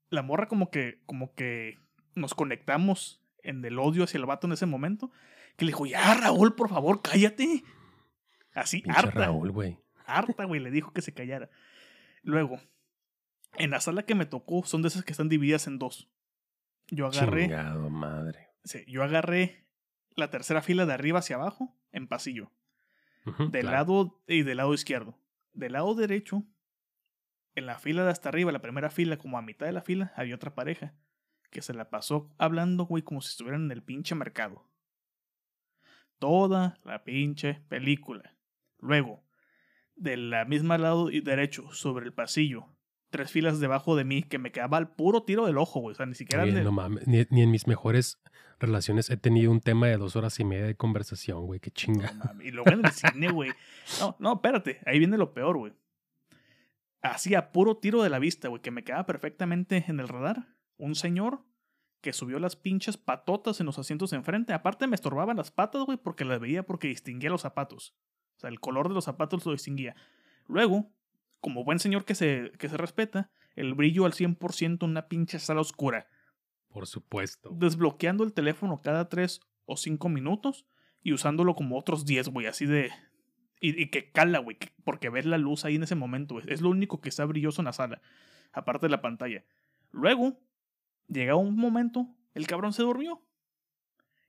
La 0.08 0.22
morra 0.22 0.48
como 0.48 0.70
que, 0.70 1.00
como 1.06 1.34
que 1.34 1.78
nos 2.14 2.34
conectamos 2.34 3.22
en 3.42 3.64
el 3.64 3.78
odio 3.78 4.04
hacia 4.04 4.18
el 4.18 4.26
vato 4.26 4.46
en 4.46 4.54
ese 4.54 4.66
momento. 4.66 5.10
Que 5.56 5.64
le 5.64 5.70
dijo, 5.70 5.86
ya, 5.86 6.14
Raúl, 6.14 6.54
por 6.54 6.68
favor, 6.68 7.02
cállate. 7.02 7.62
Así, 8.54 8.82
harta. 8.86 9.26
Raúl, 9.26 9.50
güey 9.50 9.84
harta, 10.06 10.44
güey, 10.44 10.60
le 10.60 10.70
dijo 10.70 10.92
que 10.92 11.02
se 11.02 11.12
callara. 11.12 11.50
Luego, 12.22 12.60
en 13.56 13.70
la 13.70 13.80
sala 13.80 14.04
que 14.04 14.14
me 14.14 14.26
tocó, 14.26 14.64
son 14.64 14.82
de 14.82 14.88
esas 14.88 15.04
que 15.04 15.12
están 15.12 15.28
divididas 15.28 15.66
en 15.66 15.78
dos. 15.78 16.08
Yo 16.88 17.06
agarré. 17.06 17.42
Chingado, 17.42 17.90
madre. 17.90 18.48
Sí, 18.64 18.84
yo 18.86 19.02
agarré 19.02 19.66
la 20.16 20.30
tercera 20.30 20.62
fila 20.62 20.86
de 20.86 20.94
arriba 20.94 21.18
hacia 21.18 21.36
abajo 21.36 21.76
en 21.92 22.06
pasillo. 22.06 22.50
Del 23.50 23.66
lado 23.66 24.22
y 24.26 24.42
del 24.42 24.58
lado 24.58 24.74
izquierdo. 24.74 25.18
Del 25.52 25.72
lado 25.72 25.94
derecho, 25.94 26.44
en 27.54 27.66
la 27.66 27.78
fila 27.78 28.04
de 28.04 28.10
hasta 28.10 28.28
arriba, 28.28 28.52
la 28.52 28.62
primera 28.62 28.90
fila, 28.90 29.16
como 29.16 29.38
a 29.38 29.42
mitad 29.42 29.66
de 29.66 29.72
la 29.72 29.82
fila, 29.82 30.12
había 30.16 30.34
otra 30.34 30.54
pareja 30.54 30.94
que 31.50 31.62
se 31.62 31.72
la 31.72 31.88
pasó 31.88 32.34
hablando, 32.36 32.84
güey, 32.84 33.02
como 33.02 33.20
si 33.20 33.30
estuvieran 33.30 33.66
en 33.66 33.70
el 33.70 33.82
pinche 33.82 34.14
mercado. 34.14 34.68
Toda 36.18 36.78
la 36.84 37.04
pinche 37.04 37.62
película. 37.68 38.36
Luego, 38.78 39.24
de 39.94 40.16
la 40.16 40.44
misma 40.44 40.78
lado 40.78 41.10
y 41.10 41.20
derecho, 41.20 41.72
sobre 41.72 42.06
el 42.06 42.12
pasillo, 42.12 42.73
tres 43.14 43.30
filas 43.30 43.60
debajo 43.60 43.94
de 43.94 44.02
mí, 44.02 44.24
que 44.24 44.38
me 44.38 44.50
quedaba 44.50 44.76
al 44.76 44.88
puro 44.88 45.22
tiro 45.22 45.46
del 45.46 45.56
ojo, 45.56 45.78
güey. 45.78 45.92
O 45.92 45.94
sea, 45.94 46.04
ni 46.04 46.16
siquiera. 46.16 46.44
no 46.44 46.72
mames, 46.72 47.06
ni, 47.06 47.20
en 47.20 47.48
mis 47.48 47.68
mejores 47.68 48.18
relaciones 48.58 49.08
he 49.08 49.16
tenido 49.16 49.52
un 49.52 49.60
tema 49.60 49.86
de 49.86 49.96
dos 49.98 50.16
horas 50.16 50.40
y 50.40 50.44
media 50.44 50.66
de 50.66 50.74
conversación, 50.74 51.46
güey. 51.46 51.60
Qué 51.60 51.70
chinga. 51.70 52.12
y 52.42 52.50
luego 52.50 52.72
en 52.72 52.84
el 52.84 52.90
cine, 52.90 53.30
güey. 53.30 53.52
No, 54.00 54.16
no, 54.18 54.32
espérate. 54.32 54.80
Ahí 54.84 54.98
viene 54.98 55.16
lo 55.16 55.32
peor, 55.32 55.58
güey. 55.58 55.72
Así 57.02 57.36
a 57.36 57.52
puro 57.52 57.76
tiro 57.76 58.02
de 58.02 58.10
la 58.10 58.18
vista, 58.18 58.48
güey, 58.48 58.60
que 58.60 58.72
me 58.72 58.82
quedaba 58.82 59.06
perfectamente 59.06 59.84
en 59.86 60.00
el 60.00 60.08
radar. 60.08 60.48
Un 60.76 60.96
señor 60.96 61.44
que 62.00 62.12
subió 62.12 62.40
las 62.40 62.56
pinches 62.56 62.96
patotas 62.96 63.60
en 63.60 63.66
los 63.66 63.78
asientos 63.78 64.12
enfrente. 64.12 64.54
Aparte 64.54 64.88
me 64.88 64.96
estorbaban 64.96 65.36
las 65.36 65.52
patas, 65.52 65.84
güey, 65.84 65.98
porque 65.98 66.24
las 66.24 66.40
veía 66.40 66.66
porque 66.66 66.88
distinguía 66.88 67.30
los 67.30 67.42
zapatos. 67.42 67.94
O 68.38 68.40
sea, 68.40 68.50
el 68.50 68.58
color 68.58 68.88
de 68.88 68.94
los 68.94 69.04
zapatos 69.04 69.46
lo 69.46 69.52
distinguía. 69.52 69.94
Luego, 70.48 70.90
como 71.44 71.62
buen 71.62 71.78
señor 71.78 72.06
que 72.06 72.14
se, 72.14 72.52
que 72.58 72.70
se 72.70 72.78
respeta, 72.78 73.30
el 73.54 73.74
brillo 73.74 74.06
al 74.06 74.14
100% 74.14 74.82
en 74.82 74.90
una 74.90 75.08
pinche 75.08 75.38
sala 75.38 75.60
oscura. 75.60 76.08
Por 76.70 76.86
supuesto. 76.86 77.50
Desbloqueando 77.52 78.24
el 78.24 78.32
teléfono 78.32 78.80
cada 78.80 79.10
3 79.10 79.42
o 79.66 79.76
5 79.76 80.08
minutos 80.08 80.64
y 81.02 81.12
usándolo 81.12 81.54
como 81.54 81.78
otros 81.78 82.06
10, 82.06 82.30
güey, 82.30 82.46
así 82.46 82.64
de... 82.64 82.90
Y, 83.60 83.90
que 83.90 84.10
cala, 84.10 84.38
güey, 84.38 84.56
porque 84.84 85.10
ves 85.10 85.26
la 85.26 85.36
luz 85.36 85.66
ahí 85.66 85.74
en 85.74 85.82
ese 85.82 85.94
momento, 85.94 86.36
güey. 86.36 86.46
Es 86.48 86.62
lo 86.62 86.70
único 86.70 87.02
que 87.02 87.10
está 87.10 87.26
brilloso 87.26 87.60
en 87.60 87.66
la 87.66 87.74
sala, 87.74 88.00
aparte 88.52 88.86
de 88.86 88.90
la 88.90 89.02
pantalla. 89.02 89.44
Luego, 89.90 90.40
llega 91.08 91.34
un 91.34 91.56
momento, 91.56 92.08
el 92.32 92.46
cabrón 92.46 92.72
se 92.72 92.82
durmió. 92.82 93.22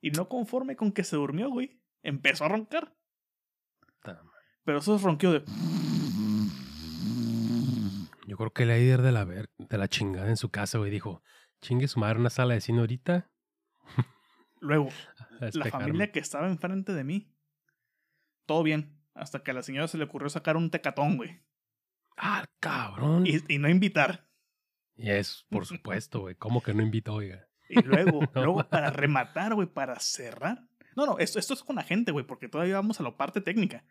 Y 0.01 0.12
no 0.12 0.28
conforme 0.28 0.75
con 0.75 0.91
que 0.91 1.06
se 1.06 1.15
durmió, 1.15 1.49
güey, 1.49 1.80
empezó 2.04 2.43
a 2.43 2.49
roncar. 2.49 2.93
Pero 4.65 4.80
eso 4.80 4.97
es 4.97 5.01
ronqueo 5.01 5.32
de. 5.32 5.45
Yo 8.36 8.38
creo 8.38 8.52
que 8.52 8.63
el 8.63 8.78
líder 8.78 9.02
de 9.02 9.13
la, 9.13 9.24
ver, 9.24 9.50
de 9.58 9.78
la 9.78 9.88
chingada 9.88 10.28
en 10.28 10.36
su 10.36 10.50
casa, 10.50 10.78
güey, 10.78 10.91
dijo: 10.91 11.24
chingue 11.62 11.88
su 11.88 12.02
madre 12.02 12.19
una 12.19 12.30
sala 12.30 12.54
de 12.54 12.60
cine 12.60 12.82
ahorita. 12.82 13.32
Luego, 14.60 14.89
la 15.54 15.65
familia 15.67 16.12
que 16.12 16.19
estaba 16.19 16.50
enfrente 16.50 16.91
de 16.91 17.06
mí, 17.06 17.34
todo 18.45 18.62
bien. 18.62 19.02
Hasta 19.13 19.41
que 19.41 19.52
a 19.52 19.54
la 19.54 19.63
señora 19.63 19.88
se 19.88 19.98
le 19.98 20.04
ocurrió 20.04 20.28
sacar 20.28 20.58
un 20.58 20.69
tecatón, 20.69 21.15
güey. 21.15 21.45
Ah, 22.17 22.43
cabrón. 22.60 23.26
Y, 23.26 23.39
y 23.48 23.58
no 23.58 23.69
invitar. 23.69 24.28
Y 24.98 25.12
es, 25.12 25.45
por 25.50 25.65
supuesto, 25.65 26.19
güey. 26.19 26.36
¿Cómo 26.36 26.62
que 26.62 26.74
no 26.74 26.82
invitó, 26.82 27.13
oiga? 27.13 27.48
Y 27.69 27.82
luego, 27.84 28.19
luego 28.36 28.67
para 28.67 28.89
rematar, 28.89 29.54
güey, 29.54 29.69
para 29.69 29.98
cerrar. 30.02 30.67
No, 30.98 31.06
no, 31.06 31.19
esto, 31.19 31.39
esto 31.39 31.54
es 31.54 31.63
con 31.63 31.78
la 31.78 31.84
gente, 31.84 32.12
güey, 32.12 32.28
porque 32.28 32.50
todavía 32.50 32.76
vamos 32.76 33.00
a 33.00 33.04
la 33.04 33.15
parte 33.15 33.39
técnica 33.39 33.86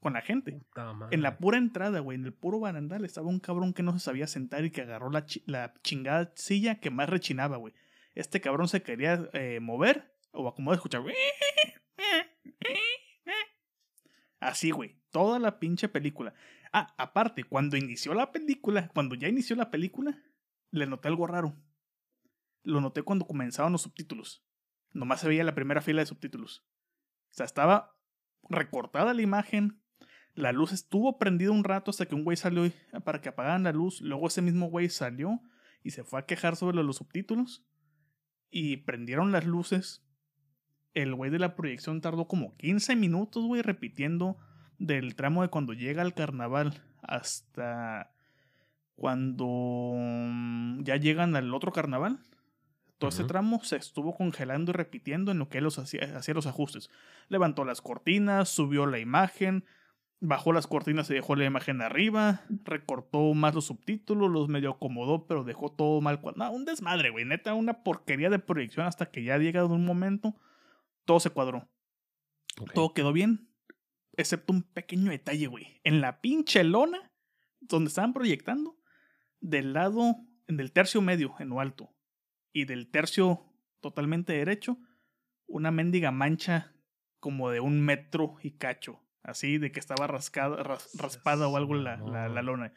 con 0.00 0.14
la 0.14 0.22
gente. 0.22 0.60
En 1.10 1.22
la 1.22 1.38
pura 1.38 1.58
entrada, 1.58 2.00
güey, 2.00 2.16
en 2.18 2.24
el 2.24 2.32
puro 2.32 2.58
barandal 2.60 3.04
estaba 3.04 3.28
un 3.28 3.38
cabrón 3.38 3.72
que 3.72 3.82
no 3.82 3.92
se 3.92 4.00
sabía 4.00 4.26
sentar 4.26 4.64
y 4.64 4.70
que 4.70 4.82
agarró 4.82 5.10
la, 5.10 5.26
la 5.46 5.74
chingada 5.82 6.32
silla 6.34 6.80
que 6.80 6.90
más 6.90 7.08
rechinaba, 7.08 7.58
güey. 7.58 7.74
Este 8.14 8.40
cabrón 8.40 8.68
se 8.68 8.82
quería 8.82 9.28
eh, 9.32 9.60
mover 9.60 10.16
o 10.32 10.48
acomodar 10.48 10.78
escuchar. 10.78 11.02
Así, 14.40 14.70
güey. 14.70 14.96
Toda 15.10 15.38
la 15.38 15.58
pinche 15.58 15.88
película. 15.88 16.34
Ah, 16.72 16.94
aparte, 16.96 17.44
cuando 17.44 17.76
inició 17.76 18.14
la 18.14 18.32
película, 18.32 18.88
cuando 18.94 19.14
ya 19.14 19.28
inició 19.28 19.56
la 19.56 19.70
película, 19.70 20.18
le 20.70 20.86
noté 20.86 21.08
algo 21.08 21.26
raro. 21.26 21.56
Lo 22.62 22.80
noté 22.80 23.02
cuando 23.02 23.26
comenzaban 23.26 23.72
los 23.72 23.82
subtítulos. 23.82 24.44
Nomás 24.92 25.20
se 25.20 25.28
veía 25.28 25.44
la 25.44 25.54
primera 25.54 25.80
fila 25.80 26.00
de 26.00 26.06
subtítulos. 26.06 26.64
O 27.30 27.34
sea, 27.34 27.46
estaba 27.46 27.96
recortada 28.48 29.14
la 29.14 29.22
imagen, 29.22 29.79
la 30.34 30.52
luz 30.52 30.72
estuvo 30.72 31.18
prendida 31.18 31.50
un 31.50 31.64
rato 31.64 31.90
hasta 31.90 32.06
que 32.06 32.14
un 32.14 32.24
güey 32.24 32.36
salió 32.36 32.70
para 33.04 33.20
que 33.20 33.28
apagaran 33.28 33.64
la 33.64 33.72
luz. 33.72 34.00
Luego 34.00 34.28
ese 34.28 34.42
mismo 34.42 34.66
güey 34.66 34.88
salió 34.88 35.40
y 35.82 35.90
se 35.90 36.04
fue 36.04 36.20
a 36.20 36.26
quejar 36.26 36.56
sobre 36.56 36.82
los 36.82 36.96
subtítulos. 36.96 37.64
Y 38.50 38.78
prendieron 38.78 39.32
las 39.32 39.44
luces. 39.44 40.04
El 40.94 41.14
güey 41.14 41.30
de 41.30 41.38
la 41.38 41.54
proyección 41.54 42.00
tardó 42.00 42.26
como 42.26 42.56
15 42.56 42.96
minutos, 42.96 43.44
güey, 43.44 43.62
repitiendo 43.62 44.38
del 44.78 45.14
tramo 45.14 45.42
de 45.42 45.48
cuando 45.48 45.72
llega 45.72 46.02
al 46.02 46.14
carnaval 46.14 46.82
hasta 47.02 48.12
cuando 48.96 49.94
mm, 49.96 50.82
ya 50.82 50.96
llegan 50.96 51.36
al 51.36 51.54
otro 51.54 51.72
carnaval. 51.72 52.20
Todo 52.98 53.08
ese 53.08 53.24
tramo 53.24 53.64
se 53.64 53.76
estuvo 53.76 54.14
congelando 54.14 54.72
y 54.72 54.74
repitiendo 54.74 55.32
en 55.32 55.38
lo 55.38 55.48
que 55.48 55.56
él 55.56 55.66
hacía, 55.66 56.18
hacía 56.18 56.34
los 56.34 56.46
ajustes. 56.46 56.90
Levantó 57.28 57.64
las 57.64 57.80
cortinas, 57.80 58.50
subió 58.50 58.84
la 58.84 58.98
imagen, 58.98 59.64
Bajó 60.22 60.52
las 60.52 60.66
cortinas 60.66 61.08
y 61.08 61.14
dejó 61.14 61.34
la 61.34 61.46
imagen 61.46 61.80
arriba. 61.80 62.42
Recortó 62.64 63.32
más 63.32 63.54
los 63.54 63.66
subtítulos, 63.66 64.30
los 64.30 64.48
medio 64.48 64.72
acomodó, 64.72 65.26
pero 65.26 65.44
dejó 65.44 65.72
todo 65.72 66.02
mal. 66.02 66.20
No, 66.36 66.50
un 66.52 66.66
desmadre, 66.66 67.08
güey. 67.08 67.24
Neta, 67.24 67.54
una 67.54 67.82
porquería 67.82 68.28
de 68.28 68.38
proyección 68.38 68.86
hasta 68.86 69.10
que 69.10 69.24
ya 69.24 69.38
llega 69.38 69.60
de 69.62 69.68
un 69.68 69.86
momento. 69.86 70.36
Todo 71.06 71.20
se 71.20 71.30
cuadró. 71.30 71.70
Todo 72.74 72.92
quedó 72.92 73.14
bien. 73.14 73.48
Excepto 74.14 74.52
un 74.52 74.62
pequeño 74.62 75.10
detalle, 75.10 75.46
güey. 75.46 75.80
En 75.84 76.02
la 76.02 76.20
pinche 76.20 76.64
lona, 76.64 77.12
donde 77.60 77.88
estaban 77.88 78.12
proyectando, 78.12 78.78
del 79.40 79.72
lado, 79.72 80.16
en 80.48 80.60
el 80.60 80.72
tercio 80.72 81.00
medio, 81.00 81.34
en 81.38 81.48
lo 81.48 81.60
alto, 81.60 81.94
y 82.52 82.66
del 82.66 82.90
tercio 82.90 83.54
totalmente 83.80 84.34
derecho, 84.34 84.78
una 85.46 85.70
mendiga 85.70 86.10
mancha 86.10 86.74
como 87.20 87.48
de 87.50 87.60
un 87.60 87.80
metro 87.80 88.36
y 88.42 88.52
cacho 88.52 89.00
Así 89.22 89.58
de 89.58 89.70
que 89.70 89.80
estaba 89.80 90.06
rascada, 90.06 90.62
raspada 90.94 91.48
o 91.48 91.56
algo 91.56 91.74
la, 91.74 91.96
la, 91.96 92.42
lona. 92.42 92.72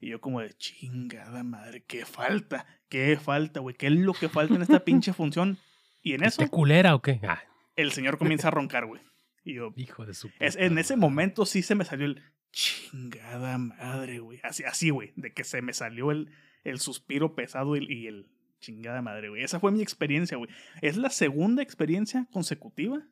Y 0.00 0.08
yo 0.08 0.20
como 0.20 0.40
de 0.40 0.52
chingada 0.54 1.42
madre, 1.42 1.82
qué 1.86 2.06
falta, 2.06 2.66
qué 2.88 3.16
falta, 3.16 3.60
güey, 3.60 3.74
qué 3.74 3.88
es 3.88 3.92
lo 3.92 4.14
que 4.14 4.28
falta 4.28 4.54
en 4.54 4.62
esta 4.62 4.80
pinche 4.84 5.12
función. 5.12 5.58
Y 6.02 6.14
en 6.14 6.24
eso... 6.24 6.46
culera 6.48 6.94
o 6.94 7.02
qué? 7.02 7.20
Ah. 7.22 7.42
El 7.76 7.92
señor 7.92 8.18
comienza 8.18 8.48
a 8.48 8.50
roncar, 8.50 8.86
güey. 8.86 9.02
Y 9.44 9.54
yo... 9.54 9.72
Hijo 9.76 10.06
de 10.06 10.14
su... 10.14 10.30
Es, 10.38 10.56
en 10.56 10.78
ese 10.78 10.96
momento 10.96 11.44
sí 11.44 11.62
se 11.62 11.74
me 11.74 11.84
salió 11.84 12.06
el 12.06 12.22
chingada 12.52 13.58
madre, 13.58 14.20
güey. 14.20 14.40
Así, 14.42 14.64
así, 14.64 14.90
güey, 14.90 15.12
de 15.16 15.32
que 15.32 15.44
se 15.44 15.60
me 15.60 15.72
salió 15.72 16.10
el, 16.10 16.30
el 16.64 16.78
suspiro 16.78 17.34
pesado 17.34 17.76
y, 17.76 17.86
y 17.86 18.06
el 18.06 18.28
chingada 18.60 19.02
madre, 19.02 19.28
güey. 19.28 19.42
Esa 19.42 19.60
fue 19.60 19.72
mi 19.72 19.82
experiencia, 19.82 20.36
güey. 20.36 20.50
Es 20.82 20.96
la 20.96 21.10
segunda 21.10 21.62
experiencia 21.62 22.26
consecutiva 22.32 23.02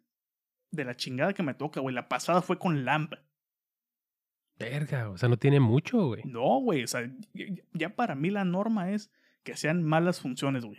de 0.78 0.84
la 0.84 0.96
chingada 0.96 1.34
que 1.34 1.42
me 1.42 1.54
toca, 1.54 1.80
güey. 1.80 1.94
La 1.94 2.08
pasada 2.08 2.40
fue 2.40 2.58
con 2.58 2.84
Lamp. 2.84 3.14
Verga, 4.58 5.10
o 5.10 5.18
sea, 5.18 5.28
no 5.28 5.36
tiene 5.36 5.60
mucho, 5.60 6.06
güey. 6.06 6.22
No, 6.24 6.60
güey, 6.60 6.82
o 6.82 6.86
sea, 6.86 7.10
ya 7.74 7.94
para 7.94 8.14
mí 8.14 8.30
la 8.30 8.44
norma 8.44 8.90
es 8.90 9.12
que 9.44 9.56
sean 9.56 9.82
malas 9.82 10.20
funciones, 10.20 10.64
güey. 10.64 10.78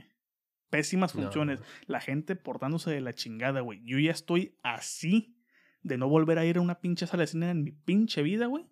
Pésimas 0.69 1.13
funciones. 1.13 1.61
La 1.87 1.99
gente 1.99 2.35
portándose 2.35 2.91
de 2.91 3.01
la 3.01 3.13
chingada, 3.13 3.61
güey. 3.61 3.81
Yo 3.83 3.97
ya 3.99 4.11
estoy 4.11 4.57
así 4.63 5.35
de 5.81 5.97
no 5.97 6.09
volver 6.09 6.37
a 6.37 6.45
ir 6.45 6.57
a 6.57 6.61
una 6.61 6.79
pinche 6.79 7.07
sala 7.07 7.21
de 7.21 7.27
cine 7.27 7.49
en 7.49 7.63
mi 7.63 7.71
pinche 7.71 8.21
vida, 8.21 8.47
güey. 8.47 8.67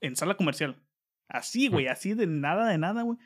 En 0.00 0.16
sala 0.16 0.36
comercial. 0.36 0.82
Así, 1.28 1.68
güey, 1.68 1.86
así 1.86 2.14
de 2.14 2.26
nada, 2.26 2.68
de 2.68 2.78
nada, 2.78 3.02
güey. 3.02 3.18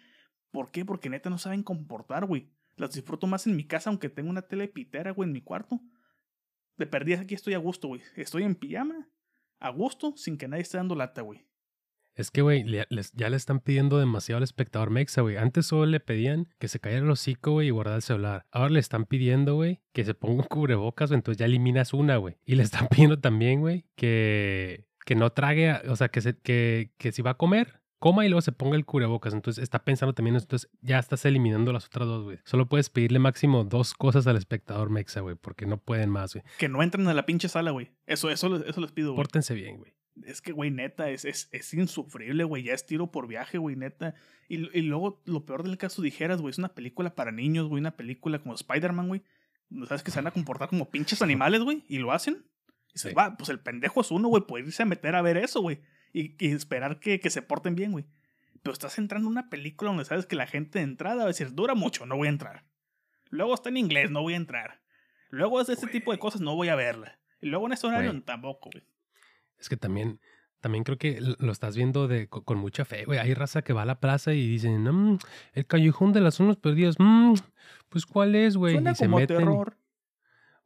¿Por 0.51 0.71
qué? 0.71 0.85
Porque 0.85 1.11
neta 1.11 1.31
no 1.31 1.39
saben 1.39 1.63
comportar, 1.63 2.27
güey. 2.27 2.51
Las 2.77 2.93
disfruto 2.93 3.27
más 3.27 3.47
en 3.47 3.57
mi 3.57 3.65
casa, 3.65 3.91
aunque 3.91 4.09
tenga 4.09 4.31
una 4.31 4.43
tele 4.43 4.69
pitera, 4.69 5.11
güey, 5.11 5.29
en 5.29 5.33
mi 5.33 5.41
cuarto 5.41 5.81
de 6.77 6.87
perdidas 6.87 7.21
aquí 7.21 7.35
estoy 7.35 7.55
a 7.55 7.59
gusto, 7.59 7.89
güey. 7.89 8.03
Estoy 8.17 8.43
en 8.43 8.55
pijama, 8.55 9.09
a 9.61 9.71
gusto, 9.71 10.15
sin 10.17 10.39
que 10.39 10.49
nadie 10.49 10.63
esté 10.63 10.79
dando 10.79 10.95
lata, 10.95 11.23
güey. 11.23 11.47
Es 12.15 12.31
que, 12.31 12.41
güey, 12.41 12.65
ya 12.65 13.29
le 13.29 13.37
están 13.37 13.61
pidiendo 13.61 13.99
demasiado 13.99 14.39
al 14.39 14.43
espectador 14.43 14.89
mexa, 14.89 15.21
güey. 15.21 15.37
Antes 15.37 15.67
solo 15.67 15.85
le 15.85 16.01
pedían 16.01 16.49
que 16.59 16.67
se 16.67 16.81
cayera 16.81 17.05
el 17.05 17.11
hocico, 17.11 17.53
güey, 17.53 17.69
y 17.69 17.71
guardara 17.71 17.97
el 17.97 18.03
celular. 18.03 18.47
Ahora 18.51 18.71
le 18.71 18.81
están 18.81 19.05
pidiendo, 19.05 19.55
güey, 19.55 19.83
que 19.93 20.03
se 20.03 20.15
ponga 20.15 20.43
un 20.43 20.49
cubrebocas, 20.49 21.11
entonces 21.11 21.39
ya 21.39 21.45
eliminas 21.45 21.93
una, 21.93 22.17
güey. 22.17 22.39
Y 22.47 22.55
le 22.55 22.63
están 22.63 22.89
pidiendo 22.89 23.21
también, 23.21 23.61
güey, 23.61 23.85
que, 23.97 24.89
que 25.05 25.15
no 25.15 25.31
trague, 25.31 25.75
o 25.91 25.97
sea, 25.97 26.09
que, 26.09 26.23
se, 26.23 26.39
que, 26.39 26.95
que 26.97 27.13
si 27.13 27.21
va 27.21 27.33
a 27.33 27.37
comer, 27.37 27.83
coma 27.99 28.25
y 28.25 28.29
luego 28.29 28.41
se 28.43 28.53
ponga 28.53 28.77
el 28.77 28.85
cubrebocas. 28.85 29.35
Entonces 29.35 29.63
está 29.63 29.85
pensando 29.85 30.15
también, 30.15 30.37
entonces 30.37 30.71
ya 30.81 30.99
estás 30.99 31.25
eliminando 31.25 31.73
las 31.73 31.87
otras 31.87 32.07
dos, 32.07 32.25
güey. 32.25 32.39
Solo 32.45 32.69
puedes 32.69 32.91
pedirle 32.91 33.19
máximo 33.19 33.65
dos 33.65 33.95
cosas 33.95 34.27
al 34.27 34.37
espectador 34.37 34.91
mexa, 34.91 35.21
güey, 35.21 35.37
porque 35.37 35.67
no 35.67 35.79
pueden 35.79 36.11
más, 36.11 36.35
güey. 36.35 36.45
Que 36.59 36.69
no 36.69 36.83
entren 36.83 37.07
a 37.09 37.15
la 37.15 37.27
pinche 37.27 37.49
sala, 37.49 37.71
güey. 37.71 37.91
Eso, 38.07 38.31
eso, 38.31 38.65
eso 38.65 38.81
les 38.81 38.93
pido, 38.93 39.13
güey. 39.13 39.17
Pórtense 39.17 39.55
bien, 39.55 39.79
güey. 39.79 39.95
Es 40.25 40.41
que, 40.41 40.53
güey, 40.53 40.71
neta, 40.71 41.11
es, 41.11 41.25
es, 41.27 41.49
es 41.53 41.75
insufrible, 41.75 42.45
güey. 42.45 42.63
Ya 42.63 42.73
es 42.73 42.87
tiro 42.87 43.11
por 43.11 43.27
viaje, 43.27 43.59
güey, 43.59 43.77
neta. 43.77 44.15
Y, 44.49 44.79
y 44.79 44.83
luego, 44.83 45.23
lo 45.27 45.45
peor 45.45 45.63
del 45.63 45.77
caso, 45.77 46.01
dijeras, 46.01 46.41
güey, 46.41 46.53
es 46.53 46.59
una 46.59 46.75
película 46.75 47.15
para 47.15 47.33
niños, 47.33 47.69
güey, 47.69 47.81
una 47.81 47.97
película 47.97 48.39
como 48.39 48.55
Spider-Man, 48.55 49.09
güey. 49.09 49.23
¿Sabes 49.87 50.03
que 50.03 50.11
se 50.11 50.19
van 50.19 50.29
a 50.29 50.31
comportar 50.31 50.69
como 50.69 50.91
pinches 50.91 51.21
animales, 51.23 51.63
güey? 51.63 51.85
Y 51.89 51.99
lo 51.99 52.13
hacen. 52.13 52.47
Y 52.95 52.99
se 52.99 53.13
va, 53.13 53.37
pues 53.37 53.51
el 53.51 53.61
pendejo 53.61 54.01
es 54.01 54.11
uno, 54.11 54.29
güey, 54.29 54.45
puede 54.47 54.65
irse 54.65 54.83
a 54.83 54.87
meter 54.87 55.15
a 55.17 55.23
ver 55.23 55.37
eso, 55.37 55.61
güey. 55.61 55.81
Y, 56.17 56.35
y, 56.39 56.53
esperar 56.53 56.99
que, 56.99 57.21
que 57.21 57.29
se 57.29 57.43
porten 57.43 57.75
bien, 57.75 57.93
güey 57.93 58.07
pero 58.67 58.73
estás 58.73 58.99
entrando 58.99 59.29
en 59.29 59.33
una 59.33 59.49
película 59.49 59.91
donde 59.91 60.05
sabes 60.05 60.27
que 60.27 60.35
la 60.35 60.49
gente 60.49 60.81
de 60.81 60.85
entrada 60.85 61.19
va 61.19 61.23
a 61.23 61.27
decir, 61.29 61.55
dura 61.55 61.77
mucho, 61.77 62.05
no 62.05 62.17
voy 62.17 62.27
a 62.27 62.31
entrar. 62.31 62.65
Luego 63.31 63.55
está 63.55 63.69
en 63.69 63.77
inglés, 63.77 64.11
no 64.11 64.23
voy 64.23 64.33
a 64.33 64.39
entrar. 64.39 64.81
Luego 65.31 65.61
es 65.61 65.69
de 65.69 65.75
este 65.75 65.87
tipo 65.87 66.11
de 66.11 66.19
cosas, 66.19 66.41
no 66.41 66.57
voy 66.57 66.69
a 66.69 66.75
verla. 66.75 67.17
Y 67.41 67.47
luego 67.47 67.67
en 67.67 67.75
ese 67.75 67.87
horario 67.87 68.21
tampoco, 68.23 68.71
güey. 68.73 68.85
Es 69.57 69.69
que 69.69 69.77
también, 69.77 70.19
también 70.61 70.83
creo 70.83 70.99
que 70.99 71.21
lo 71.21 71.53
estás 71.53 71.77
viendo 71.77 72.09
de, 72.09 72.29
con, 72.29 72.59
mucha 72.59 72.85
fe, 72.85 73.05
güey. 73.05 73.21
Hay 73.21 73.35
raza 73.35 73.63
que 73.63 73.73
va 73.73 73.83
a 73.83 73.87
la 73.87 74.01
plaza 74.01 74.33
y 74.33 74.49
dicen, 74.49 74.83
mm, 74.83 75.19
el 75.53 75.67
callejón 75.67 76.13
de 76.13 76.23
las 76.23 76.35
zonas 76.35 76.57
perdidas, 76.57 76.97
mm, 76.99 77.35
pues 77.89 78.05
¿cuál 78.05 78.35
es, 78.35 78.57
güey? 78.57 78.79
y 78.79 78.95
se 78.97 79.07
meten. 79.07 79.39
Terror. 79.39 79.77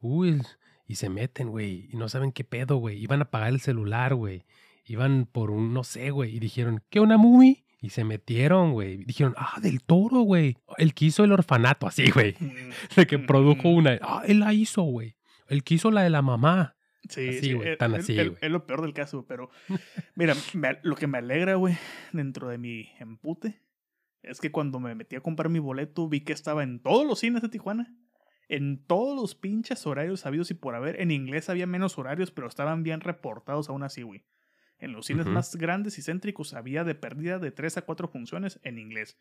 Uy, 0.01 0.41
y 0.87 0.95
se 0.95 1.11
meten, 1.11 1.51
güey, 1.51 1.91
y 1.93 1.97
no 1.99 2.09
saben 2.09 2.33
qué 2.33 2.45
pedo, 2.45 2.77
güey. 2.77 2.97
Iban 2.97 3.21
a 3.21 3.25
apagar 3.25 3.51
el 3.51 3.61
celular, 3.61 4.15
güey. 4.15 4.47
Iban 4.91 5.29
por 5.31 5.53
un, 5.53 5.73
no 5.73 5.85
sé, 5.85 6.11
güey, 6.11 6.35
y 6.35 6.41
dijeron, 6.41 6.83
¿qué 6.91 6.99
una 6.99 7.17
movie? 7.17 7.65
Y 7.81 7.91
se 7.91 8.03
metieron, 8.03 8.73
güey. 8.73 8.97
Dijeron, 9.05 9.35
ah, 9.37 9.61
del 9.63 9.85
toro, 9.85 10.23
güey. 10.23 10.59
El 10.79 10.95
que 10.95 11.05
hizo 11.05 11.23
el 11.23 11.31
orfanato, 11.31 11.87
así, 11.87 12.11
güey. 12.11 12.35
De 12.97 13.07
que 13.07 13.21
produjo 13.21 13.69
una. 13.69 14.01
Ah, 14.03 14.25
él 14.27 14.41
la 14.41 14.53
hizo, 14.53 14.83
güey. 14.83 15.15
El 15.47 15.63
que 15.63 15.75
hizo 15.75 15.93
la 15.93 16.03
de 16.03 16.11
la 16.11 16.23
mamá. 16.23 16.75
Sí, 17.09 17.35
sí, 17.35 17.53
güey. 17.53 17.79
Tan 17.79 17.95
así, 17.95 18.17
güey. 18.17 18.35
Es 18.41 18.51
lo 18.51 18.67
peor 18.67 18.83
del 18.83 18.93
caso, 18.93 19.25
pero 19.29 19.51
mira, 20.17 20.35
lo 20.83 20.97
que 20.97 21.07
me 21.07 21.19
alegra, 21.19 21.55
güey, 21.55 21.79
dentro 22.13 22.49
de 22.49 22.59
mi 22.59 22.91
empute, 22.99 23.63
es 24.25 24.41
que 24.41 24.51
cuando 24.51 24.81
me 24.81 24.97
metí 24.97 25.15
a 25.15 25.21
comprar 25.21 25.51
mi 25.51 25.61
boleto 25.61 26.09
vi 26.09 26.23
que 26.23 26.33
estaba 26.33 26.65
en 26.65 26.81
todos 26.81 27.07
los 27.07 27.21
cines 27.21 27.43
de 27.43 27.49
Tijuana. 27.49 27.95
En 28.49 28.85
todos 28.85 29.15
los 29.15 29.37
pinches 29.37 29.87
horarios 29.87 30.27
habidos 30.27 30.51
y 30.51 30.55
por 30.55 30.75
haber. 30.75 31.01
En 31.01 31.13
inglés 31.13 31.49
había 31.49 31.69
menos 31.69 31.97
horarios, 31.97 32.33
pero 32.33 32.49
estaban 32.49 32.83
bien 32.83 33.01
reportados 33.01 33.69
aún 33.69 33.85
así, 33.85 34.03
güey. 34.03 34.25
En 34.81 34.93
los 34.93 35.07
cines 35.07 35.27
más 35.27 35.55
grandes 35.57 35.99
y 35.99 36.03
céntricos 36.03 36.55
había 36.55 36.85
de 36.85 36.95
pérdida 36.95 37.39
de 37.39 37.51
3 37.51 37.77
a 37.77 37.83
4 37.83 38.09
funciones 38.09 38.59
en 38.63 38.79
inglés, 38.79 39.17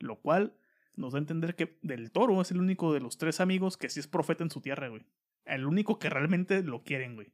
lo 0.00 0.16
cual 0.16 0.54
nos 0.96 1.12
da 1.12 1.18
a 1.18 1.22
entender 1.22 1.54
que 1.54 1.78
Del 1.82 2.10
Toro 2.10 2.40
es 2.40 2.50
el 2.50 2.58
único 2.58 2.92
de 2.92 3.00
los 3.00 3.18
tres 3.18 3.40
amigos 3.40 3.76
que 3.76 3.88
sí 3.88 4.00
es 4.00 4.06
profeta 4.06 4.44
en 4.44 4.50
su 4.50 4.60
tierra, 4.60 4.88
güey. 4.88 5.04
El 5.44 5.66
único 5.66 5.98
que 5.98 6.10
realmente 6.10 6.62
lo 6.62 6.82
quieren, 6.82 7.14
güey. 7.14 7.32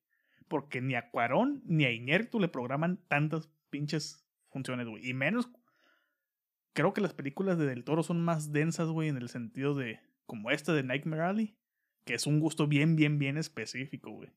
Porque 0.48 0.80
ni 0.80 0.94
a 0.94 1.10
Cuarón 1.10 1.62
ni 1.64 1.84
a 1.84 1.92
Iñertu 1.92 2.40
le 2.40 2.48
programan 2.48 2.98
tantas 3.08 3.50
pinches 3.70 4.26
funciones, 4.48 4.88
güey. 4.88 5.08
Y 5.08 5.14
menos. 5.14 5.50
Creo 6.72 6.92
que 6.92 7.00
las 7.00 7.14
películas 7.14 7.58
de 7.58 7.66
Del 7.66 7.84
Toro 7.84 8.02
son 8.02 8.20
más 8.22 8.52
densas, 8.52 8.88
güey, 8.88 9.08
en 9.08 9.16
el 9.16 9.28
sentido 9.28 9.74
de. 9.74 10.00
Como 10.26 10.50
esta 10.50 10.72
de 10.72 10.82
Nightmare 10.82 11.22
Alley. 11.22 11.56
Que 12.04 12.14
es 12.14 12.26
un 12.26 12.40
gusto 12.40 12.66
bien, 12.66 12.96
bien, 12.96 13.18
bien 13.18 13.36
específico, 13.36 14.10
güey. 14.10 14.30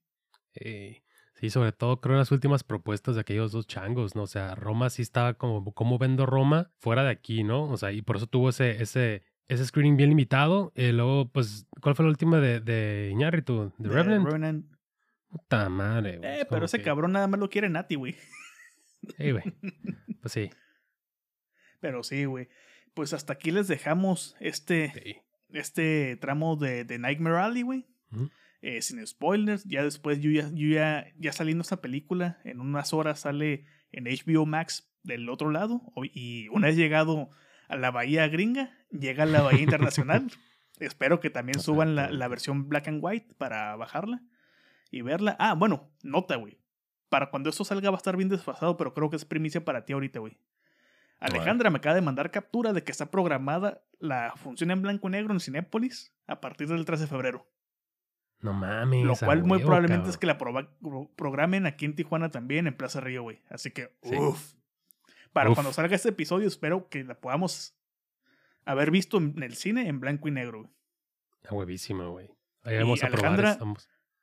Sí, 1.36 1.50
sobre 1.50 1.72
todo 1.72 2.00
creo 2.00 2.13
en 2.15 2.19
las 2.19 2.32
últimas 2.32 2.63
propuestas 2.63 3.15
de 3.15 3.22
aquellos 3.22 3.52
dos 3.52 3.67
changos, 3.67 4.15
¿no? 4.15 4.24
O 4.24 4.28
sea, 4.28 4.56
Roma 4.56 4.89
sí 4.89 5.02
estaba 5.02 5.34
como, 5.34 5.74
¿cómo 5.74 5.98
vendo 5.98 6.26
Roma 6.26 6.72
fuera 6.78 7.04
de 7.04 7.10
aquí, 7.10 7.43
¿no? 7.43 7.63
O 7.63 7.78
sea, 7.78 7.91
y 7.91 8.02
por 8.02 8.17
eso 8.17 8.28
tuvo 8.28 8.50
ese, 8.50 8.82
ese, 8.82 9.24
ese 9.48 9.65
screening 9.65 9.98
bien 9.98 10.10
limitado. 10.10 10.72
Y 10.76 10.91
luego, 10.91 11.30
pues, 11.30 11.65
¿cuál 11.82 11.96
fue 11.96 12.06
la 12.06 12.10
última 12.10 12.39
de, 12.39 12.60
de 12.60 13.10
Iñárritu? 13.12 13.74
¿De, 13.78 13.89
Revenant? 13.89 14.26
Revenant. 14.26 14.65
Puta 15.30 15.67
madre, 15.69 16.17
güey. 16.17 16.41
Eh, 16.41 16.48
pero 16.48 16.65
ese 16.65 16.82
cabrón 16.82 17.13
nada 17.13 17.28
más 17.28 17.39
lo 17.39 17.50
quiere 17.50 17.67
Nati, 17.67 17.96
güey. 17.96 18.15
Sí, 19.17 19.32
güey. 19.32 19.43
Pues 20.22 20.32
sí. 20.32 20.50
Pero 21.82 22.02
sí, 22.02 22.24
güey. 22.24 22.48
Pues 22.93 23.12
hasta 23.12 23.34
aquí 23.34 23.52
les 23.52 23.67
dejamos 23.67 24.38
este, 24.39 25.26
este 25.50 26.15
tramo 26.15 26.56
de, 26.56 26.86
de 26.86 26.98
Nightmare 26.98 27.39
Alley, 27.39 27.63
güey. 27.63 27.86
Eh, 28.63 28.82
sin 28.82 29.06
spoilers. 29.06 29.65
Ya 29.65 29.84
después 29.84 30.21
yo 30.21 30.32
ya, 30.32 30.49
yo 30.54 30.69
ya, 30.69 31.06
ya 31.19 31.34
saliendo 31.34 31.63
esta 31.63 31.82
película, 31.82 32.39
en 32.45 32.62
unas 32.62 32.93
horas 32.93 33.19
sale 33.19 33.65
en 33.91 34.06
HBO 34.06 34.45
Max 34.45 34.89
del 35.04 35.30
otro 35.30 35.52
lado. 35.52 35.82
Y 36.13 36.47
una 36.47 36.67
vez 36.67 36.78
llegado 36.78 37.30
a 37.67 37.76
la 37.76 37.91
bahía 37.91 38.26
gringa, 38.30 38.71
llega 38.89 39.23
a 39.23 39.26
la 39.26 39.41
bahía 39.41 39.63
internacional. 39.63 40.32
Espero 40.80 41.19
que 41.19 41.30
también 41.30 41.60
suban 41.60 41.93
la, 41.95 42.10
la, 42.10 42.28
versión 42.30 42.69
black 42.69 42.88
and 42.88 43.04
white 43.04 43.36
para 43.38 43.76
bajarla 43.76 44.23
y 44.91 45.02
verla. 45.02 45.36
Ah, 45.39 45.56
bueno, 45.56 45.91
nota, 46.02 46.38
güey. 46.38 46.58
Para 47.10 47.32
cuando 47.32 47.49
esto 47.49 47.65
salga 47.65 47.89
va 47.89 47.97
a 47.97 47.99
estar 47.99 48.15
bien 48.15 48.30
desfasado, 48.30 48.78
pero 48.78 48.93
creo 48.93 49.10
que 49.10 49.17
es 49.17 49.26
primicia 49.26 49.65
para 49.65 49.84
ti 49.84 49.91
ahorita, 49.91 50.19
güey. 50.19 50.38
Alejandra 51.19 51.69
me 51.69 51.78
acaba 51.78 51.95
de 51.95 52.02
mandar 52.02 52.32
captura 52.32 52.71
de 52.71 52.84
que 52.84 52.91
está 52.91 53.12
programada 53.12 53.84
la 53.99 54.34
función 54.38 54.71
en 54.71 54.82
blanco 54.82 55.10
y 55.10 55.12
negro 55.12 55.34
en 55.34 55.41
Cinépolis 55.41 56.13
a 56.28 56.39
partir 56.39 56.69
del 56.69 56.86
13 56.86 57.04
de 57.04 57.10
febrero. 57.10 57.53
No 58.43 58.53
mames. 58.53 59.06
Lo 59.06 59.15
cual 59.15 59.43
muy 59.43 59.60
probablemente 59.60 60.10
es 60.10 60.17
que 60.17 60.27
la 60.27 60.38
programen 60.38 61.65
aquí 61.65 61.86
en 61.86 61.95
Tijuana 61.95 62.29
también, 62.29 62.67
en 62.67 62.75
Plaza 62.75 62.99
Río, 62.99 63.23
güey. 63.23 63.41
Así 63.49 63.72
que, 63.72 63.95
uff. 64.03 64.53
Para 65.32 65.51
cuando 65.53 65.74
salga 65.74 65.95
este 65.95 66.09
episodio, 66.09 66.47
espero 66.47 66.89
que 66.89 67.03
la 67.03 67.15
podamos 67.15 67.76
haber 68.65 68.91
visto 68.91 69.18
en 69.18 69.41
el 69.41 69.55
cine 69.55 69.88
en 69.88 69.99
blanco 69.99 70.28
y 70.28 70.32
negro, 70.32 70.59
güey. 70.59 70.74
A 71.49 71.53
huevísima, 71.55 72.07
güey. 72.07 72.30
Ahí 72.63 72.78
vamos 72.78 73.01
a 73.01 73.07
Alejandra, 73.07 73.57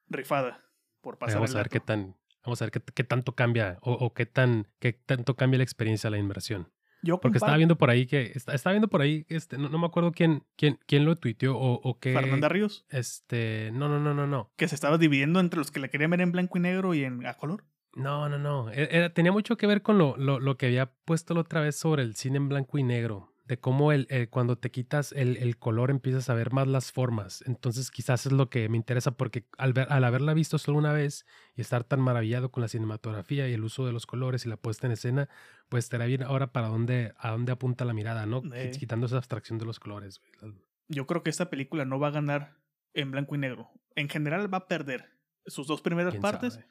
rifada 0.09 0.65
por 1.01 1.19
pasar. 1.19 1.37
vamos 1.37 1.55
a 1.55 1.59
ver 1.59 1.69
qué 1.69 1.81
tan, 1.81 2.17
Vamos 2.45 2.63
a 2.63 2.67
ver 2.67 2.73
qué, 2.73 2.81
qué 2.95 3.05
tanto 3.05 3.35
cambia 3.35 3.79
o, 3.83 3.93
o, 3.93 4.15
qué, 4.15 4.27
tan, 4.27 4.69
qué 4.79 4.93
tanto 4.93 5.35
cambia 5.35 5.59
la 5.59 5.65
experiencia 5.65 6.09
de 6.09 6.13
la 6.13 6.19
inmersión. 6.19 6.71
Yo 7.03 7.21
Porque 7.21 7.39
estaba 7.39 7.57
viendo 7.57 7.77
por 7.77 7.91
ahí 7.91 8.07
que, 8.07 8.33
está- 8.35 8.55
estaba 8.55 8.73
viendo 8.73 8.89
por 8.89 9.01
ahí, 9.03 9.25
este, 9.29 9.57
no, 9.59 9.69
no 9.69 9.79
me 9.79 9.87
acuerdo 9.87 10.13
quién, 10.13 10.43
quién, 10.57 10.79
quién 10.87 11.05
lo 11.05 11.17
tuiteó 11.17 11.57
o, 11.57 11.81
o 11.83 11.99
qué. 11.99 12.13
Fernanda 12.13 12.49
Ríos, 12.49 12.85
Este, 12.91 13.71
no, 13.73 13.89
no, 13.89 13.99
no, 14.01 14.15
no, 14.15 14.27
no. 14.27 14.51
que 14.57 14.69
se 14.69 14.75
estaba 14.75 14.99
dividiendo 14.99 15.41
entre 15.41 15.59
los 15.59 15.71
que 15.71 15.81
la 15.81 15.89
querían 15.89 16.11
ver 16.11 16.21
en 16.21 16.33
blanco 16.33 16.59
y 16.59 16.61
negro 16.61 16.95
y 16.95 17.05
en 17.05 17.25
a 17.27 17.35
color. 17.35 17.65
No, 17.95 18.29
no, 18.29 18.39
no. 18.39 18.71
E- 18.71 18.89
era- 18.91 19.13
tenía 19.13 19.33
mucho 19.33 19.57
que 19.57 19.67
ver 19.67 19.83
con 19.83 19.99
lo, 19.99 20.17
lo, 20.17 20.39
lo 20.41 20.57
que 20.57 20.67
había 20.67 20.93
puesto 21.05 21.35
la 21.35 21.41
otra 21.41 21.61
vez 21.61 21.77
sobre 21.77 22.03
el 22.03 22.15
cine 22.15 22.37
en 22.37 22.49
blanco 22.49 22.79
y 22.79 22.83
negro. 22.83 23.30
De 23.51 23.59
cómo 23.59 23.91
el, 23.91 24.07
el- 24.11 24.29
cuando 24.31 24.57
te 24.57 24.71
quitas 24.71 25.11
el, 25.11 25.37
el 25.37 25.59
color 25.59 25.91
empiezas 25.91 26.31
a 26.31 26.35
ver 26.35 26.53
más 26.53 26.69
las 26.69 26.93
formas. 26.93 27.43
Entonces 27.49 27.91
quizás 27.91 28.25
es 28.27 28.31
lo 28.33 28.49
que 28.49 28.69
me 28.69 28.77
interesa 28.77 29.11
porque 29.11 29.45
al, 29.59 29.73
ver, 29.73 29.89
al 29.91 30.05
haberla 30.05 30.35
visto 30.35 30.57
solo 30.57 30.79
una 30.79 30.93
vez 30.93 31.27
y 31.57 31.61
estar 31.61 31.83
tan 31.83 32.01
maravillado 32.01 32.53
con 32.53 32.61
la 32.61 32.69
cinematografía 32.69 33.49
y 33.49 33.53
el 33.53 33.65
uso 33.65 33.85
de 33.85 33.93
los 33.93 34.07
colores 34.07 34.47
y 34.47 34.49
la 34.49 34.57
puesta 34.57 34.87
en 34.87 34.93
escena, 34.93 35.29
pues 35.69 35.85
estará 35.87 36.07
bien 36.07 36.23
ahora 36.23 36.53
para 36.53 36.69
dónde, 36.69 37.13
a 37.19 37.33
dónde 37.33 37.51
apunta 37.51 37.85
la 37.85 37.93
mirada, 37.93 38.25
¿no? 38.25 38.41
Eh. 38.55 38.71
Quitando 38.79 39.07
esa 39.07 39.17
abstracción 39.17 39.59
de 39.59 39.65
los 39.65 39.81
colores. 39.81 40.21
güey. 40.41 40.55
Yo 40.87 41.09
creo 41.09 41.25
que 41.25 41.31
esta 41.31 41.51
película 41.51 41.85
no 41.85 41.99
va 41.99 42.07
a 42.07 42.13
ganar 42.13 42.57
en 42.95 43.11
blanco 43.11 43.35
y 43.35 43.39
negro. 43.39 43.69
En 43.97 44.09
general 44.09 44.53
va 44.53 44.59
a 44.59 44.69
perder 44.69 45.11
sus 45.47 45.67
dos 45.67 45.83
primeras 45.83 46.13
¿Quién 46.13 46.23
partes. 46.23 46.55
sabe? 46.55 46.67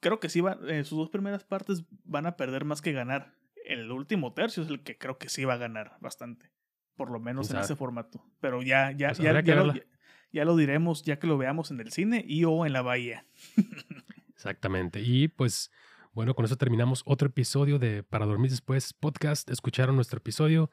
Creo 0.00 0.20
que 0.20 0.28
sí 0.28 0.42
va, 0.42 0.58
eh, 0.68 0.84
sus 0.84 0.98
dos 0.98 1.08
primeras 1.08 1.44
partes 1.44 1.84
van 2.04 2.26
a 2.26 2.36
perder 2.36 2.66
más 2.66 2.82
que 2.82 2.92
ganar. 2.92 3.34
El 3.72 3.90
último 3.90 4.32
tercio 4.34 4.62
es 4.62 4.68
el 4.68 4.82
que 4.82 4.98
creo 4.98 5.18
que 5.18 5.28
sí 5.28 5.44
va 5.44 5.54
a 5.54 5.58
ganar 5.58 5.96
bastante. 6.00 6.50
Por 6.96 7.10
lo 7.10 7.18
menos 7.20 7.48
¿Quién 7.48 7.58
en 7.58 7.64
ese 7.64 7.76
formato. 7.76 8.24
Pero 8.40 8.62
ya, 8.62 8.92
ya, 8.92 9.08
Pues 9.08 9.18
ya, 9.18 9.40
ya 9.40 9.54
lo, 9.56 9.74
ya- 9.74 9.82
ya 10.30 10.44
lo 10.44 10.56
diremos 10.56 11.02
ya 11.02 11.18
que 11.18 11.26
lo 11.26 11.36
veamos 11.38 11.70
en 11.70 11.80
el 11.80 11.90
cine 11.92 12.24
y 12.26 12.44
o 12.44 12.64
en 12.66 12.72
la 12.72 12.82
bahía. 12.82 13.26
Exactamente. 14.34 15.00
Y 15.00 15.28
pues, 15.28 15.70
bueno, 16.12 16.34
con 16.34 16.44
eso 16.44 16.56
terminamos 16.56 17.02
otro 17.06 17.28
episodio 17.28 17.78
de 17.78 18.02
Para 18.02 18.26
Dormir 18.26 18.50
Después 18.50 18.92
podcast. 18.92 19.48
Escucharon 19.50 19.94
nuestro 19.96 20.18
episodio, 20.18 20.70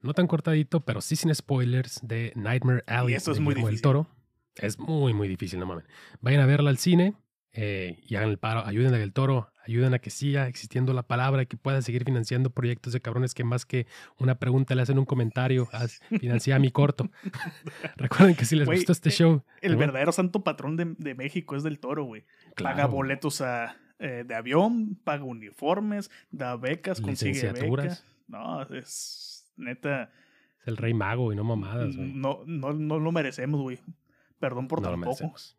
no 0.00 0.12
tan 0.14 0.26
cortadito, 0.26 0.84
pero 0.84 1.00
sí 1.00 1.16
sin 1.16 1.34
spoilers, 1.34 2.00
de 2.02 2.32
Nightmare 2.36 2.82
Alley. 2.86 3.12
Y 3.14 3.16
eso 3.16 3.32
es 3.32 3.40
muy 3.40 3.54
difícil. 3.54 3.82
Toro. 3.82 4.08
Es 4.56 4.78
muy, 4.78 5.14
muy 5.14 5.28
difícil, 5.28 5.58
no 5.60 5.66
mames. 5.66 5.84
Vayan 6.20 6.40
a 6.42 6.46
verla 6.46 6.70
al 6.70 6.78
cine 6.78 7.14
eh, 7.52 7.98
y 8.06 8.16
hagan 8.16 8.28
el 8.30 8.38
paro. 8.38 8.66
Ayuden 8.66 8.92
a 8.94 8.98
Del 8.98 9.12
Toro, 9.12 9.51
ayuden 9.66 9.94
a 9.94 9.98
que 9.98 10.10
siga 10.10 10.48
existiendo 10.48 10.92
la 10.92 11.02
palabra 11.02 11.42
y 11.42 11.46
que 11.46 11.56
pueda 11.56 11.82
seguir 11.82 12.04
financiando 12.04 12.50
proyectos 12.50 12.92
de 12.92 13.00
cabrones 13.00 13.34
que 13.34 13.44
más 13.44 13.64
que 13.64 13.86
una 14.18 14.36
pregunta 14.36 14.74
le 14.74 14.82
hacen 14.82 14.98
un 14.98 15.04
comentario. 15.04 15.68
Financia 16.20 16.58
mi 16.58 16.70
corto. 16.70 17.10
Recuerden 17.96 18.34
que 18.34 18.44
si 18.44 18.56
les 18.56 18.68
gustó 18.68 18.92
este 18.92 19.10
eh, 19.10 19.12
show. 19.12 19.42
El 19.60 19.72
¿no? 19.72 19.78
verdadero 19.78 20.12
santo 20.12 20.42
patrón 20.44 20.76
de, 20.76 20.94
de 20.98 21.14
México 21.14 21.56
es 21.56 21.62
del 21.62 21.78
toro, 21.78 22.04
güey. 22.04 22.24
Paga 22.56 22.86
boletos 22.86 23.40
a, 23.40 23.76
eh, 23.98 24.24
de 24.26 24.34
avión, 24.34 24.96
paga 25.04 25.22
uniformes, 25.22 26.10
da 26.30 26.56
becas, 26.56 27.00
consigue 27.00 27.52
becas. 27.52 28.04
No, 28.26 28.62
es 28.62 29.52
neta. 29.56 30.10
Es 30.60 30.68
el 30.68 30.76
rey 30.76 30.92
mago 30.94 31.32
y 31.32 31.36
no 31.36 31.44
mamadas, 31.44 31.96
güey. 31.96 32.12
No, 32.12 32.42
no, 32.46 32.72
no 32.72 32.98
lo 32.98 33.12
merecemos, 33.12 33.60
güey. 33.60 33.78
Perdón 34.40 34.66
por 34.66 34.80
no 34.80 34.88
lo 34.88 34.94
tampoco. 34.94 35.10
merecemos. 35.10 35.56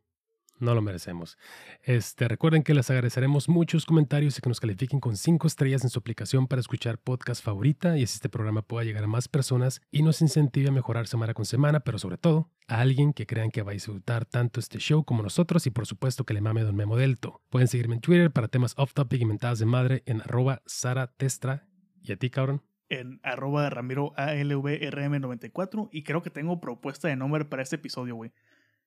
No 0.64 0.74
lo 0.74 0.82
merecemos. 0.82 1.38
Este, 1.82 2.26
recuerden 2.30 2.64
que 2.64 2.74
les 2.74 2.89
agradeceremos 2.89 3.49
muchos 3.49 3.86
comentarios 3.86 4.38
y 4.38 4.41
que 4.41 4.47
nos 4.47 4.61
califiquen 4.61 5.01
con 5.01 5.18
cinco 5.18 5.45
estrellas 5.45 5.84
en 5.84 5.89
su 5.89 5.99
aplicación 5.99 6.47
para 6.47 6.61
escuchar 6.61 6.99
podcast 6.99 7.43
favorita 7.43 7.97
y 7.97 8.03
así 8.03 8.16
este 8.16 8.30
programa 8.30 8.61
pueda 8.61 8.86
llegar 8.86 9.03
a 9.03 9.07
más 9.07 9.28
personas 9.28 9.82
y 9.91 10.03
nos 10.03 10.22
incentive 10.22 10.70
a 10.70 10.72
mejorar 10.72 11.05
semana 11.07 11.34
con 11.34 11.43
semana, 11.43 11.82
pero 11.82 11.99
sobre 11.99 12.18
todo 12.18 12.49
a 12.70 12.80
alguien 12.80 13.11
que 13.11 13.28
crean 13.28 13.51
que 13.51 13.61
va 13.61 13.72
a 13.72 13.74
disfrutar 13.74 14.24
tanto 14.24 14.61
este 14.61 14.80
show 14.80 15.03
como 15.03 15.22
nosotros 15.22 15.68
y 15.68 15.70
por 15.70 15.86
supuesto 15.86 16.24
que 16.24 16.34
le 16.34 16.39
mame 16.39 16.64
Don 16.64 16.78
Memo 16.78 16.95
Delto. 16.95 17.41
Pueden 17.49 17.68
seguirme 17.68 17.95
en 17.95 18.01
Twitter 18.01 18.32
para 18.32 18.47
temas 18.47 18.74
off 18.78 18.93
topic 18.93 19.20
y 19.20 19.26
mentadas 19.26 19.59
de 19.59 19.66
madre 19.66 20.03
en 20.05 20.22
arroba 20.22 20.61
Sara 20.66 21.07
Testra. 21.07 21.68
¿Y 22.01 22.14
a 22.14 22.16
ti, 22.16 22.30
cabrón? 22.30 22.61
En 22.88 23.20
arroba 23.22 23.70
Ramiro 23.70 24.14
ALVRM94. 24.16 25.89
Y 25.91 26.03
creo 26.03 26.22
que 26.22 26.30
tengo 26.30 26.61
propuesta 26.61 27.09
de 27.09 27.18
nombre 27.18 27.43
para 27.43 27.64
este 27.64 27.76
episodio, 27.76 28.16
güey. 28.16 28.32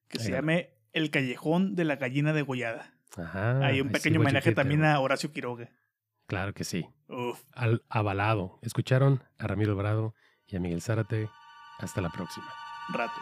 Que 0.08 0.20
se 0.20 0.30
llame 0.30 0.75
El 0.92 1.10
Callejón 1.10 1.74
de 1.74 1.84
la 1.84 1.96
Gallina 1.96 2.32
Degollada. 2.32 2.94
Ajá. 3.16 3.64
Hay 3.64 3.80
un 3.80 3.90
pequeño 3.90 4.20
homenaje 4.20 4.52
también 4.52 4.84
a 4.84 4.98
Horacio 5.00 5.32
Quiroga. 5.32 5.70
Claro 6.26 6.54
que 6.54 6.64
sí. 6.64 6.86
Uf. 7.08 7.42
Al 7.52 7.84
avalado. 7.88 8.58
Escucharon 8.62 9.22
a 9.38 9.46
Ramiro 9.46 9.72
Alvarado 9.72 10.14
y 10.46 10.56
a 10.56 10.60
Miguel 10.60 10.82
Zárate. 10.82 11.28
Hasta 11.78 12.00
la 12.00 12.10
próxima. 12.10 12.46
rato. 12.92 13.12